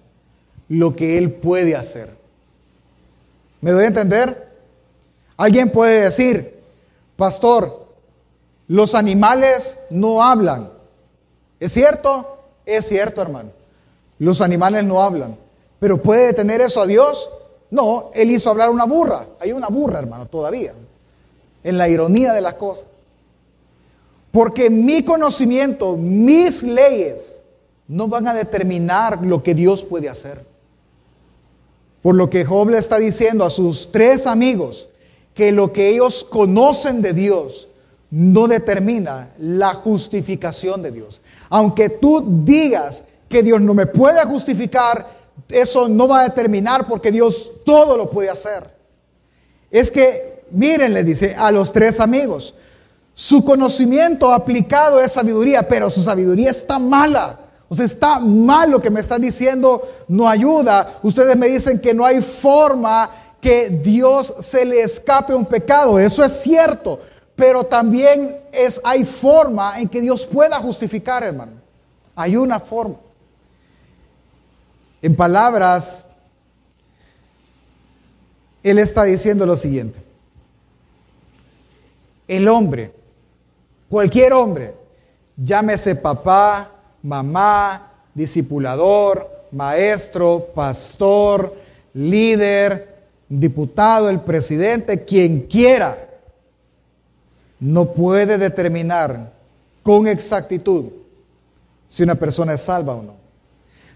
lo 0.69 0.95
que 0.95 1.19
Él 1.19 1.31
puede 1.31 1.77
hacer. 1.77 2.15
¿Me 3.61 3.71
doy 3.71 3.85
a 3.85 3.89
entender? 3.89 4.49
Alguien 5.37 5.71
puede 5.71 6.03
decir, 6.03 6.59
pastor, 7.17 7.82
los 8.69 8.95
animales 8.95 9.79
no 9.91 10.23
hablan. 10.23 10.71
¿Es 11.61 11.73
cierto? 11.73 12.39
Es 12.65 12.89
cierto, 12.89 13.23
hermano. 13.23 13.51
Los 14.19 14.41
animales 14.41 14.85
no 14.85 15.03
hablan. 15.03 15.37
Pero 15.81 16.01
¿puede 16.01 16.27
detener 16.27 16.61
eso 16.61 16.81
a 16.81 16.87
Dios? 16.87 17.29
No, 17.71 18.11
Él 18.15 18.31
hizo 18.31 18.51
hablar 18.51 18.71
una 18.71 18.85
burra. 18.85 19.27
Hay 19.41 19.53
una 19.53 19.69
burra, 19.69 19.99
hermano, 19.99 20.27
todavía. 20.27 20.75
En 21.65 21.79
la 21.79 21.89
ironía 21.89 22.33
de 22.33 22.41
las 22.41 22.55
cosas. 22.55 22.85
Porque 24.31 24.71
mi 24.71 25.05
conocimiento, 25.05 25.97
mis 25.97 26.63
leyes, 26.63 27.43
no 27.89 28.09
van 28.09 28.29
a 28.29 28.35
determinar 28.35 29.23
lo 29.23 29.43
que 29.43 29.55
Dios 29.55 29.85
puede 29.85 30.09
hacer. 30.09 30.45
Por 32.01 32.15
lo 32.15 32.31
que 32.31 32.45
Job 32.45 32.71
le 32.71 32.79
está 32.79 32.99
diciendo 32.99 33.45
a 33.45 33.51
sus 33.51 33.93
tres 33.93 34.27
amigos 34.27 34.89
que 35.35 35.53
lo 35.53 35.73
que 35.73 35.89
ellos 35.89 36.25
conocen 36.25 37.03
de 37.03 37.13
Dios 37.13 37.69
no 38.13 38.47
determina 38.47 39.31
la 39.39 39.73
justificación 39.73 40.83
de 40.83 40.91
Dios. 40.91 41.23
Aunque 41.49 41.89
tú 41.89 42.23
digas 42.45 43.05
que 43.27 43.43
Dios 43.43 43.61
no 43.63 43.73
me 43.73 43.87
puede 43.87 44.23
justificar, 44.27 45.07
eso 45.49 45.89
no 45.89 46.07
va 46.09 46.21
a 46.21 46.25
determinar 46.25 46.87
porque 46.87 47.11
Dios 47.11 47.51
todo 47.65 47.97
lo 47.97 48.11
puede 48.11 48.29
hacer. 48.29 48.71
Es 49.71 49.91
que, 49.91 50.45
miren, 50.51 50.93
le 50.93 51.05
dice 51.05 51.35
a 51.35 51.51
los 51.51 51.73
tres 51.73 52.01
amigos, 52.01 52.55
su 53.15 53.43
conocimiento 53.43 54.31
aplicado 54.31 55.01
es 55.01 55.13
sabiduría, 55.13 55.67
pero 55.67 55.91
su 55.91 56.03
sabiduría 56.03 56.51
está 56.51 56.79
mala. 56.79 57.41
O 57.71 57.75
sea, 57.75 57.87
está 57.87 58.19
mal 58.19 58.71
lo 58.71 58.83
que 58.83 58.91
me 58.91 59.01
están 59.01 59.23
diciendo, 59.23 59.89
no 60.07 60.29
ayuda. 60.29 60.99
Ustedes 61.03 61.35
me 61.35 61.49
dicen 61.49 61.79
que 61.79 61.95
no 61.95 62.05
hay 62.05 62.21
forma 62.21 63.09
que 63.41 63.71
Dios 63.71 64.35
se 64.41 64.67
le 64.67 64.83
escape 64.83 65.35
un 65.35 65.47
pecado. 65.47 65.99
Eso 65.99 66.23
es 66.23 66.43
cierto 66.43 67.01
pero 67.37 67.65
también 67.65 68.37
es, 68.53 68.81
hay 68.85 69.05
forma 69.05 69.81
en 69.81 69.89
que 69.89 70.01
Dios 70.01 70.27
pueda 70.27 70.59
justificar, 70.59 71.23
hermano. 71.23 71.53
Hay 72.15 72.37
una 72.37 72.61
forma. 72.61 72.97
En 75.01 75.17
palabras, 75.17 76.07
Él 78.63 78.79
está 78.79 79.05
diciendo 79.05 79.47
lo 79.47 79.57
siguiente. 79.57 79.99
El 82.29 82.49
hombre, 82.49 82.93
cualquier 83.89 84.33
hombre, 84.33 84.75
llámese 85.37 85.95
papá, 85.97 86.71
mamá, 87.03 87.91
discipulador, 88.15 89.29
maestro, 89.51 90.49
pastor, 90.55 91.55
líder, 91.95 92.93
diputado, 93.29 94.09
el 94.09 94.21
presidente, 94.21 95.05
quien 95.05 95.41
quiera, 95.41 95.99
no 97.63 97.93
puede 97.93 98.39
determinar 98.39 99.31
con 99.85 100.09
exactitud 100.09 100.87
si 101.87 102.03
una 102.03 102.17
persona 102.17 102.55
es 102.55 102.63
salva 102.63 102.95
o 102.95 103.03
no, 103.03 103.15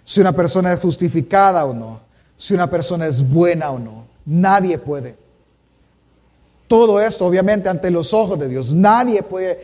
si 0.04 0.20
una 0.20 0.30
persona 0.30 0.72
es 0.72 0.78
justificada 0.78 1.64
o 1.64 1.74
no, 1.74 1.98
si 2.36 2.54
una 2.54 2.70
persona 2.70 3.06
es 3.06 3.28
buena 3.28 3.72
o 3.72 3.78
no. 3.80 4.04
Nadie 4.24 4.78
puede. 4.78 5.16
Todo 6.68 7.00
esto, 7.00 7.26
obviamente, 7.26 7.68
ante 7.68 7.90
los 7.90 8.14
ojos 8.14 8.38
de 8.38 8.48
Dios. 8.48 8.72
Nadie 8.72 9.22
puede, 9.24 9.58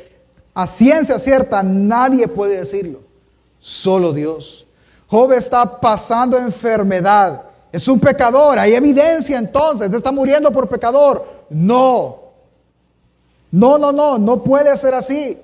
a 0.53 0.67
ciencia 0.67 1.21
cierta, 1.21 1.63
nadie 1.63 2.27
puede 2.27 2.57
decirlo. 2.57 3.01
Solo 3.61 4.13
Dios. 4.13 4.67
Job 5.07 5.33
está 5.33 5.81
pasando 5.81 6.37
enfermedad. 6.39 7.43
Es 7.71 7.87
un 7.87 8.01
pecador. 8.01 8.59
Hay 8.59 8.75
evidencia 8.75 9.39
entonces. 9.39 9.95
Está 9.95 10.11
muriendo 10.11 10.51
por 10.51 10.69
pecador. 10.69 11.25
No. 11.51 12.22
No, 13.53 13.79
no, 13.79 13.93
no. 13.93 14.19
No 14.19 14.43
puede 14.43 14.77
ser 14.77 14.95
así. 14.95 15.39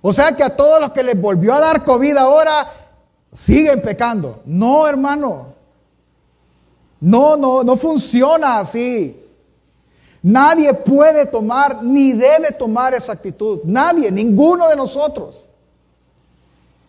O 0.00 0.12
sea 0.12 0.36
que 0.36 0.44
a 0.44 0.54
todos 0.54 0.80
los 0.80 0.90
que 0.90 1.02
les 1.02 1.20
volvió 1.20 1.54
a 1.54 1.60
dar 1.60 1.84
COVID 1.84 2.16
ahora 2.18 2.70
siguen 3.32 3.82
pecando. 3.82 4.42
No, 4.44 4.86
hermano. 4.86 5.54
No, 7.00 7.36
no, 7.36 7.64
no 7.64 7.76
funciona 7.76 8.58
así. 8.58 9.20
Nadie 10.22 10.72
puede 10.72 11.26
tomar 11.26 11.82
ni 11.82 12.12
debe 12.12 12.52
tomar 12.52 12.94
esa 12.94 13.12
actitud. 13.12 13.60
Nadie, 13.64 14.10
ninguno 14.10 14.68
de 14.68 14.76
nosotros. 14.76 15.48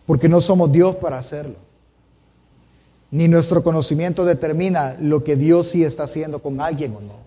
Porque 0.06 0.28
no 0.28 0.40
somos 0.40 0.70
Dios 0.70 0.96
para 0.96 1.18
hacerlo. 1.18 1.56
Ni 3.10 3.28
nuestro 3.28 3.62
conocimiento 3.62 4.24
determina 4.24 4.96
lo 5.00 5.22
que 5.24 5.36
Dios 5.36 5.68
sí 5.68 5.84
está 5.84 6.04
haciendo 6.04 6.40
con 6.40 6.60
alguien 6.60 6.94
o 6.96 7.00
no. 7.00 7.25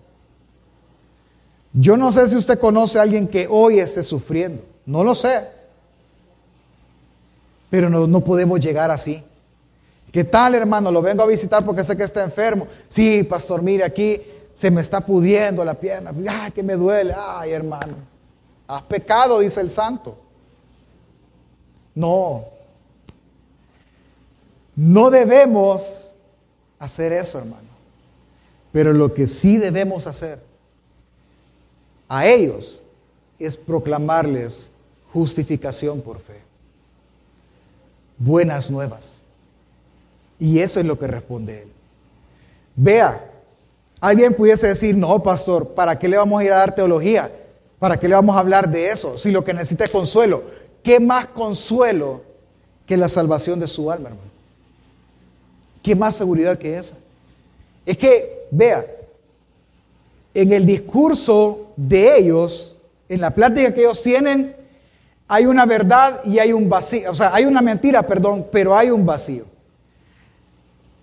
Yo 1.72 1.96
no 1.96 2.10
sé 2.10 2.28
si 2.28 2.36
usted 2.36 2.58
conoce 2.58 2.98
a 2.98 3.02
alguien 3.02 3.28
que 3.28 3.46
hoy 3.48 3.78
esté 3.78 4.02
sufriendo. 4.02 4.62
No 4.86 5.04
lo 5.04 5.14
sé. 5.14 5.46
Pero 7.70 7.88
no, 7.88 8.20
podemos 8.20 8.58
llegar 8.58 8.90
así. 8.90 9.22
¿Qué 10.10 10.24
tal, 10.24 10.56
hermano? 10.56 10.90
Lo 10.90 11.00
vengo 11.00 11.22
a 11.22 11.26
visitar 11.26 11.64
porque 11.64 11.84
sé 11.84 11.96
que 11.96 12.02
está 12.02 12.24
enfermo. 12.24 12.66
Sí, 12.88 13.22
pastor, 13.22 13.62
mire, 13.62 13.84
aquí 13.84 14.20
se 14.52 14.72
me 14.72 14.80
está 14.80 15.00
pudiendo 15.00 15.64
la 15.64 15.74
pierna. 15.74 16.12
Ay, 16.28 16.50
que 16.50 16.64
me 16.64 16.74
duele. 16.74 17.14
Ay, 17.16 17.52
hermano. 17.52 17.94
Has 18.66 18.82
pecado, 18.82 19.38
dice 19.38 19.60
el 19.60 19.70
santo. 19.70 20.18
No. 21.94 22.46
No 24.74 25.10
debemos 25.10 26.10
hacer 26.80 27.12
eso, 27.12 27.38
hermano. 27.38 27.68
Pero 28.72 28.92
lo 28.92 29.14
que 29.14 29.28
sí 29.28 29.58
debemos 29.58 30.08
hacer 30.08 30.49
a 32.10 32.26
ellos 32.26 32.82
es 33.38 33.56
proclamarles 33.56 34.68
justificación 35.12 36.02
por 36.02 36.20
fe 36.20 36.50
buenas 38.20 38.70
nuevas. 38.70 39.22
Y 40.38 40.60
eso 40.60 40.78
es 40.78 40.86
lo 40.86 40.98
que 40.98 41.08
responde 41.08 41.62
él. 41.62 41.68
Vea, 42.76 43.24
alguien 44.00 44.34
pudiese 44.34 44.68
decir, 44.68 44.96
no, 44.96 45.22
pastor, 45.22 45.68
¿para 45.70 45.98
qué 45.98 46.08
le 46.08 46.16
vamos 46.16 46.40
a 46.40 46.44
ir 46.44 46.52
a 46.52 46.58
dar 46.58 46.74
teología? 46.74 47.32
¿Para 47.78 47.98
qué 47.98 48.08
le 48.08 48.14
vamos 48.14 48.36
a 48.36 48.40
hablar 48.40 48.70
de 48.70 48.90
eso? 48.90 49.18
Si 49.18 49.32
lo 49.32 49.42
que 49.42 49.52
necesita 49.52 49.84
es 49.84 49.90
consuelo. 49.90 50.44
¿Qué 50.82 51.00
más 51.00 51.26
consuelo 51.28 52.22
que 52.86 52.96
la 52.96 53.08
salvación 53.08 53.58
de 53.58 53.66
su 53.66 53.90
alma, 53.90 54.10
hermano? 54.10 54.30
¿Qué 55.82 55.94
más 55.94 56.14
seguridad 56.14 56.58
que 56.58 56.76
esa? 56.76 56.96
Es 57.84 57.96
que, 57.96 58.46
vea, 58.50 58.84
en 60.34 60.52
el 60.52 60.66
discurso 60.66 61.72
de 61.76 62.18
ellos, 62.18 62.76
en 63.08 63.20
la 63.20 63.30
plática 63.30 63.74
que 63.74 63.80
ellos 63.80 64.02
tienen, 64.02 64.54
hay 65.26 65.46
una 65.46 65.66
verdad 65.66 66.20
y 66.24 66.38
hay 66.38 66.52
un 66.52 66.68
vacío. 66.68 67.10
O 67.10 67.14
sea, 67.14 67.34
hay 67.34 67.44
una 67.44 67.62
mentira, 67.62 68.02
perdón, 68.02 68.46
pero 68.50 68.76
hay 68.76 68.90
un 68.90 69.06
vacío. 69.06 69.44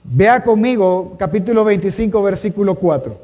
Vea 0.04 0.44
conmigo 0.44 1.16
capítulo 1.18 1.64
25, 1.64 2.22
versículo 2.24 2.76
4. 2.76 3.18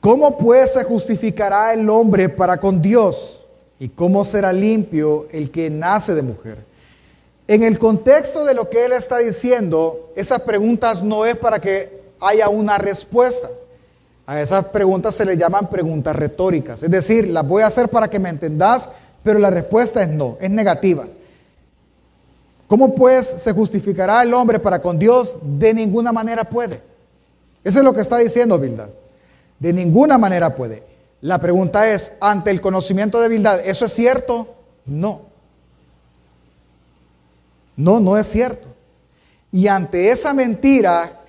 ¿Cómo 0.00 0.36
pues 0.36 0.72
se 0.72 0.84
justificará 0.84 1.72
el 1.72 1.88
hombre 1.88 2.28
para 2.28 2.58
con 2.58 2.82
Dios? 2.82 3.40
¿Y 3.78 3.88
cómo 3.88 4.24
será 4.24 4.52
limpio 4.52 5.26
el 5.32 5.50
que 5.50 5.70
nace 5.70 6.14
de 6.14 6.22
mujer? 6.22 6.58
En 7.48 7.62
el 7.62 7.78
contexto 7.78 8.44
de 8.44 8.54
lo 8.54 8.68
que 8.68 8.84
él 8.84 8.92
está 8.92 9.18
diciendo, 9.18 10.12
esas 10.16 10.40
preguntas 10.40 11.02
no 11.02 11.24
es 11.24 11.36
para 11.36 11.60
que 11.60 12.00
haya 12.20 12.48
una 12.48 12.78
respuesta. 12.78 13.48
A 14.26 14.40
esas 14.40 14.66
preguntas 14.66 15.14
se 15.14 15.24
le 15.24 15.36
llaman 15.36 15.68
preguntas 15.68 16.14
retóricas. 16.14 16.82
Es 16.82 16.90
decir, 16.90 17.28
las 17.28 17.46
voy 17.46 17.62
a 17.62 17.66
hacer 17.66 17.88
para 17.88 18.08
que 18.08 18.18
me 18.18 18.28
entendas 18.28 18.88
pero 19.22 19.38
la 19.38 19.50
respuesta 19.50 20.02
es 20.02 20.08
no, 20.08 20.36
es 20.40 20.50
negativa. 20.50 21.04
¿Cómo 22.66 22.94
pues 22.94 23.26
se 23.26 23.52
justificará 23.52 24.22
el 24.22 24.32
hombre 24.34 24.58
para 24.58 24.80
con 24.80 24.98
Dios? 24.98 25.36
De 25.42 25.74
ninguna 25.74 26.12
manera 26.12 26.44
puede. 26.44 26.80
Eso 27.62 27.78
es 27.78 27.84
lo 27.84 27.92
que 27.92 28.00
está 28.00 28.18
diciendo 28.18 28.58
Bildad. 28.58 28.88
De 29.58 29.72
ninguna 29.72 30.18
manera 30.18 30.56
puede. 30.56 30.82
La 31.20 31.38
pregunta 31.38 31.88
es, 31.92 32.14
ante 32.20 32.50
el 32.50 32.60
conocimiento 32.60 33.20
de 33.20 33.28
Bildad, 33.28 33.60
¿eso 33.64 33.86
es 33.86 33.92
cierto? 33.92 34.48
No. 34.86 35.22
No, 37.76 38.00
no 38.00 38.16
es 38.16 38.26
cierto. 38.26 38.66
Y 39.52 39.68
ante 39.68 40.10
esa 40.10 40.34
mentira, 40.34 41.20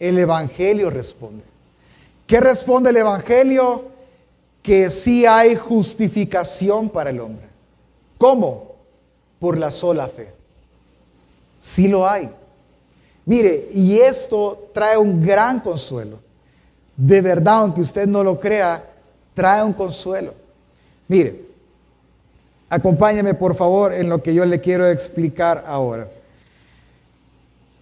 el 0.00 0.18
Evangelio 0.18 0.90
responde. 0.90 1.44
¿Qué 2.26 2.40
responde 2.40 2.90
el 2.90 2.96
Evangelio? 2.96 3.96
que 4.66 4.90
sí 4.90 5.24
hay 5.24 5.54
justificación 5.54 6.90
para 6.90 7.10
el 7.10 7.20
hombre. 7.20 7.46
¿Cómo? 8.18 8.72
Por 9.38 9.56
la 9.58 9.70
sola 9.70 10.08
fe. 10.08 10.28
Sí 11.60 11.86
lo 11.86 12.08
hay. 12.08 12.28
Mire, 13.26 13.68
y 13.72 14.00
esto 14.00 14.70
trae 14.74 14.98
un 14.98 15.24
gran 15.24 15.60
consuelo. 15.60 16.18
De 16.96 17.20
verdad, 17.20 17.58
aunque 17.58 17.80
usted 17.80 18.08
no 18.08 18.24
lo 18.24 18.40
crea, 18.40 18.84
trae 19.34 19.62
un 19.62 19.72
consuelo. 19.72 20.34
Mire, 21.06 21.42
acompáñeme 22.68 23.34
por 23.34 23.54
favor 23.54 23.94
en 23.94 24.08
lo 24.08 24.20
que 24.20 24.34
yo 24.34 24.44
le 24.44 24.60
quiero 24.60 24.88
explicar 24.90 25.62
ahora. 25.68 26.08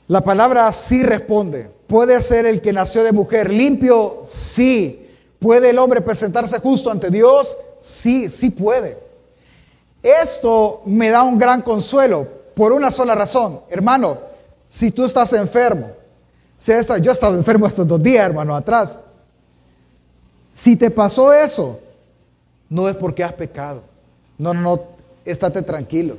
La 0.08 0.20
palabra 0.20 0.70
sí 0.70 1.02
responde. 1.02 1.70
¿Puede 1.86 2.20
ser 2.22 2.46
el 2.46 2.60
que 2.60 2.72
nació 2.72 3.02
de 3.02 3.12
mujer 3.12 3.52
limpio? 3.52 4.24
Sí. 4.30 5.08
¿Puede 5.38 5.70
el 5.70 5.78
hombre 5.78 6.00
presentarse 6.00 6.58
justo 6.58 6.90
ante 6.90 7.10
Dios? 7.10 7.56
Sí, 7.80 8.30
sí 8.30 8.50
puede. 8.50 8.98
Esto 10.02 10.82
me 10.86 11.10
da 11.10 11.22
un 11.22 11.38
gran 11.38 11.62
consuelo 11.62 12.26
por 12.54 12.72
una 12.72 12.90
sola 12.90 13.14
razón. 13.14 13.60
Hermano, 13.70 14.18
si 14.68 14.90
tú 14.90 15.04
estás 15.04 15.32
enfermo, 15.32 15.90
si 16.58 16.72
yo 17.00 17.10
he 17.10 17.12
estado 17.12 17.36
enfermo 17.36 17.66
estos 17.66 17.86
dos 17.86 18.02
días, 18.02 18.24
hermano, 18.24 18.54
atrás. 18.56 18.98
Si 20.54 20.76
te 20.76 20.90
pasó 20.90 21.32
eso, 21.32 21.80
no 22.68 22.88
es 22.88 22.96
porque 22.96 23.24
has 23.24 23.32
pecado. 23.32 23.82
No, 24.38 24.54
no, 24.54 24.62
no, 24.62 24.82
estate 25.24 25.62
tranquilo. 25.62 26.16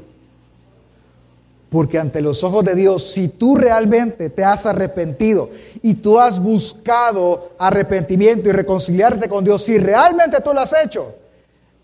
Porque 1.76 2.00
ante 2.00 2.22
los 2.22 2.42
ojos 2.46 2.64
de 2.64 2.74
Dios, 2.74 3.04
si 3.04 3.28
tú 3.28 3.58
realmente 3.58 4.30
te 4.30 4.46
has 4.46 4.66
arrepentido 4.66 5.50
y 5.82 5.96
tú 5.96 6.18
has 6.18 6.42
buscado 6.42 7.52
arrepentimiento 7.58 8.48
y 8.48 8.54
reconciliarte 8.54 9.28
con 9.28 9.44
Dios, 9.44 9.64
si 9.64 9.78
realmente 9.78 10.40
tú 10.40 10.54
lo 10.54 10.62
has 10.62 10.74
hecho, 10.86 11.14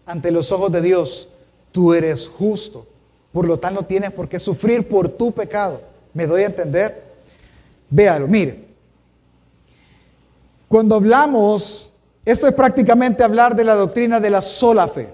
ante 0.06 0.32
los 0.32 0.50
ojos 0.54 0.72
de 0.72 0.82
Dios, 0.82 1.28
tú 1.74 1.94
eres 1.94 2.30
justo. 2.30 2.88
Por 3.34 3.46
lo 3.46 3.60
tanto, 3.60 3.82
no 3.82 3.86
tienes 3.86 4.12
por 4.12 4.30
qué 4.30 4.40
sufrir 4.40 4.88
por 4.88 5.10
tu 5.10 5.34
pecado. 5.34 5.82
¿Me 6.14 6.26
doy 6.26 6.44
a 6.44 6.46
entender? 6.46 7.04
Véalo, 7.90 8.30
mire. 8.30 8.64
Cuando 10.70 10.96
hablamos, 10.96 11.92
esto 12.24 12.48
es 12.48 12.54
prácticamente 12.54 13.26
hablar 13.26 13.58
de 13.58 13.66
la 13.66 13.76
doctrina 13.76 14.22
de 14.22 14.30
la 14.30 14.42
sola 14.42 14.88
fe, 14.88 15.10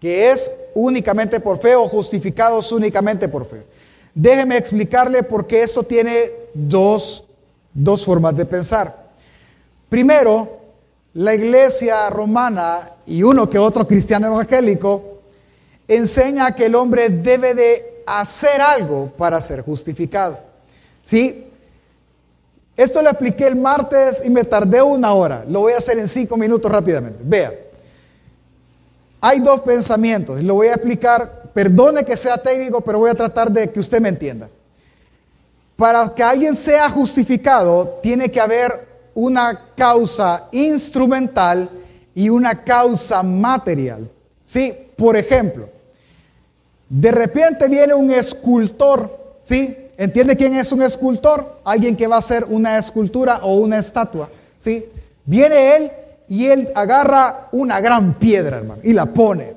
que 0.00 0.30
es 0.30 0.52
únicamente 0.76 1.40
por 1.40 1.58
fe 1.58 1.74
o 1.74 1.88
justificados 1.88 2.70
únicamente 2.70 3.26
por 3.26 3.44
fe. 3.44 3.77
Déjeme 4.20 4.56
explicarle 4.56 5.22
por 5.22 5.46
qué 5.46 5.62
eso 5.62 5.84
tiene 5.84 6.32
dos, 6.52 7.22
dos 7.72 8.04
formas 8.04 8.36
de 8.36 8.44
pensar. 8.44 8.92
Primero, 9.88 10.58
la 11.14 11.36
iglesia 11.36 12.10
romana 12.10 12.90
y 13.06 13.22
uno 13.22 13.48
que 13.48 13.60
otro 13.60 13.86
cristiano 13.86 14.26
evangélico 14.26 15.20
enseña 15.86 16.50
que 16.50 16.66
el 16.66 16.74
hombre 16.74 17.10
debe 17.10 17.54
de 17.54 18.02
hacer 18.06 18.60
algo 18.60 19.06
para 19.16 19.40
ser 19.40 19.62
justificado. 19.62 20.36
¿Sí? 21.04 21.46
Esto 22.76 23.00
lo 23.02 23.10
expliqué 23.10 23.46
el 23.46 23.54
martes 23.54 24.20
y 24.24 24.30
me 24.30 24.42
tardé 24.42 24.82
una 24.82 25.12
hora. 25.12 25.44
Lo 25.46 25.60
voy 25.60 25.74
a 25.74 25.78
hacer 25.78 25.96
en 25.96 26.08
cinco 26.08 26.36
minutos 26.36 26.72
rápidamente. 26.72 27.20
Vea. 27.22 27.52
Hay 29.20 29.38
dos 29.38 29.60
pensamientos. 29.60 30.42
Lo 30.42 30.54
voy 30.54 30.66
a 30.66 30.74
explicar 30.74 31.37
Perdone 31.58 32.04
que 32.04 32.16
sea 32.16 32.38
técnico, 32.38 32.80
pero 32.82 33.00
voy 33.00 33.10
a 33.10 33.16
tratar 33.16 33.50
de 33.50 33.68
que 33.68 33.80
usted 33.80 34.00
me 34.00 34.10
entienda. 34.10 34.48
Para 35.74 36.14
que 36.14 36.22
alguien 36.22 36.54
sea 36.54 36.88
justificado, 36.88 37.98
tiene 38.00 38.30
que 38.30 38.40
haber 38.40 38.86
una 39.12 39.60
causa 39.76 40.44
instrumental 40.52 41.68
y 42.14 42.28
una 42.28 42.62
causa 42.62 43.24
material. 43.24 44.08
¿Sí? 44.44 44.72
Por 44.96 45.16
ejemplo, 45.16 45.68
De 46.88 47.10
repente 47.10 47.66
viene 47.66 47.92
un 47.92 48.12
escultor, 48.12 49.10
¿sí? 49.42 49.76
¿Entiende 49.96 50.36
quién 50.36 50.54
es 50.54 50.70
un 50.70 50.82
escultor? 50.82 51.58
Alguien 51.64 51.96
que 51.96 52.06
va 52.06 52.14
a 52.14 52.20
hacer 52.20 52.44
una 52.48 52.78
escultura 52.78 53.40
o 53.42 53.56
una 53.56 53.78
estatua, 53.78 54.30
¿sí? 54.60 54.84
Viene 55.24 55.74
él 55.74 55.90
y 56.28 56.46
él 56.46 56.70
agarra 56.76 57.48
una 57.50 57.80
gran 57.80 58.14
piedra, 58.14 58.58
hermano, 58.58 58.80
y 58.84 58.92
la 58.92 59.06
pone. 59.06 59.54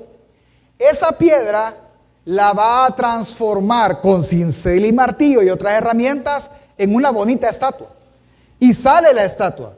Esa 0.80 1.16
piedra 1.16 1.76
la 2.24 2.52
va 2.52 2.86
a 2.86 2.94
transformar 2.94 4.00
con 4.00 4.22
cincel 4.22 4.86
y 4.86 4.92
martillo 4.92 5.42
y 5.42 5.50
otras 5.50 5.74
herramientas 5.74 6.50
en 6.78 6.94
una 6.94 7.10
bonita 7.10 7.48
estatua. 7.48 7.88
Y 8.60 8.72
sale 8.72 9.12
la 9.12 9.24
estatua. 9.24 9.74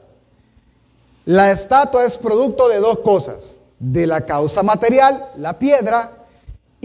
La 1.25 1.51
estatua 1.51 2.05
es 2.05 2.17
producto 2.17 2.69
de 2.69 2.79
dos 2.79 2.99
cosas, 2.99 3.57
de 3.79 4.05
la 4.05 4.21
causa 4.21 4.61
material, 4.61 5.31
la 5.37 5.57
piedra, 5.57 6.11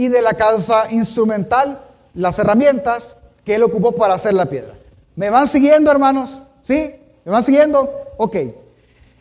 y 0.01 0.09
de 0.09 0.23
la 0.23 0.33
causa 0.33 0.91
instrumental, 0.91 1.79
las 2.15 2.39
herramientas 2.39 3.17
que 3.45 3.57
él 3.57 3.63
ocupó 3.63 3.93
para 3.93 4.15
hacer 4.15 4.33
la 4.33 4.47
piedra. 4.47 4.73
¿Me 5.15 5.29
van 5.29 5.47
siguiendo, 5.47 5.91
hermanos? 5.91 6.41
¿Sí? 6.63 6.95
¿Me 7.23 7.33
van 7.33 7.43
siguiendo? 7.43 7.93
Ok. 8.17 8.37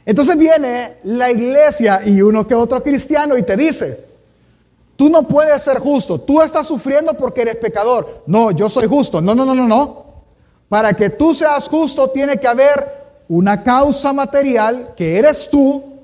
Entonces 0.05 0.37
viene 0.37 0.95
la 1.03 1.31
iglesia 1.31 2.01
y 2.05 2.21
uno 2.21 2.47
que 2.47 2.55
otro 2.55 2.81
cristiano 2.81 3.37
y 3.37 3.43
te 3.43 3.57
dice, 3.57 4.05
tú 4.99 5.09
no 5.09 5.23
puedes 5.23 5.61
ser 5.61 5.79
justo, 5.79 6.19
tú 6.19 6.41
estás 6.41 6.67
sufriendo 6.67 7.13
porque 7.13 7.43
eres 7.43 7.55
pecador. 7.55 8.23
No, 8.27 8.51
yo 8.51 8.67
soy 8.67 8.85
justo. 8.85 9.21
No, 9.21 9.33
no, 9.33 9.45
no, 9.45 9.55
no, 9.55 9.65
no. 9.65 10.03
Para 10.67 10.91
que 10.91 11.09
tú 11.09 11.33
seas 11.33 11.69
justo 11.69 12.09
tiene 12.09 12.37
que 12.37 12.45
haber 12.45 13.23
una 13.29 13.63
causa 13.63 14.11
material, 14.11 14.93
que 14.97 15.17
eres 15.17 15.49
tú, 15.49 16.01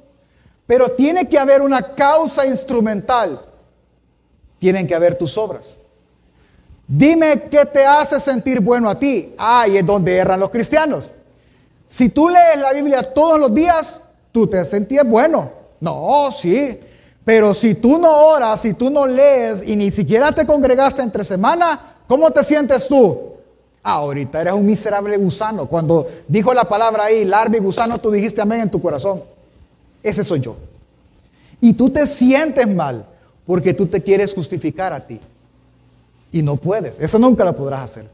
pero 0.65 0.91
tiene 0.91 1.27
que 1.27 1.38
haber 1.38 1.62
una 1.62 1.93
causa 1.93 2.45
instrumental. 2.45 3.41
Tienen 4.60 4.88
que 4.88 4.95
haber 4.95 5.17
tus 5.17 5.38
obras. 5.38 5.75
Dime 6.88 7.49
qué 7.51 7.65
te 7.65 7.86
hace 7.86 8.17
sentir 8.17 8.62
bueno 8.62 8.89
a 8.89 8.97
ti. 8.97 9.34
Ahí 9.38 9.75
es 9.75 9.86
donde 9.86 10.15
erran 10.15 10.39
los 10.39 10.51
cristianos. 10.51 11.12
Si 11.86 12.08
tú 12.08 12.29
lees 12.29 12.60
la 12.60 12.71
Biblia 12.71 13.13
todos 13.13 13.41
los 13.41 13.53
días, 13.53 13.99
tú 14.31 14.47
te 14.47 14.63
sentías 14.63 15.05
bueno. 15.05 15.51
No, 15.81 16.29
sí. 16.31 16.79
Pero 17.25 17.55
si 17.55 17.73
tú 17.73 17.97
no 17.97 18.27
oras, 18.27 18.61
si 18.61 18.75
tú 18.75 18.91
no 18.91 19.07
lees 19.07 19.63
y 19.65 19.75
ni 19.75 19.91
siquiera 19.91 20.31
te 20.31 20.45
congregaste 20.45 21.01
entre 21.01 21.23
semana, 21.23 21.97
¿cómo 22.07 22.29
te 22.29 22.43
sientes 22.43 22.88
tú? 22.88 23.33
Ah, 23.81 23.93
ahorita 23.93 24.41
eres 24.41 24.53
un 24.53 24.65
miserable 24.65 25.17
gusano. 25.17 25.65
Cuando 25.65 26.07
dijo 26.27 26.53
la 26.53 26.65
palabra 26.65 27.05
ahí, 27.05 27.25
larva 27.25 27.57
y 27.57 27.59
gusano, 27.59 27.99
tú 27.99 28.11
dijiste 28.11 28.41
amén 28.41 28.61
en 28.61 28.71
tu 28.71 28.79
corazón. 28.79 29.23
Ese 30.03 30.23
soy 30.23 30.39
yo. 30.39 30.55
Y 31.59 31.73
tú 31.73 31.89
te 31.89 32.05
sientes 32.05 32.67
mal 32.67 33.05
porque 33.45 33.73
tú 33.73 33.88
te 33.88 34.01
quieres 34.01 34.33
justificar 34.33 34.93
a 34.93 34.99
ti. 34.99 35.19
Y 36.31 36.43
no 36.43 36.57
puedes. 36.57 36.99
Eso 36.99 37.17
nunca 37.17 37.43
lo 37.43 37.55
podrás 37.55 37.81
hacer. 37.81 38.07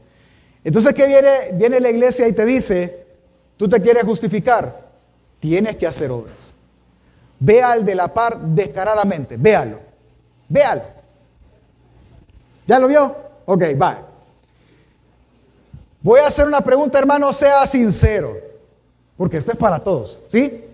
Entonces, 0.64 0.94
¿qué 0.94 1.06
viene? 1.06 1.28
Viene 1.54 1.80
la 1.80 1.90
iglesia 1.90 2.26
y 2.28 2.32
te 2.32 2.46
dice, 2.46 3.04
tú 3.58 3.68
te 3.68 3.80
quieres 3.80 4.04
justificar. 4.04 4.80
Tienes 5.40 5.76
que 5.76 5.86
hacer 5.86 6.10
obras. 6.10 6.51
Ve 7.44 7.60
al 7.60 7.84
de 7.84 7.96
la 7.96 8.06
par 8.06 8.38
descaradamente. 8.38 9.36
Véalo. 9.36 9.80
Véalo. 10.48 10.82
¿Ya 12.68 12.78
lo 12.78 12.86
vio? 12.86 13.16
Ok, 13.46 13.62
va. 13.80 13.98
Voy 16.02 16.20
a 16.20 16.28
hacer 16.28 16.46
una 16.46 16.60
pregunta, 16.60 17.00
hermano, 17.00 17.32
sea 17.32 17.66
sincero. 17.66 18.36
Porque 19.16 19.38
esto 19.38 19.50
es 19.50 19.58
para 19.58 19.80
todos, 19.80 20.20
¿sí? 20.28 20.64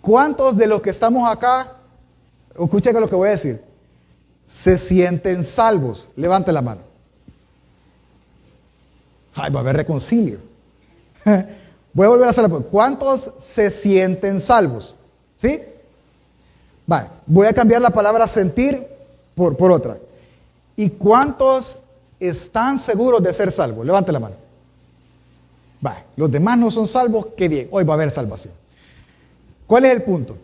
¿Cuántos 0.00 0.56
de 0.56 0.66
los 0.66 0.82
que 0.82 0.90
estamos 0.90 1.30
acá, 1.30 1.76
escuchen 2.58 3.00
lo 3.00 3.08
que 3.08 3.14
voy 3.14 3.28
a 3.28 3.32
decir, 3.32 3.62
se 4.44 4.76
sienten 4.76 5.44
salvos? 5.44 6.08
Levante 6.16 6.50
la 6.50 6.62
mano. 6.62 6.80
Ay, 9.34 9.52
va 9.52 9.60
a 9.60 9.62
haber 9.62 9.76
reconcilio. 9.76 10.38
Voy 11.94 12.06
a 12.06 12.08
volver 12.08 12.26
a 12.26 12.30
hacer 12.30 12.42
la 12.42 12.48
pregunta. 12.48 12.70
¿Cuántos 12.70 13.30
se 13.38 13.70
sienten 13.70 14.40
salvos? 14.40 14.96
¿Sí? 15.42 15.60
Vale, 16.86 17.08
voy 17.26 17.48
a 17.48 17.52
cambiar 17.52 17.82
la 17.82 17.90
palabra 17.90 18.28
sentir 18.28 18.86
por, 19.34 19.56
por 19.56 19.72
otra. 19.72 19.98
¿Y 20.76 20.88
cuántos 20.88 21.78
están 22.20 22.78
seguros 22.78 23.20
de 23.20 23.32
ser 23.32 23.50
salvos? 23.50 23.84
Levante 23.84 24.12
la 24.12 24.20
mano. 24.20 24.36
Vale, 25.80 26.04
los 26.14 26.30
demás 26.30 26.58
no 26.58 26.70
son 26.70 26.86
salvos, 26.86 27.26
qué 27.36 27.48
bien, 27.48 27.68
hoy 27.72 27.82
va 27.82 27.94
a 27.94 27.96
haber 27.96 28.12
salvación. 28.12 28.54
¿Cuál 29.66 29.86
es 29.86 29.90
el 29.90 30.02
punto? 30.02 30.36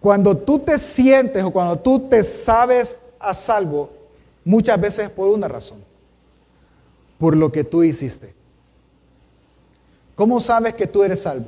Cuando 0.00 0.36
tú 0.36 0.58
te 0.58 0.78
sientes 0.78 1.42
o 1.42 1.50
cuando 1.50 1.78
tú 1.78 2.10
te 2.10 2.22
sabes 2.24 2.98
a 3.18 3.32
salvo, 3.32 3.88
muchas 4.44 4.78
veces 4.78 5.08
por 5.08 5.30
una 5.30 5.48
razón, 5.48 5.78
por 7.18 7.34
lo 7.34 7.50
que 7.50 7.64
tú 7.64 7.82
hiciste. 7.82 8.34
¿Cómo 10.14 10.40
sabes 10.40 10.74
que 10.74 10.86
tú 10.86 11.02
eres 11.02 11.22
salvo? 11.22 11.46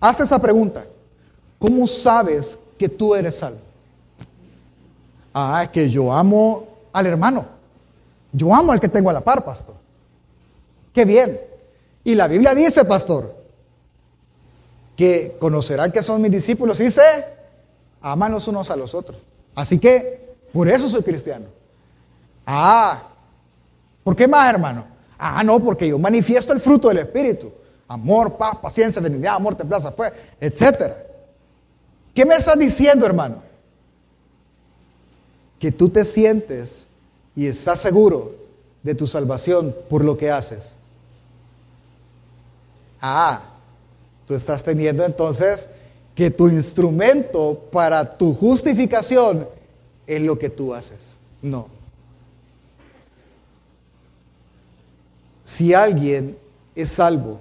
Haz 0.00 0.20
esa 0.20 0.40
pregunta. 0.40 0.84
¿Cómo 1.58 1.86
sabes 1.86 2.58
que 2.78 2.88
tú 2.88 3.14
eres 3.14 3.36
salvo? 3.36 3.58
Ah, 5.32 5.62
es 5.64 5.70
que 5.70 5.88
yo 5.90 6.12
amo 6.12 6.66
al 6.92 7.06
hermano. 7.06 7.46
Yo 8.32 8.54
amo 8.54 8.72
al 8.72 8.80
que 8.80 8.88
tengo 8.88 9.10
a 9.10 9.12
la 9.12 9.20
par, 9.20 9.44
pastor. 9.44 9.74
Qué 10.92 11.04
bien. 11.04 11.40
Y 12.04 12.14
la 12.14 12.28
Biblia 12.28 12.54
dice, 12.54 12.84
pastor, 12.84 13.34
que 14.96 15.36
conocerán 15.40 15.90
que 15.90 16.02
son 16.02 16.20
mis 16.20 16.30
discípulos 16.30 16.80
y 16.80 16.88
aman 18.00 18.32
los 18.32 18.46
unos 18.46 18.70
a 18.70 18.76
los 18.76 18.94
otros. 18.94 19.16
Así 19.54 19.78
que, 19.78 20.34
por 20.52 20.68
eso 20.68 20.88
soy 20.88 21.02
cristiano. 21.02 21.46
Ah, 22.46 23.02
¿por 24.04 24.14
qué 24.14 24.28
más, 24.28 24.48
hermano? 24.50 24.84
Ah, 25.18 25.42
no, 25.42 25.58
porque 25.60 25.88
yo 25.88 25.98
manifiesto 25.98 26.52
el 26.52 26.60
fruto 26.60 26.88
del 26.88 26.98
Espíritu. 26.98 27.50
Amor, 27.94 28.36
paz, 28.36 28.58
paciencia, 28.60 29.00
benignidad, 29.00 29.36
amor, 29.36 29.54
templanza, 29.54 29.94
pues, 29.94 30.12
etc. 30.40 30.92
¿Qué 32.12 32.26
me 32.26 32.34
estás 32.34 32.58
diciendo, 32.58 33.06
hermano? 33.06 33.40
Que 35.60 35.70
tú 35.70 35.88
te 35.88 36.04
sientes 36.04 36.88
y 37.36 37.46
estás 37.46 37.78
seguro 37.78 38.34
de 38.82 38.96
tu 38.96 39.06
salvación 39.06 39.72
por 39.88 40.02
lo 40.02 40.18
que 40.18 40.28
haces. 40.28 40.74
Ah, 43.00 43.40
tú 44.26 44.34
estás 44.34 44.64
teniendo 44.64 45.04
entonces 45.04 45.68
que 46.16 46.32
tu 46.32 46.48
instrumento 46.48 47.62
para 47.70 48.18
tu 48.18 48.34
justificación 48.34 49.46
es 50.08 50.20
lo 50.20 50.36
que 50.36 50.50
tú 50.50 50.74
haces. 50.74 51.14
No. 51.40 51.68
Si 55.44 55.72
alguien 55.72 56.36
es 56.74 56.88
salvo, 56.88 57.40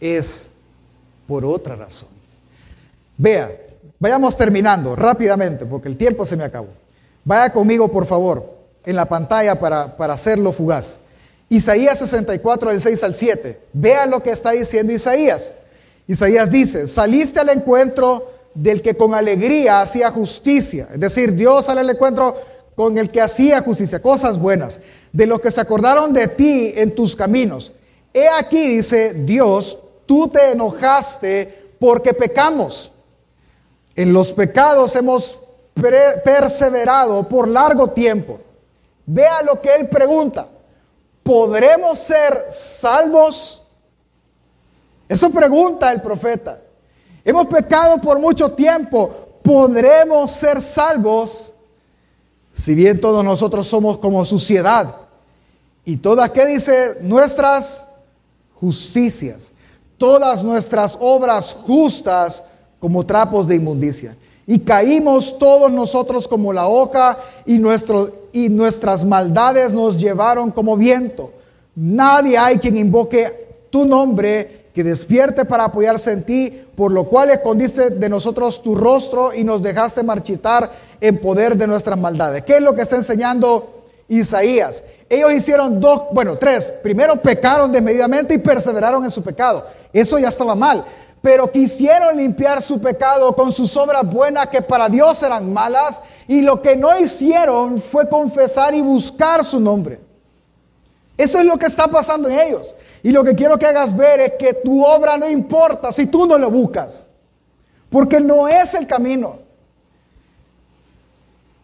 es 0.00 0.50
por 1.26 1.44
otra 1.44 1.76
razón. 1.76 2.08
Vea, 3.16 3.50
vayamos 3.98 4.36
terminando 4.36 4.94
rápidamente 4.96 5.66
porque 5.66 5.88
el 5.88 5.96
tiempo 5.96 6.24
se 6.24 6.36
me 6.36 6.44
acabó. 6.44 6.68
Vaya 7.24 7.52
conmigo, 7.52 7.88
por 7.88 8.06
favor, 8.06 8.58
en 8.84 8.96
la 8.96 9.06
pantalla 9.06 9.58
para, 9.58 9.96
para 9.96 10.14
hacerlo 10.14 10.52
fugaz. 10.52 10.98
Isaías 11.50 11.98
64, 11.98 12.70
del 12.70 12.80
6 12.80 13.04
al 13.04 13.14
7. 13.14 13.60
Vea 13.72 14.06
lo 14.06 14.22
que 14.22 14.30
está 14.30 14.52
diciendo 14.52 14.92
Isaías. 14.92 15.52
Isaías 16.06 16.50
dice, 16.50 16.86
saliste 16.86 17.40
al 17.40 17.50
encuentro 17.50 18.30
del 18.54 18.82
que 18.82 18.94
con 18.94 19.14
alegría 19.14 19.80
hacía 19.80 20.10
justicia. 20.10 20.88
Es 20.92 21.00
decir, 21.00 21.34
Dios 21.34 21.66
sale 21.66 21.80
al 21.80 21.90
encuentro 21.90 22.36
con 22.74 22.96
el 22.96 23.10
que 23.10 23.20
hacía 23.20 23.60
justicia, 23.62 24.00
cosas 24.00 24.38
buenas, 24.38 24.80
de 25.12 25.26
los 25.26 25.40
que 25.40 25.50
se 25.50 25.60
acordaron 25.60 26.12
de 26.12 26.28
ti 26.28 26.72
en 26.76 26.94
tus 26.94 27.16
caminos. 27.16 27.72
He 28.14 28.28
aquí, 28.28 28.76
dice 28.76 29.14
Dios, 29.14 29.78
tú 30.08 30.26
te 30.26 30.52
enojaste 30.52 31.74
porque 31.78 32.14
pecamos. 32.14 32.90
En 33.94 34.12
los 34.12 34.32
pecados 34.32 34.96
hemos 34.96 35.38
perseverado 36.24 37.28
por 37.28 37.46
largo 37.46 37.88
tiempo. 37.90 38.40
Vea 39.04 39.42
lo 39.42 39.60
que 39.60 39.74
él 39.74 39.88
pregunta. 39.88 40.48
¿Podremos 41.22 41.98
ser 41.98 42.46
salvos? 42.50 43.62
Eso 45.08 45.30
pregunta 45.30 45.92
el 45.92 46.00
profeta. 46.00 46.58
Hemos 47.24 47.46
pecado 47.46 48.00
por 48.00 48.18
mucho 48.18 48.52
tiempo. 48.52 49.10
¿Podremos 49.42 50.30
ser 50.30 50.62
salvos? 50.62 51.52
Si 52.54 52.74
bien 52.74 52.98
todos 53.00 53.22
nosotros 53.22 53.66
somos 53.66 53.98
como 53.98 54.24
suciedad. 54.24 54.94
Y 55.84 55.98
todas, 55.98 56.30
¿qué 56.30 56.46
dice? 56.46 56.98
Nuestras 57.02 57.84
justicias. 58.54 59.52
Todas 59.98 60.42
nuestras 60.42 60.96
obras 61.00 61.54
justas 61.66 62.42
como 62.80 63.04
trapos 63.04 63.46
de 63.46 63.56
inmundicia. 63.56 64.16
Y 64.46 64.60
caímos 64.60 65.38
todos 65.38 65.70
nosotros 65.70 66.26
como 66.26 66.52
la 66.52 66.68
hoja 66.68 67.18
y, 67.44 67.60
y 68.32 68.48
nuestras 68.48 69.04
maldades 69.04 69.72
nos 69.74 70.00
llevaron 70.00 70.50
como 70.50 70.76
viento. 70.76 71.32
Nadie 71.74 72.38
hay 72.38 72.58
quien 72.58 72.76
invoque 72.76 73.48
tu 73.70 73.84
nombre 73.84 74.68
que 74.74 74.84
despierte 74.84 75.44
para 75.44 75.64
apoyarse 75.64 76.12
en 76.12 76.22
ti, 76.22 76.52
por 76.76 76.92
lo 76.92 77.04
cual 77.04 77.30
escondiste 77.30 77.90
de 77.90 78.08
nosotros 78.08 78.62
tu 78.62 78.74
rostro 78.74 79.34
y 79.34 79.44
nos 79.44 79.62
dejaste 79.62 80.02
marchitar 80.02 80.70
en 81.00 81.18
poder 81.20 81.56
de 81.56 81.66
nuestras 81.66 81.98
maldades. 81.98 82.44
¿Qué 82.44 82.56
es 82.56 82.62
lo 82.62 82.74
que 82.74 82.82
está 82.82 82.96
enseñando 82.96 83.77
Isaías? 84.08 84.82
Ellos 85.08 85.32
hicieron 85.32 85.80
dos, 85.80 86.04
bueno, 86.12 86.36
tres. 86.36 86.72
Primero 86.82 87.16
pecaron 87.16 87.70
desmedidamente 87.70 88.34
y 88.34 88.38
perseveraron 88.38 89.04
en 89.04 89.10
su 89.10 89.22
pecado. 89.22 89.64
Eso 89.92 90.18
ya 90.18 90.28
estaba 90.28 90.54
mal. 90.54 90.84
Pero 91.20 91.50
quisieron 91.50 92.16
limpiar 92.16 92.62
su 92.62 92.80
pecado 92.80 93.34
con 93.34 93.52
sus 93.52 93.76
obras 93.76 94.04
buenas 94.04 94.46
que 94.48 94.62
para 94.62 94.88
Dios 94.88 95.22
eran 95.22 95.52
malas. 95.52 96.00
Y 96.26 96.42
lo 96.42 96.62
que 96.62 96.76
no 96.76 96.98
hicieron 96.98 97.80
fue 97.80 98.08
confesar 98.08 98.74
y 98.74 98.80
buscar 98.80 99.44
su 99.44 99.60
nombre. 99.60 100.00
Eso 101.16 101.38
es 101.38 101.44
lo 101.44 101.58
que 101.58 101.66
está 101.66 101.88
pasando 101.88 102.28
en 102.28 102.38
ellos. 102.38 102.74
Y 103.02 103.10
lo 103.10 103.24
que 103.24 103.34
quiero 103.34 103.58
que 103.58 103.66
hagas 103.66 103.96
ver 103.96 104.20
es 104.20 104.32
que 104.38 104.54
tu 104.54 104.84
obra 104.84 105.16
no 105.16 105.28
importa 105.28 105.90
si 105.90 106.06
tú 106.06 106.26
no 106.26 106.38
lo 106.38 106.50
buscas. 106.50 107.08
Porque 107.90 108.20
no 108.20 108.46
es 108.46 108.74
el 108.74 108.86
camino. 108.86 109.47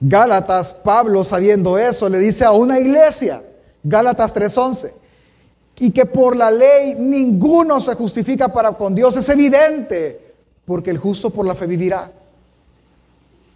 Gálatas, 0.01 0.73
Pablo 0.73 1.25
sabiendo 1.25 1.79
eso, 1.79 2.09
le 2.09 2.19
dice 2.19 2.45
a 2.45 2.51
una 2.53 2.79
iglesia, 2.79 3.43
Gálatas 3.83 4.33
3:11, 4.35 4.93
y 5.79 5.91
que 5.91 6.07
por 6.07 6.37
la 6.37 6.51
ley 6.51 6.95
ninguno 6.99 7.81
se 7.81 7.95
justifica 7.95 8.53
para 8.53 8.73
con 8.73 8.95
Dios. 8.95 9.17
Es 9.17 9.29
evidente, 9.29 10.21
porque 10.65 10.91
el 10.91 10.99
justo 10.99 11.31
por 11.31 11.47
la 11.47 11.55
fe 11.55 11.67
vivirá. 11.67 12.11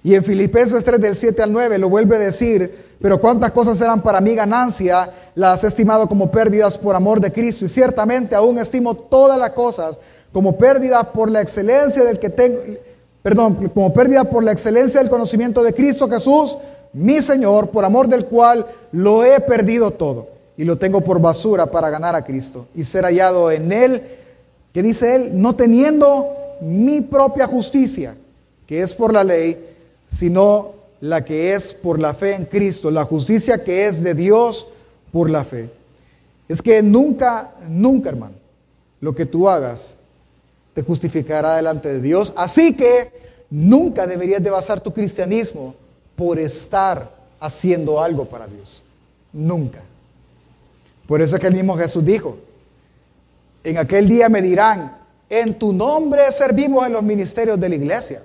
Y 0.05 0.15
en 0.15 0.25
Filipenses 0.25 0.85
3 0.85 1.01
del 1.01 1.17
7 1.17 1.43
al 1.43 1.53
9 1.53 1.77
lo 1.77 1.89
vuelve 1.89 2.17
a 2.17 2.21
decir, 2.21 2.97
pero 3.01 3.21
cuántas 3.21 3.51
cosas 3.51 3.81
eran 3.81 4.01
para 4.01 4.21
mí 4.21 4.35
ganancia, 4.35 5.11
las 5.35 5.65
he 5.65 5.67
estimado 5.67 6.09
como 6.09 6.31
pérdidas 6.31 6.79
por 6.79 6.95
amor 6.95 7.21
de 7.21 7.33
Cristo. 7.33 7.65
Y 7.65 7.69
ciertamente 7.69 8.35
aún 8.35 8.59
estimo 8.59 8.95
todas 8.95 9.39
las 9.39 9.51
cosas 9.51 9.99
como 10.33 10.57
pérdida 10.57 11.13
por 11.13 11.31
la 11.31 11.41
excelencia 11.41 12.05
del 12.05 12.19
que 12.19 12.31
tengo, 12.31 12.59
perdón, 13.29 13.71
como 13.75 13.93
pérdida 13.93 14.25
por 14.25 14.43
la 14.43 14.53
excelencia 14.53 15.01
del 15.01 15.11
conocimiento 15.11 15.63
de 15.63 15.75
Cristo 15.75 16.09
Jesús, 16.09 16.57
mi 16.95 17.21
Señor, 17.21 17.69
por 17.69 17.85
amor 17.85 18.09
del 18.09 18.25
cual 18.25 18.65
lo 18.91 19.23
he 19.23 19.39
perdido 19.41 19.91
todo 19.91 20.29
y 20.57 20.65
lo 20.65 20.79
tengo 20.79 21.03
por 21.03 21.21
basura 21.21 21.67
para 21.67 21.91
ganar 21.91 22.15
a 22.15 22.25
Cristo 22.25 22.69
y 22.75 22.85
ser 22.85 23.05
hallado 23.05 23.51
en 23.51 23.71
Él, 23.71 24.03
que 24.73 24.83
dice 24.83 25.15
Él, 25.15 25.31
no 25.35 25.55
teniendo 25.55 26.27
mi 26.63 27.03
propia 27.03 27.47
justicia, 27.47 28.17
que 28.67 28.81
es 28.81 28.95
por 28.95 29.13
la 29.13 29.25
ley, 29.25 29.63
sino 30.09 30.71
la 31.03 31.23
que 31.23 31.53
es 31.53 31.75
por 31.75 32.01
la 32.01 32.15
fe 32.15 32.35
en 32.35 32.47
Cristo, 32.47 32.91
la 32.91 33.05
justicia 33.05 33.63
que 33.63 33.89
es 33.89 34.03
de 34.03 34.15
Dios 34.15 34.67
por 35.13 35.29
la 35.29 35.45
fe. 35.45 35.69
Es 36.49 36.63
que 36.63 36.83
nunca, 36.83 37.51
nunca, 37.69 38.09
hermano, 38.09 38.37
lo 39.03 39.15
que 39.15 39.27
tú 39.27 39.51
hagas 39.51 39.98
te 40.75 40.83
justificará 40.83 41.57
delante 41.57 41.93
de 41.93 42.01
Dios. 42.01 42.33
Así 42.37 42.75
que 42.75 43.13
nunca 43.51 44.07
deberías 44.07 44.43
de 44.43 44.51
basar 44.51 44.81
tu 44.81 44.93
cristianismo 44.93 45.75
por 46.17 46.39
estar 46.39 47.11
haciendo 47.41 48.01
algo 48.01 48.25
para 48.25 48.47
Dios. 48.47 48.83
Nunca. 49.33 49.81
Por 51.07 51.23
eso 51.23 51.37
es 51.37 51.41
que 51.41 51.47
el 51.47 51.55
mismo 51.55 51.77
Jesús 51.77 52.05
dijo, 52.05 52.37
en 53.65 53.79
aquel 53.79 54.09
día 54.09 54.29
me 54.29 54.43
dirán, 54.43 54.97
en 55.31 55.59
tu 55.59 55.73
nombre 55.73 56.31
servimos 56.33 56.87
en 56.87 56.93
los 56.93 57.03
ministerios 57.03 57.61
de 57.61 57.69
la 57.69 57.75
iglesia. 57.75 58.23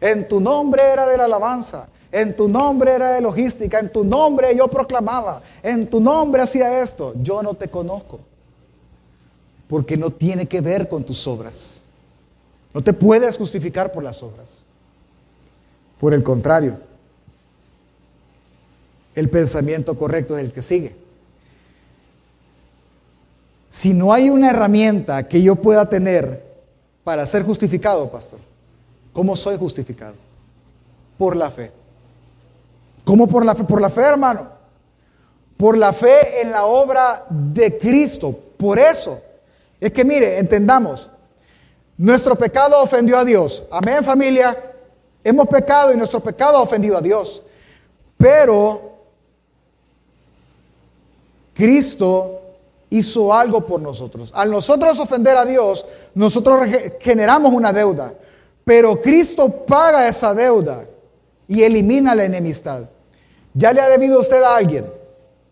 En 0.00 0.28
tu 0.28 0.40
nombre 0.40 0.82
era 0.82 1.06
de 1.06 1.16
la 1.16 1.24
alabanza. 1.24 1.88
En 2.12 2.36
tu 2.36 2.48
nombre 2.48 2.92
era 2.92 3.12
de 3.12 3.20
logística. 3.20 3.78
En 3.78 3.90
tu 3.90 4.04
nombre 4.04 4.54
yo 4.56 4.68
proclamaba. 4.68 5.42
En 5.62 5.86
tu 5.86 6.00
nombre 6.00 6.42
hacía 6.42 6.80
esto. 6.80 7.14
Yo 7.22 7.42
no 7.42 7.54
te 7.54 7.68
conozco. 7.68 8.20
Porque 9.68 9.96
no 9.96 10.10
tiene 10.10 10.46
que 10.46 10.60
ver 10.60 10.88
con 10.88 11.04
tus 11.04 11.26
obras. 11.26 11.80
No 12.72 12.82
te 12.82 12.92
puedes 12.92 13.36
justificar 13.36 13.92
por 13.92 14.02
las 14.02 14.22
obras. 14.22 14.62
Por 16.00 16.12
el 16.12 16.22
contrario, 16.22 16.78
el 19.14 19.30
pensamiento 19.30 19.96
correcto 19.96 20.36
es 20.36 20.44
el 20.44 20.52
que 20.52 20.62
sigue. 20.62 20.94
Si 23.70 23.94
no 23.94 24.12
hay 24.12 24.30
una 24.30 24.50
herramienta 24.50 25.26
que 25.26 25.42
yo 25.42 25.56
pueda 25.56 25.88
tener 25.88 26.44
para 27.02 27.24
ser 27.24 27.42
justificado, 27.42 28.10
pastor, 28.10 28.38
¿Cómo 29.16 29.34
soy 29.34 29.56
justificado? 29.56 30.12
Por 31.16 31.36
la 31.36 31.50
fe. 31.50 31.72
¿Cómo 33.02 33.26
por 33.26 33.46
la 33.46 33.54
fe? 33.54 33.64
Por 33.64 33.80
la 33.80 33.88
fe, 33.88 34.02
hermano. 34.02 34.46
Por 35.56 35.78
la 35.78 35.94
fe 35.94 36.42
en 36.42 36.50
la 36.50 36.66
obra 36.66 37.24
de 37.30 37.78
Cristo. 37.78 38.38
Por 38.58 38.78
eso. 38.78 39.22
Es 39.80 39.92
que 39.92 40.04
mire, 40.04 40.38
entendamos. 40.38 41.10
Nuestro 41.98 42.36
pecado 42.36 42.82
ofendió 42.82 43.18
a 43.18 43.24
Dios. 43.24 43.62
Amén, 43.70 44.04
familia. 44.04 44.56
Hemos 45.24 45.48
pecado 45.48 45.92
y 45.92 45.96
nuestro 45.96 46.20
pecado 46.20 46.58
ha 46.58 46.62
ofendido 46.62 46.96
a 46.96 47.00
Dios. 47.00 47.42
Pero 48.16 48.92
Cristo 51.54 52.40
hizo 52.90 53.32
algo 53.32 53.66
por 53.66 53.80
nosotros. 53.80 54.30
Al 54.34 54.50
nosotros 54.50 54.98
ofender 54.98 55.36
a 55.36 55.44
Dios, 55.44 55.84
nosotros 56.14 56.66
generamos 57.00 57.52
una 57.52 57.72
deuda. 57.72 58.12
Pero 58.64 59.00
Cristo 59.00 59.64
paga 59.64 60.08
esa 60.08 60.34
deuda 60.34 60.84
y 61.48 61.62
elimina 61.62 62.14
la 62.14 62.24
enemistad. 62.24 62.82
Ya 63.54 63.72
le 63.72 63.80
ha 63.80 63.88
debido 63.88 64.20
usted 64.20 64.42
a 64.42 64.56
alguien. 64.56 64.86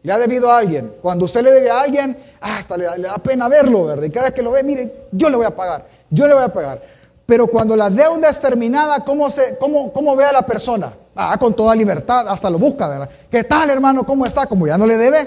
Le 0.04 0.12
ha 0.12 0.18
debido 0.18 0.50
a 0.50 0.58
alguien. 0.58 0.92
Cuando 1.00 1.24
usted 1.24 1.40
le 1.40 1.50
debe 1.50 1.70
a 1.70 1.80
alguien, 1.80 2.14
hasta 2.38 2.76
le, 2.76 2.84
da 2.84 3.16
pena 3.16 3.48
verlo, 3.48 3.86
¿verdad? 3.86 4.04
Y 4.04 4.10
cada 4.10 4.26
vez 4.26 4.34
que 4.34 4.42
lo 4.42 4.50
ve, 4.50 4.62
mire, 4.62 4.92
yo 5.10 5.30
le 5.30 5.36
voy 5.38 5.46
a 5.46 5.56
pagar. 5.56 5.86
Yo 6.10 6.28
le 6.28 6.34
voy 6.34 6.42
a 6.42 6.52
pagar. 6.52 6.82
Pero 7.24 7.46
cuando 7.46 7.74
la 7.74 7.88
deuda 7.88 8.28
es 8.28 8.38
terminada, 8.38 9.00
¿cómo, 9.00 9.30
se, 9.30 9.56
cómo, 9.56 9.90
cómo 9.94 10.14
ve 10.14 10.26
a 10.26 10.32
la 10.32 10.44
persona? 10.44 10.92
Ah, 11.16 11.38
con 11.38 11.54
toda 11.54 11.74
libertad, 11.74 12.28
hasta 12.28 12.50
lo 12.50 12.58
busca, 12.58 12.86
¿verdad? 12.86 13.08
¿Qué 13.30 13.44
tal, 13.44 13.70
hermano? 13.70 14.04
¿Cómo 14.04 14.26
está? 14.26 14.46
Como 14.46 14.66
ya 14.66 14.76
no 14.76 14.84
le 14.84 14.98
debe. 14.98 15.20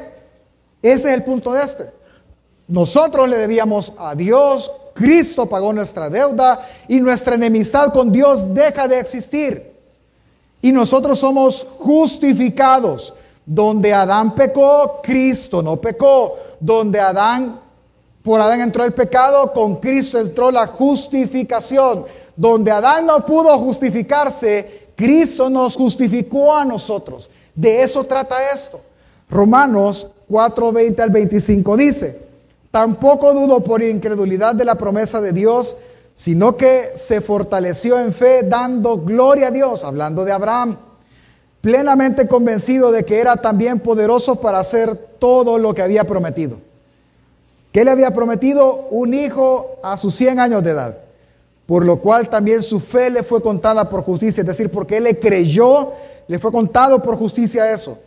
Ese 0.84 1.08
es 1.08 1.14
el 1.16 1.24
punto 1.24 1.54
de 1.54 1.64
este. 1.64 1.90
Nosotros 2.68 3.28
le 3.28 3.38
debíamos 3.40 3.94
a 3.98 4.14
Dios, 4.14 4.72
Cristo 4.94 5.48
pagó 5.48 5.74
nuestra 5.74 6.08
deuda 6.12 6.62
y 6.88 7.00
nuestra 7.00 7.34
enemistad 7.34 7.92
con 7.92 8.12
Dios 8.12 8.54
deja 8.54 8.88
de 8.88 9.00
existir. 9.00 9.74
Y 10.62 10.72
nosotros 10.72 11.18
somos 11.18 11.66
justificados. 11.80 13.16
Donde 13.50 13.94
Adán 13.94 14.36
pecó, 14.36 15.00
Cristo 15.02 15.64
no 15.64 15.78
pecó. 15.78 16.36
Donde 16.60 17.00
Adán, 17.00 17.60
por 18.22 18.42
Adán 18.42 18.60
entró 18.60 18.84
el 18.84 18.94
pecado, 18.94 19.54
con 19.54 19.78
Cristo 19.78 20.20
entró 20.20 20.52
la 20.52 20.68
justificación. 20.68 22.06
Donde 22.36 22.72
Adán 22.72 23.06
no 23.06 23.26
pudo 23.26 23.58
justificarse, 23.58 24.90
Cristo 24.98 25.50
nos 25.50 25.78
justificó 25.78 26.56
a 26.56 26.66
nosotros. 26.66 27.30
De 27.56 27.82
eso 27.82 28.04
trata 28.04 28.36
esto. 28.54 28.82
Romanos 29.30 30.08
4, 30.28 30.72
20 30.74 31.02
al 31.02 31.10
25 31.10 31.78
dice. 31.78 32.20
Tampoco 32.70 33.34
dudo 33.34 33.62
por 33.62 33.82
incredulidad 33.82 34.56
de 34.56 34.66
la 34.66 34.76
promesa 34.76 35.22
de 35.22 35.32
Dios, 35.32 35.78
sino 36.16 36.58
que 36.58 36.92
se 36.96 37.22
fortaleció 37.22 37.98
en 37.98 38.14
fe 38.14 38.44
dando 38.44 38.98
gloria 38.98 39.48
a 39.48 39.52
Dios, 39.52 39.86
hablando 39.86 40.26
de 40.26 40.34
Abraham, 40.34 40.78
plenamente 41.68 42.30
convencido 42.30 42.94
de 42.94 43.04
que 43.04 43.20
era 43.20 43.36
también 43.36 43.82
poderoso 43.82 44.38
para 44.38 44.58
hacer 44.58 44.96
todo 44.96 45.58
lo 45.58 45.74
que 45.74 45.82
había 45.82 46.06
prometido. 46.06 46.56
¿Qué 47.74 47.84
le 47.84 47.92
había 47.92 48.12
prometido? 48.12 48.88
Un 48.90 49.14
hijo 49.14 49.76
a 49.84 49.98
sus 49.98 50.16
100 50.16 50.40
años 50.40 50.64
de 50.64 50.72
edad, 50.72 50.98
por 51.66 51.84
lo 51.84 52.00
cual 52.00 52.30
también 52.30 52.64
su 52.64 52.80
fe 52.80 53.10
le 53.10 53.22
fue 53.22 53.42
contada 53.42 53.90
por 53.90 54.04
justicia, 54.04 54.40
es 54.40 54.48
decir, 54.48 54.72
porque 54.72 54.96
él 54.96 55.04
le 55.04 55.20
creyó, 55.20 55.92
le 56.30 56.40
fue 56.40 56.54
contado 56.54 57.04
por 57.04 57.18
justicia 57.18 57.70
eso. 57.70 57.98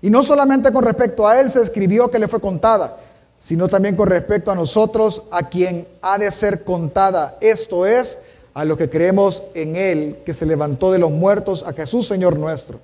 Y 0.00 0.10
no 0.10 0.22
solamente 0.22 0.70
con 0.70 0.84
respecto 0.84 1.26
a 1.26 1.40
él 1.40 1.50
se 1.50 1.60
escribió 1.60 2.12
que 2.12 2.20
le 2.20 2.28
fue 2.28 2.40
contada, 2.40 2.98
sino 3.40 3.66
también 3.66 3.96
con 3.96 4.06
respecto 4.06 4.52
a 4.52 4.54
nosotros, 4.54 5.22
a 5.32 5.48
quien 5.48 5.88
ha 6.02 6.18
de 6.18 6.30
ser 6.30 6.62
contada. 6.62 7.36
Esto 7.40 7.84
es, 7.84 8.20
a 8.54 8.64
lo 8.64 8.76
que 8.76 8.88
creemos 8.88 9.42
en 9.54 9.74
Él, 9.74 10.18
que 10.24 10.34
se 10.34 10.46
levantó 10.46 10.92
de 10.92 11.00
los 11.00 11.10
muertos, 11.10 11.64
a 11.66 11.72
Jesús 11.72 12.06
Señor 12.06 12.38
nuestro, 12.38 12.78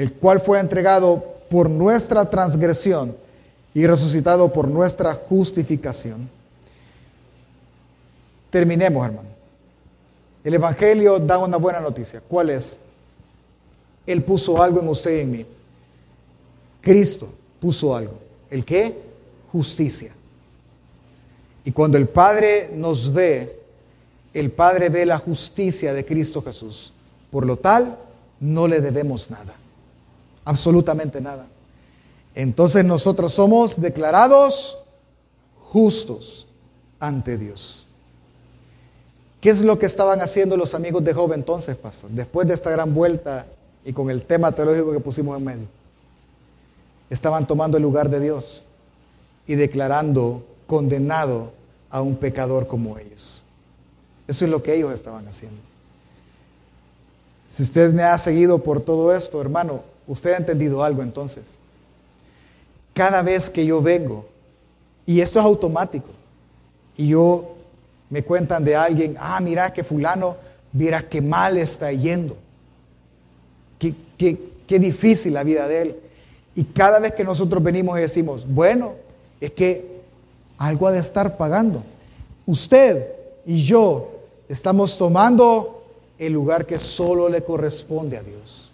el 0.00 0.14
cual 0.14 0.40
fue 0.40 0.58
entregado 0.58 1.22
por 1.50 1.68
nuestra 1.68 2.24
transgresión 2.30 3.14
y 3.74 3.86
resucitado 3.86 4.50
por 4.50 4.66
nuestra 4.66 5.14
justificación. 5.14 6.26
Terminemos, 8.48 9.04
hermano. 9.04 9.28
El 10.42 10.54
Evangelio 10.54 11.18
da 11.18 11.36
una 11.36 11.58
buena 11.58 11.80
noticia. 11.80 12.22
¿Cuál 12.26 12.48
es? 12.48 12.78
Él 14.06 14.22
puso 14.22 14.62
algo 14.62 14.80
en 14.80 14.88
usted 14.88 15.18
y 15.18 15.20
en 15.20 15.30
mí. 15.32 15.46
Cristo 16.80 17.28
puso 17.60 17.94
algo. 17.94 18.14
¿El 18.50 18.64
qué? 18.64 18.96
justicia. 19.52 20.12
Y 21.62 21.72
cuando 21.72 21.98
el 21.98 22.08
Padre 22.08 22.70
nos 22.72 23.12
ve, 23.12 23.54
el 24.32 24.50
Padre 24.50 24.88
ve 24.88 25.04
la 25.04 25.18
justicia 25.18 25.92
de 25.92 26.06
Cristo 26.06 26.40
Jesús. 26.40 26.90
Por 27.30 27.44
lo 27.44 27.58
tal, 27.58 27.98
no 28.40 28.66
le 28.66 28.80
debemos 28.80 29.28
nada. 29.28 29.59
Absolutamente 30.50 31.20
nada. 31.20 31.46
Entonces 32.34 32.84
nosotros 32.84 33.32
somos 33.32 33.80
declarados 33.80 34.78
justos 35.62 36.44
ante 36.98 37.38
Dios. 37.38 37.86
¿Qué 39.40 39.50
es 39.50 39.60
lo 39.60 39.78
que 39.78 39.86
estaban 39.86 40.20
haciendo 40.20 40.56
los 40.56 40.74
amigos 40.74 41.04
de 41.04 41.14
Job 41.14 41.34
entonces, 41.34 41.76
pastor? 41.76 42.10
Después 42.10 42.48
de 42.48 42.54
esta 42.54 42.68
gran 42.68 42.92
vuelta 42.92 43.46
y 43.84 43.92
con 43.92 44.10
el 44.10 44.22
tema 44.22 44.50
teológico 44.50 44.90
que 44.90 44.98
pusimos 44.98 45.38
en 45.38 45.44
medio. 45.44 45.66
Estaban 47.10 47.46
tomando 47.46 47.76
el 47.76 47.84
lugar 47.84 48.10
de 48.10 48.18
Dios 48.18 48.64
y 49.46 49.54
declarando 49.54 50.42
condenado 50.66 51.52
a 51.90 52.02
un 52.02 52.16
pecador 52.16 52.66
como 52.66 52.98
ellos. 52.98 53.40
Eso 54.26 54.46
es 54.46 54.50
lo 54.50 54.64
que 54.64 54.74
ellos 54.74 54.92
estaban 54.92 55.28
haciendo. 55.28 55.60
Si 57.52 57.62
usted 57.62 57.92
me 57.92 58.02
ha 58.02 58.18
seguido 58.18 58.58
por 58.58 58.80
todo 58.80 59.14
esto, 59.14 59.40
hermano, 59.40 59.88
usted 60.10 60.32
ha 60.32 60.38
entendido 60.38 60.82
algo 60.82 61.02
entonces. 61.02 61.56
Cada 62.92 63.22
vez 63.22 63.48
que 63.48 63.64
yo 63.64 63.80
vengo, 63.80 64.26
y 65.06 65.20
esto 65.20 65.38
es 65.38 65.44
automático, 65.44 66.08
y 66.96 67.08
yo 67.08 67.54
me 68.10 68.24
cuentan 68.24 68.64
de 68.64 68.74
alguien, 68.74 69.16
ah, 69.20 69.40
mira 69.40 69.72
que 69.72 69.84
fulano, 69.84 70.36
mira 70.72 71.08
qué 71.08 71.22
mal 71.22 71.56
está 71.56 71.92
yendo. 71.92 72.36
Qué, 73.78 73.94
qué 74.18 74.78
difícil 74.78 75.32
la 75.32 75.44
vida 75.44 75.68
de 75.68 75.82
él. 75.82 75.96
Y 76.56 76.64
cada 76.64 76.98
vez 76.98 77.14
que 77.14 77.24
nosotros 77.24 77.62
venimos 77.62 77.96
y 77.96 78.02
decimos, 78.02 78.44
bueno, 78.46 78.94
es 79.40 79.52
que 79.52 79.86
algo 80.58 80.88
ha 80.88 80.92
de 80.92 80.98
estar 80.98 81.36
pagando. 81.36 81.82
Usted 82.46 83.06
y 83.46 83.62
yo 83.62 84.10
estamos 84.48 84.98
tomando 84.98 85.84
el 86.18 86.32
lugar 86.32 86.66
que 86.66 86.78
solo 86.78 87.28
le 87.28 87.42
corresponde 87.42 88.18
a 88.18 88.22
Dios. 88.22 88.69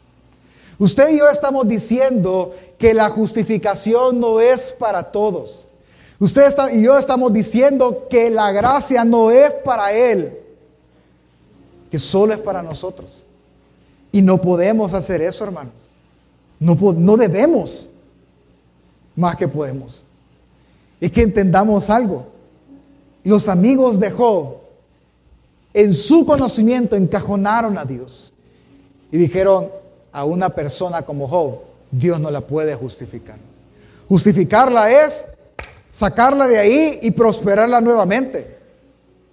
Usted 0.78 1.10
y 1.10 1.18
yo 1.18 1.28
estamos 1.28 1.66
diciendo 1.66 2.54
que 2.78 2.92
la 2.92 3.08
justificación 3.08 4.20
no 4.20 4.40
es 4.40 4.72
para 4.72 5.04
todos. 5.04 5.68
Usted 6.18 6.52
y 6.72 6.82
yo 6.82 6.98
estamos 6.98 7.32
diciendo 7.32 8.06
que 8.10 8.30
la 8.30 8.52
gracia 8.52 9.04
no 9.04 9.30
es 9.30 9.50
para 9.64 9.92
Él, 9.92 10.38
que 11.90 11.98
solo 11.98 12.34
es 12.34 12.40
para 12.40 12.62
nosotros. 12.62 13.24
Y 14.12 14.22
no 14.22 14.40
podemos 14.40 14.92
hacer 14.92 15.22
eso, 15.22 15.44
hermanos. 15.44 15.74
No, 16.58 16.74
no 16.92 17.16
debemos 17.16 17.88
más 19.14 19.36
que 19.36 19.48
podemos. 19.48 20.02
Es 21.00 21.12
que 21.12 21.22
entendamos 21.22 21.90
algo. 21.90 22.26
Los 23.24 23.48
amigos 23.48 23.98
de 23.98 24.10
Job, 24.10 24.56
en 25.74 25.94
su 25.94 26.24
conocimiento, 26.24 26.96
encajonaron 26.96 27.76
a 27.76 27.84
Dios 27.84 28.32
y 29.10 29.16
dijeron 29.18 29.68
a 30.16 30.24
una 30.24 30.48
persona 30.48 31.02
como 31.02 31.28
Job, 31.28 31.60
Dios 31.90 32.18
no 32.18 32.30
la 32.30 32.40
puede 32.40 32.74
justificar. 32.74 33.36
Justificarla 34.08 35.04
es 35.04 35.26
sacarla 35.90 36.48
de 36.48 36.58
ahí 36.58 37.00
y 37.02 37.10
prosperarla 37.10 37.82
nuevamente. 37.82 38.56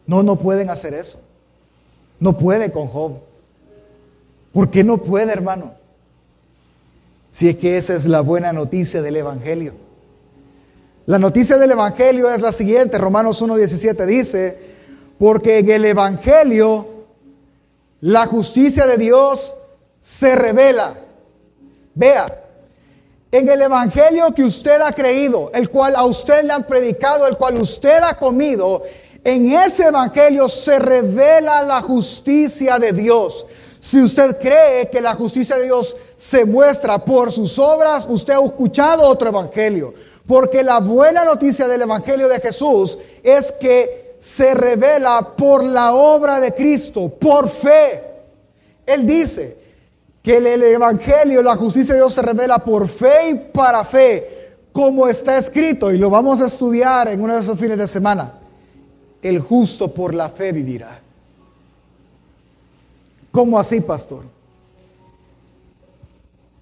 No, 0.05 0.23
no 0.23 0.35
pueden 0.35 0.69
hacer 0.69 0.93
eso. 0.93 1.19
No 2.19 2.37
puede 2.37 2.69
con 2.69 2.87
Job. 2.87 3.13
¿Por 4.51 4.69
qué 4.69 4.83
no 4.83 4.97
puede, 4.97 5.31
hermano? 5.31 5.71
Si 7.31 7.47
es 7.47 7.55
que 7.55 7.77
esa 7.77 7.93
es 7.93 8.05
la 8.05 8.19
buena 8.19 8.51
noticia 8.51 9.01
del 9.01 9.15
Evangelio. 9.15 9.75
La 11.05 11.17
noticia 11.17 11.57
del 11.57 11.71
Evangelio 11.71 12.29
es 12.29 12.41
la 12.41 12.51
siguiente, 12.51 12.97
Romanos 12.97 13.41
1.17 13.41 14.05
dice, 14.05 14.59
porque 15.17 15.59
en 15.59 15.71
el 15.71 15.85
Evangelio 15.85 16.87
la 18.01 18.25
justicia 18.25 18.85
de 18.85 18.97
Dios 18.97 19.53
se 20.03 20.35
revela. 20.35 20.95
Vea, 21.95 22.43
en 23.31 23.47
el 23.47 23.61
Evangelio 23.61 24.33
que 24.33 24.43
usted 24.43 24.81
ha 24.81 24.91
creído, 24.91 25.49
el 25.53 25.69
cual 25.69 25.95
a 25.95 26.03
usted 26.03 26.43
le 26.43 26.51
han 26.51 26.65
predicado, 26.65 27.25
el 27.25 27.37
cual 27.37 27.57
usted 27.57 28.03
ha 28.03 28.15
comido, 28.15 28.83
en 29.23 29.53
ese 29.53 29.85
Evangelio 29.87 30.49
se 30.49 30.77
revela 30.77 31.63
la 31.63 31.81
justicia 31.81 32.77
de 32.79 32.91
Dios. 32.91 33.45
Si 33.79 34.01
usted 34.01 34.37
cree 34.39 34.89
que 34.89 34.99
la 34.99 35.15
justicia 35.15 35.55
de 35.55 35.63
Dios 35.63 35.95
se 36.17 36.43
muestra 36.43 36.97
por 36.99 37.31
sus 37.31 37.57
obras, 37.57 38.05
usted 38.09 38.33
ha 38.33 38.43
escuchado 38.43 39.03
otro 39.03 39.29
Evangelio. 39.29 39.93
Porque 40.27 40.63
la 40.63 40.79
buena 40.79 41.23
noticia 41.23 41.67
del 41.67 41.83
Evangelio 41.83 42.27
de 42.27 42.41
Jesús 42.41 42.97
es 43.23 43.53
que 43.53 44.17
se 44.19 44.53
revela 44.53 45.35
por 45.37 45.63
la 45.63 45.93
obra 45.93 46.41
de 46.41 46.53
Cristo, 46.53 47.07
por 47.07 47.49
fe. 47.49 48.03
Él 48.85 49.07
dice 49.07 49.62
que 50.23 50.37
el 50.37 50.47
Evangelio, 50.47 51.41
la 51.41 51.55
justicia 51.55 51.93
de 51.93 51.99
Dios 51.99 52.13
se 52.13 52.21
revela 52.21 52.59
por 52.59 52.87
fe 52.87 53.29
y 53.29 53.35
para 53.35 53.85
fe, 53.85 54.55
como 54.71 55.07
está 55.07 55.37
escrito, 55.37 55.91
y 55.91 55.97
lo 55.97 56.09
vamos 56.09 56.41
a 56.41 56.47
estudiar 56.47 57.09
en 57.09 57.21
uno 57.21 57.35
de 57.35 57.41
esos 57.41 57.59
fines 57.59 57.77
de 57.77 57.87
semana. 57.87 58.33
El 59.21 59.39
justo 59.39 59.93
por 59.93 60.13
la 60.13 60.29
fe 60.29 60.51
vivirá. 60.51 60.99
¿Cómo 63.31 63.59
así, 63.59 63.81
pastor? 63.81 64.23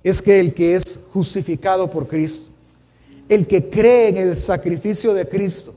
Es 0.03 0.21
que 0.21 0.39
el 0.39 0.53
que 0.53 0.75
es 0.75 0.99
justificado 1.13 1.89
por 1.89 2.07
Cristo 2.07 2.51
el 3.31 3.47
que 3.47 3.69
cree 3.69 4.09
en 4.09 4.17
el 4.17 4.35
sacrificio 4.35 5.13
de 5.13 5.25
Cristo, 5.25 5.73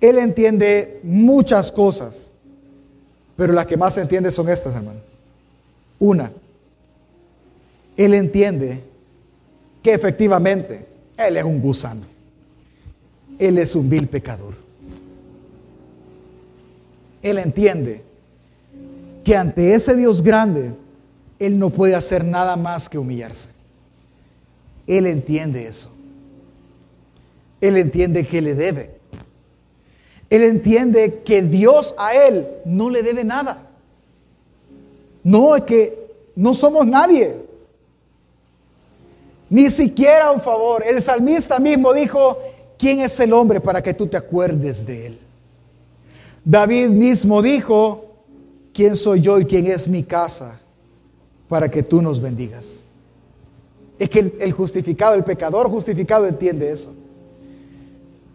él 0.00 0.16
entiende 0.16 0.98
muchas 1.02 1.70
cosas, 1.70 2.30
pero 3.36 3.52
las 3.52 3.66
que 3.66 3.76
más 3.76 3.98
entiende 3.98 4.32
son 4.32 4.48
estas, 4.48 4.74
hermano. 4.74 5.00
Una, 5.98 6.32
él 7.98 8.14
entiende 8.14 8.80
que 9.82 9.92
efectivamente 9.92 10.86
él 11.16 11.36
es 11.36 11.44
un 11.44 11.60
gusano, 11.60 12.02
él 13.38 13.58
es 13.58 13.74
un 13.74 13.90
vil 13.90 14.06
pecador. 14.06 14.54
Él 17.20 17.38
entiende 17.38 18.00
que 19.24 19.36
ante 19.36 19.74
ese 19.74 19.96
Dios 19.96 20.22
grande, 20.22 20.70
él 21.40 21.58
no 21.58 21.70
puede 21.70 21.96
hacer 21.96 22.24
nada 22.24 22.56
más 22.56 22.88
que 22.88 22.98
humillarse. 22.98 23.48
Él 24.86 25.06
entiende 25.06 25.66
eso. 25.66 25.90
Él 27.60 27.76
entiende 27.76 28.24
que 28.28 28.40
le 28.40 28.54
debe. 28.54 28.90
Él 30.30 30.42
entiende 30.44 31.22
que 31.24 31.42
Dios 31.42 31.96
a 31.98 32.14
él 32.14 32.46
no 32.64 32.90
le 32.90 33.02
debe 33.02 33.24
nada. 33.24 33.66
No, 35.24 35.56
es 35.56 35.64
que 35.64 35.98
no 36.36 36.54
somos 36.54 36.86
nadie. 36.86 37.47
Ni 39.50 39.70
siquiera 39.70 40.30
un 40.30 40.40
favor. 40.40 40.84
El 40.86 41.00
salmista 41.00 41.58
mismo 41.58 41.92
dijo, 41.92 42.38
¿quién 42.78 43.00
es 43.00 43.18
el 43.20 43.32
hombre 43.32 43.60
para 43.60 43.82
que 43.82 43.94
tú 43.94 44.06
te 44.06 44.16
acuerdes 44.16 44.86
de 44.86 45.06
él? 45.06 45.18
David 46.44 46.88
mismo 46.88 47.42
dijo, 47.42 48.04
¿quién 48.72 48.96
soy 48.96 49.20
yo 49.20 49.38
y 49.38 49.44
quién 49.44 49.66
es 49.66 49.88
mi 49.88 50.02
casa 50.02 50.58
para 51.48 51.70
que 51.70 51.82
tú 51.82 52.02
nos 52.02 52.20
bendigas? 52.20 52.84
Es 53.98 54.08
que 54.08 54.36
el, 54.38 54.52
justificado, 54.52 55.14
el 55.14 55.24
pecador 55.24 55.68
justificado 55.68 56.26
entiende 56.26 56.70
eso. 56.70 56.92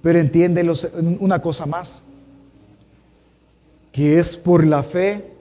Pero 0.02 0.20
entiende 0.20 0.70
una 1.20 1.42
cosa 1.42 1.66
más, 1.66 2.04
que 3.94 4.20
es 4.20 4.36
por 4.36 4.66
la 4.66 4.84
fe 4.84 5.32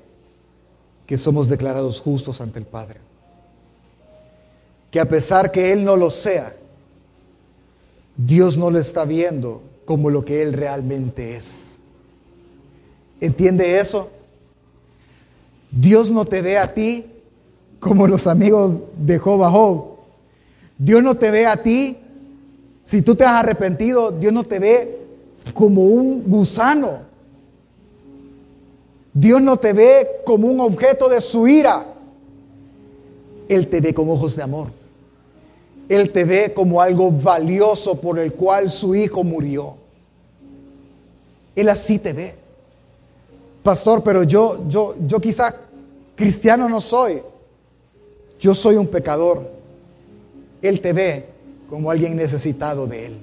que 1.06 1.16
somos 1.16 1.48
declarados 1.48 2.00
justos 2.00 2.40
ante 2.40 2.60
el 2.60 2.64
Padre. 2.64 3.00
Que 4.92 5.00
a 5.00 5.08
pesar 5.08 5.50
que 5.50 5.72
Él 5.72 5.84
no 5.84 5.96
lo 5.96 6.08
sea, 6.10 6.54
Dios 8.16 8.56
no 8.56 8.70
lo 8.70 8.78
está 8.78 9.04
viendo 9.04 9.60
como 9.84 10.08
lo 10.08 10.24
que 10.24 10.42
Él 10.42 10.52
realmente 10.52 11.34
es. 11.34 11.78
¿Entiende 13.20 13.80
eso? 13.80 14.08
Dios 15.72 16.12
no 16.12 16.24
te 16.24 16.42
ve 16.42 16.58
a 16.58 16.72
ti 16.72 17.06
como 17.80 18.06
los 18.06 18.28
amigos 18.28 18.74
de 18.96 19.18
Job 19.18 19.42
a 19.42 19.50
Job. 19.50 19.84
Dios 20.78 21.02
no 21.02 21.16
te 21.16 21.32
ve 21.32 21.46
a 21.46 21.56
ti 21.56 21.96
si 22.84 23.02
tú 23.02 23.14
te 23.14 23.24
has 23.24 23.32
arrepentido, 23.32 24.10
Dios 24.10 24.32
no 24.32 24.44
te 24.44 24.58
ve 24.58 24.98
como 25.54 25.82
un 25.82 26.24
gusano. 26.24 26.98
Dios 29.14 29.40
no 29.40 29.56
te 29.56 29.72
ve 29.72 30.08
como 30.24 30.48
un 30.48 30.60
objeto 30.60 31.08
de 31.08 31.20
su 31.20 31.46
ira. 31.46 31.86
Él 33.48 33.68
te 33.68 33.80
ve 33.80 33.94
con 33.94 34.08
ojos 34.10 34.36
de 34.36 34.42
amor. 34.42 34.68
Él 35.88 36.10
te 36.12 36.24
ve 36.24 36.52
como 36.54 36.80
algo 36.80 37.10
valioso 37.10 38.00
por 38.00 38.18
el 38.18 38.32
cual 38.34 38.70
su 38.70 38.94
hijo 38.94 39.24
murió. 39.24 39.76
Él 41.54 41.68
así 41.68 41.98
te 41.98 42.12
ve. 42.12 42.34
Pastor, 43.62 44.02
pero 44.02 44.22
yo, 44.22 44.64
yo, 44.68 44.94
yo 45.06 45.20
quizá 45.20 45.54
cristiano 46.14 46.68
no 46.68 46.80
soy. 46.80 47.22
Yo 48.40 48.54
soy 48.54 48.76
un 48.76 48.86
pecador. 48.86 49.48
Él 50.62 50.80
te 50.80 50.92
ve 50.92 51.26
como 51.68 51.90
alguien 51.90 52.16
necesitado 52.16 52.86
de 52.86 53.06
Él. 53.06 53.18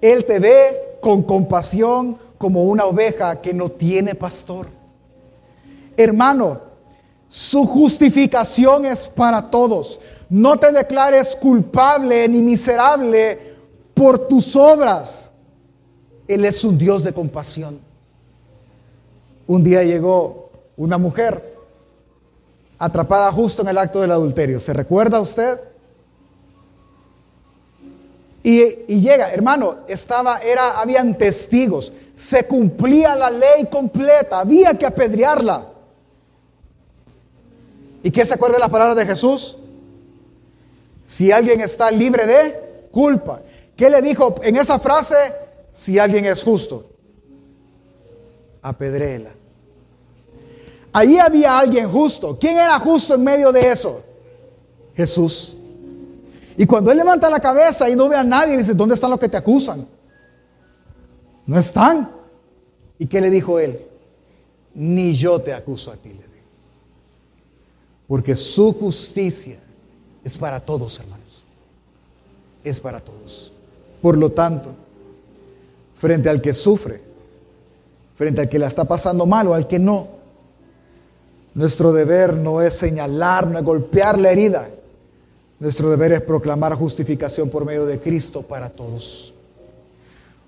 Él 0.00 0.24
te 0.24 0.38
ve 0.38 0.96
con 1.00 1.22
compasión 1.22 2.18
como 2.38 2.64
una 2.64 2.84
oveja 2.84 3.40
que 3.40 3.52
no 3.52 3.68
tiene 3.68 4.14
pastor. 4.14 4.68
Hermano, 5.96 6.60
su 7.28 7.66
justificación 7.66 8.86
es 8.86 9.06
para 9.06 9.50
todos. 9.50 10.00
No 10.30 10.58
te 10.58 10.72
declares 10.72 11.36
culpable 11.36 12.28
ni 12.28 12.42
miserable 12.42 13.38
por 13.94 14.28
tus 14.28 14.56
obras. 14.56 15.30
Él 16.26 16.44
es 16.44 16.64
un 16.64 16.78
Dios 16.78 17.04
de 17.04 17.12
compasión. 17.12 17.80
Un 19.46 19.64
día 19.64 19.82
llegó 19.82 20.50
una 20.76 20.98
mujer 20.98 21.56
atrapada 22.78 23.32
justo 23.32 23.62
en 23.62 23.68
el 23.68 23.78
acto 23.78 24.00
del 24.00 24.12
adulterio. 24.12 24.60
¿Se 24.60 24.72
recuerda 24.72 25.20
usted? 25.20 25.58
Y, 28.42 29.00
llega, 29.00 29.30
hermano, 29.32 29.78
estaba, 29.88 30.38
era, 30.38 30.80
habían 30.80 31.18
testigos, 31.18 31.92
se 32.14 32.44
cumplía 32.44 33.14
la 33.14 33.30
ley 33.30 33.66
completa, 33.70 34.40
había 34.40 34.72
que 34.78 34.86
apedrearla. 34.86 35.66
¿Y 38.02 38.10
qué 38.10 38.24
se 38.24 38.34
acuerda 38.34 38.54
de 38.56 38.60
las 38.60 38.70
palabras 38.70 38.96
de 38.96 39.06
Jesús? 39.06 39.56
Si 41.06 41.32
alguien 41.32 41.60
está 41.60 41.90
libre 41.90 42.26
de 42.26 42.68
culpa. 42.92 43.40
¿Qué 43.76 43.90
le 43.90 44.02
dijo 44.02 44.36
en 44.42 44.56
esa 44.56 44.78
frase? 44.78 45.14
Si 45.72 45.98
alguien 45.98 46.24
es 46.24 46.42
justo, 46.42 46.86
apedréela. 48.62 49.30
Ahí 50.92 51.18
había 51.18 51.58
alguien 51.58 51.90
justo. 51.90 52.36
¿Quién 52.38 52.56
era 52.56 52.78
justo 52.80 53.14
en 53.14 53.22
medio 53.22 53.52
de 53.52 53.70
eso? 53.70 54.02
Jesús. 54.96 55.56
Y 56.56 56.66
cuando 56.66 56.90
él 56.90 56.98
levanta 56.98 57.30
la 57.30 57.38
cabeza 57.38 57.88
y 57.88 57.94
no 57.94 58.08
ve 58.08 58.16
a 58.16 58.24
nadie, 58.24 58.56
dice, 58.56 58.74
¿dónde 58.74 58.96
están 58.96 59.10
los 59.10 59.20
que 59.20 59.28
te 59.28 59.36
acusan? 59.36 59.86
No 61.46 61.58
están. 61.58 62.10
¿Y 62.98 63.06
qué 63.06 63.20
le 63.20 63.30
dijo 63.30 63.60
él? 63.60 63.80
Ni 64.74 65.14
yo 65.14 65.40
te 65.40 65.54
acuso 65.54 65.92
a 65.92 65.96
ti. 65.96 66.12
Porque 68.08 68.34
su 68.34 68.72
justicia 68.72 69.58
es 70.24 70.36
para 70.36 70.58
todos, 70.58 70.98
hermanos. 70.98 71.42
Es 72.64 72.80
para 72.80 73.00
todos. 73.00 73.52
Por 74.02 74.16
lo 74.16 74.32
tanto, 74.32 74.70
frente 76.00 76.28
al 76.28 76.40
que 76.40 76.54
sufre, 76.54 77.00
frente 78.16 78.40
al 78.40 78.48
que 78.48 78.58
la 78.58 78.66
está 78.66 78.84
pasando 78.84 79.26
mal 79.26 79.46
o 79.48 79.54
al 79.54 79.68
que 79.68 79.78
no, 79.78 80.08
nuestro 81.54 81.92
deber 81.92 82.34
no 82.34 82.62
es 82.62 82.74
señalar, 82.74 83.46
no 83.46 83.58
es 83.58 83.64
golpear 83.64 84.18
la 84.18 84.30
herida. 84.30 84.70
Nuestro 85.60 85.90
deber 85.90 86.12
es 86.12 86.22
proclamar 86.22 86.74
justificación 86.74 87.50
por 87.50 87.64
medio 87.64 87.84
de 87.84 87.98
Cristo 87.98 88.42
para 88.42 88.70
todos. 88.70 89.34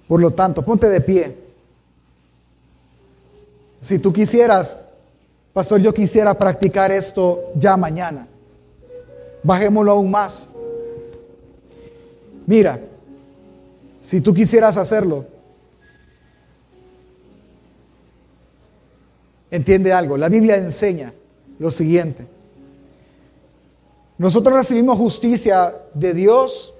Por 0.07 0.21
lo 0.21 0.31
tanto, 0.31 0.63
ponte 0.63 0.89
de 0.89 1.01
pie. 1.01 1.37
Si 3.81 3.99
tú 3.99 4.13
quisieras, 4.13 4.83
pastor, 5.61 5.83
yo 5.83 5.93
quisiera 5.93 6.33
practicar 6.33 6.91
esto 6.91 7.51
ya 7.55 7.77
mañana. 7.77 8.27
Bajémoslo 9.43 9.93
aún 9.93 10.11
más. 10.11 10.49
Mira, 12.47 12.81
si 14.01 14.23
tú 14.23 14.33
quisieras 14.33 14.79
hacerlo, 14.79 15.27
entiende 19.51 19.93
algo. 19.93 20.17
La 20.17 20.31
Biblia 20.31 20.57
enseña 20.57 21.13
lo 21.59 21.71
siguiente. 21.71 22.25
Nosotros 24.17 24.55
recibimos 24.55 24.97
justicia 24.97 25.75
de 25.93 26.15
Dios 26.15 26.73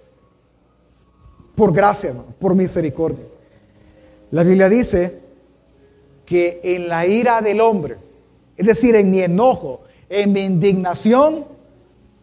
por 1.55 1.75
gracia, 1.75 2.15
por 2.39 2.55
misericordia. 2.55 3.27
La 4.31 4.43
Biblia 4.43 4.71
dice 4.71 5.19
que 6.25 6.63
en 6.65 6.89
la 6.89 7.07
ira 7.07 7.43
del 7.43 7.61
hombre, 7.61 8.09
es 8.61 8.67
decir, 8.67 8.95
en 8.95 9.11
mi 9.11 9.23
enojo, 9.23 9.81
en 10.11 10.35
mi 10.35 10.43
indignación, 10.43 11.47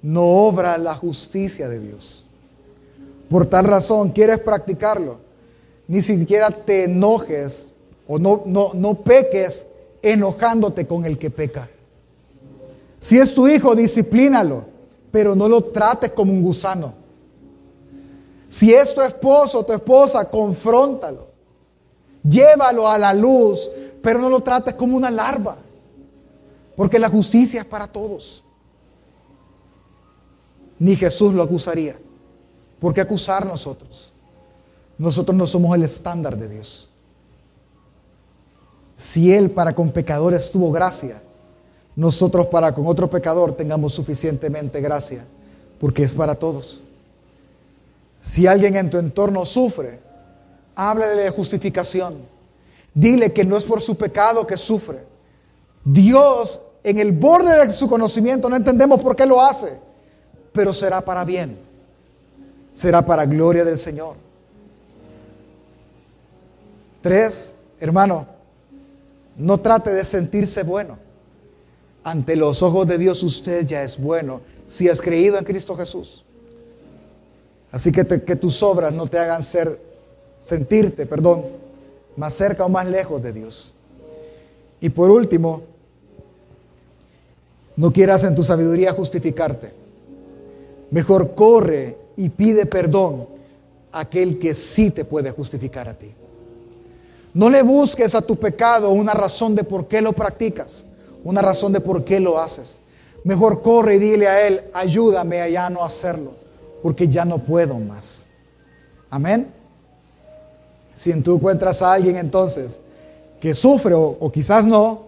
no 0.03 0.23
obra 0.23 0.77
la 0.77 0.93
justicia 0.93 1.67
de 1.67 1.79
Dios. 1.79 2.23
Por 3.27 3.47
tal 3.47 3.65
razón, 3.65 4.11
quieres 4.11 4.37
practicarlo, 4.37 5.17
ni 5.87 6.03
siquiera 6.03 6.51
te 6.51 6.83
enojes 6.83 7.73
o 8.07 8.19
no, 8.19 8.43
no, 8.45 8.69
no 8.75 8.93
peques 8.93 9.65
enojándote 10.03 10.85
con 10.85 11.05
el 11.05 11.17
que 11.17 11.31
peca. 11.31 11.67
Si 12.99 13.17
es 13.17 13.33
tu 13.33 13.47
hijo, 13.47 13.73
disciplínalo, 13.73 14.63
pero 15.11 15.33
no 15.33 15.49
lo 15.49 15.63
trates 15.63 16.11
como 16.11 16.31
un 16.31 16.43
gusano. 16.43 16.93
Si 18.47 18.71
es 18.71 18.93
tu 18.93 19.01
esposo 19.01 19.61
o 19.61 19.65
tu 19.65 19.73
esposa, 19.73 20.29
confróntalo. 20.29 21.25
Llévalo 22.21 22.87
a 22.87 22.99
la 22.99 23.11
luz, 23.11 23.67
pero 24.03 24.19
no 24.19 24.29
lo 24.29 24.41
trates 24.41 24.75
como 24.75 24.95
una 24.95 25.09
larva, 25.09 25.57
porque 26.77 26.99
la 26.99 27.09
justicia 27.09 27.61
es 27.61 27.67
para 27.67 27.87
todos. 27.87 28.43
Ni 30.77 30.95
Jesús 30.95 31.33
lo 31.33 31.41
acusaría. 31.41 31.97
¿Por 32.79 32.93
qué 32.93 33.01
acusar 33.01 33.47
nosotros? 33.47 34.13
Nosotros 34.99 35.35
no 35.35 35.47
somos 35.47 35.75
el 35.75 35.83
estándar 35.83 36.37
de 36.37 36.47
Dios. 36.47 36.87
Si 38.95 39.33
Él 39.33 39.49
para 39.49 39.73
con 39.73 39.91
pecadores 39.91 40.51
tuvo 40.51 40.71
gracia, 40.71 41.21
nosotros 41.95 42.45
para 42.45 42.73
con 42.75 42.85
otro 42.85 43.09
pecador 43.09 43.57
tengamos 43.57 43.93
suficientemente 43.93 44.79
gracia, 44.79 45.25
porque 45.79 46.03
es 46.03 46.13
para 46.13 46.35
todos. 46.35 46.81
Si 48.21 48.45
alguien 48.45 48.75
en 48.75 48.91
tu 48.91 48.99
entorno 48.99 49.45
sufre, 49.45 49.99
háblale 50.75 51.23
de 51.23 51.29
justificación. 51.31 52.17
Dile 52.93 53.33
que 53.33 53.45
no 53.45 53.57
es 53.57 53.65
por 53.65 53.81
su 53.81 53.97
pecado 53.97 54.45
que 54.45 54.57
sufre. 54.57 55.03
Dios, 55.83 56.59
en 56.89 56.99
el 56.99 57.11
borde 57.11 57.65
de 57.65 57.71
su 57.73 57.89
conocimiento, 57.89 58.49
no 58.49 58.55
entendemos 58.55 59.01
por 59.01 59.13
qué 59.13 59.25
lo 59.25 59.41
hace, 59.41 59.77
pero 60.53 60.71
será 60.71 61.01
para 61.01 61.25
bien. 61.25 61.57
Será 62.73 63.05
para 63.05 63.25
gloria 63.25 63.65
del 63.65 63.77
Señor. 63.77 64.15
Tres, 67.01 67.53
hermano, 67.81 68.25
no 69.35 69.59
trate 69.59 69.91
de 69.91 70.05
sentirse 70.05 70.63
bueno. 70.63 70.97
Ante 72.05 72.37
los 72.37 72.63
ojos 72.63 72.87
de 72.87 72.97
Dios 72.97 73.21
usted 73.21 73.65
ya 73.65 73.83
es 73.83 73.97
bueno 73.97 74.39
si 74.69 74.87
has 74.87 75.01
creído 75.01 75.37
en 75.37 75.43
Cristo 75.43 75.75
Jesús. 75.75 76.23
Así 77.69 77.91
que, 77.91 78.05
que 78.05 78.35
tus 78.37 78.63
obras 78.63 78.93
no 78.93 79.07
te 79.07 79.19
hagan 79.19 79.43
ser, 79.43 79.77
sentirte, 80.39 81.05
perdón, 81.05 81.43
más 82.15 82.33
cerca 82.33 82.63
o 82.63 82.69
más 82.69 82.85
lejos 82.87 83.21
de 83.21 83.33
Dios. 83.33 83.73
Y 84.79 84.87
por 84.87 85.09
último, 85.09 85.63
no 87.77 87.93
quieras 87.93 88.23
en 88.23 88.35
tu 88.35 88.43
sabiduría 88.43 88.91
justificarte. 88.91 89.71
Mejor 90.89 91.35
corre 91.35 91.95
y 92.17 92.29
pide 92.29 92.65
perdón 92.65 93.27
a 93.91 94.01
aquel 94.01 94.39
que 94.39 94.53
sí 94.53 94.89
te 94.89 95.05
puede 95.05 95.31
justificar 95.31 95.87
a 95.87 95.93
ti. 95.93 96.11
No 97.35 97.51
le 97.51 97.61
busques 97.61 98.15
a 98.15 98.21
tu 98.23 98.35
pecado 98.35 98.89
una 98.89 99.13
razón 99.13 99.53
de 99.53 99.63
por 99.63 99.87
qué 99.87 100.01
lo 100.01 100.13
practicas, 100.13 100.83
una 101.23 101.41
razón 101.41 101.71
de 101.71 101.79
por 101.79 102.03
qué 102.03 102.19
lo 102.19 102.39
haces. 102.39 102.79
Mejor 103.23 103.61
corre 103.61 103.95
y 103.95 103.99
dile 103.99 104.27
a 104.27 104.47
Él, 104.47 104.61
ayúdame 104.73 105.41
a 105.41 105.47
ya 105.47 105.69
no 105.69 105.83
hacerlo, 105.83 106.31
porque 106.81 107.07
ya 107.07 107.25
no 107.25 107.37
puedo 107.37 107.77
más. 107.77 108.25
Amén. 109.11 109.51
Si 110.95 111.13
tú 111.21 111.35
encuentras 111.35 111.83
a 111.83 111.93
alguien 111.93 112.15
entonces 112.15 112.79
que 113.39 113.53
sufre 113.53 113.93
o, 113.93 114.17
o 114.19 114.31
quizás 114.31 114.65
no, 114.65 115.01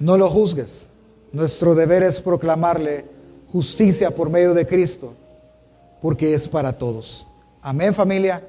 no 0.00 0.16
lo 0.16 0.28
juzgues. 0.28 0.88
Nuestro 1.34 1.74
deber 1.74 2.04
es 2.04 2.20
proclamarle 2.20 3.06
justicia 3.50 4.12
por 4.12 4.30
medio 4.30 4.54
de 4.54 4.68
Cristo, 4.68 5.14
porque 6.00 6.32
es 6.32 6.46
para 6.46 6.72
todos. 6.72 7.26
Amén 7.60 7.92
familia. 7.92 8.40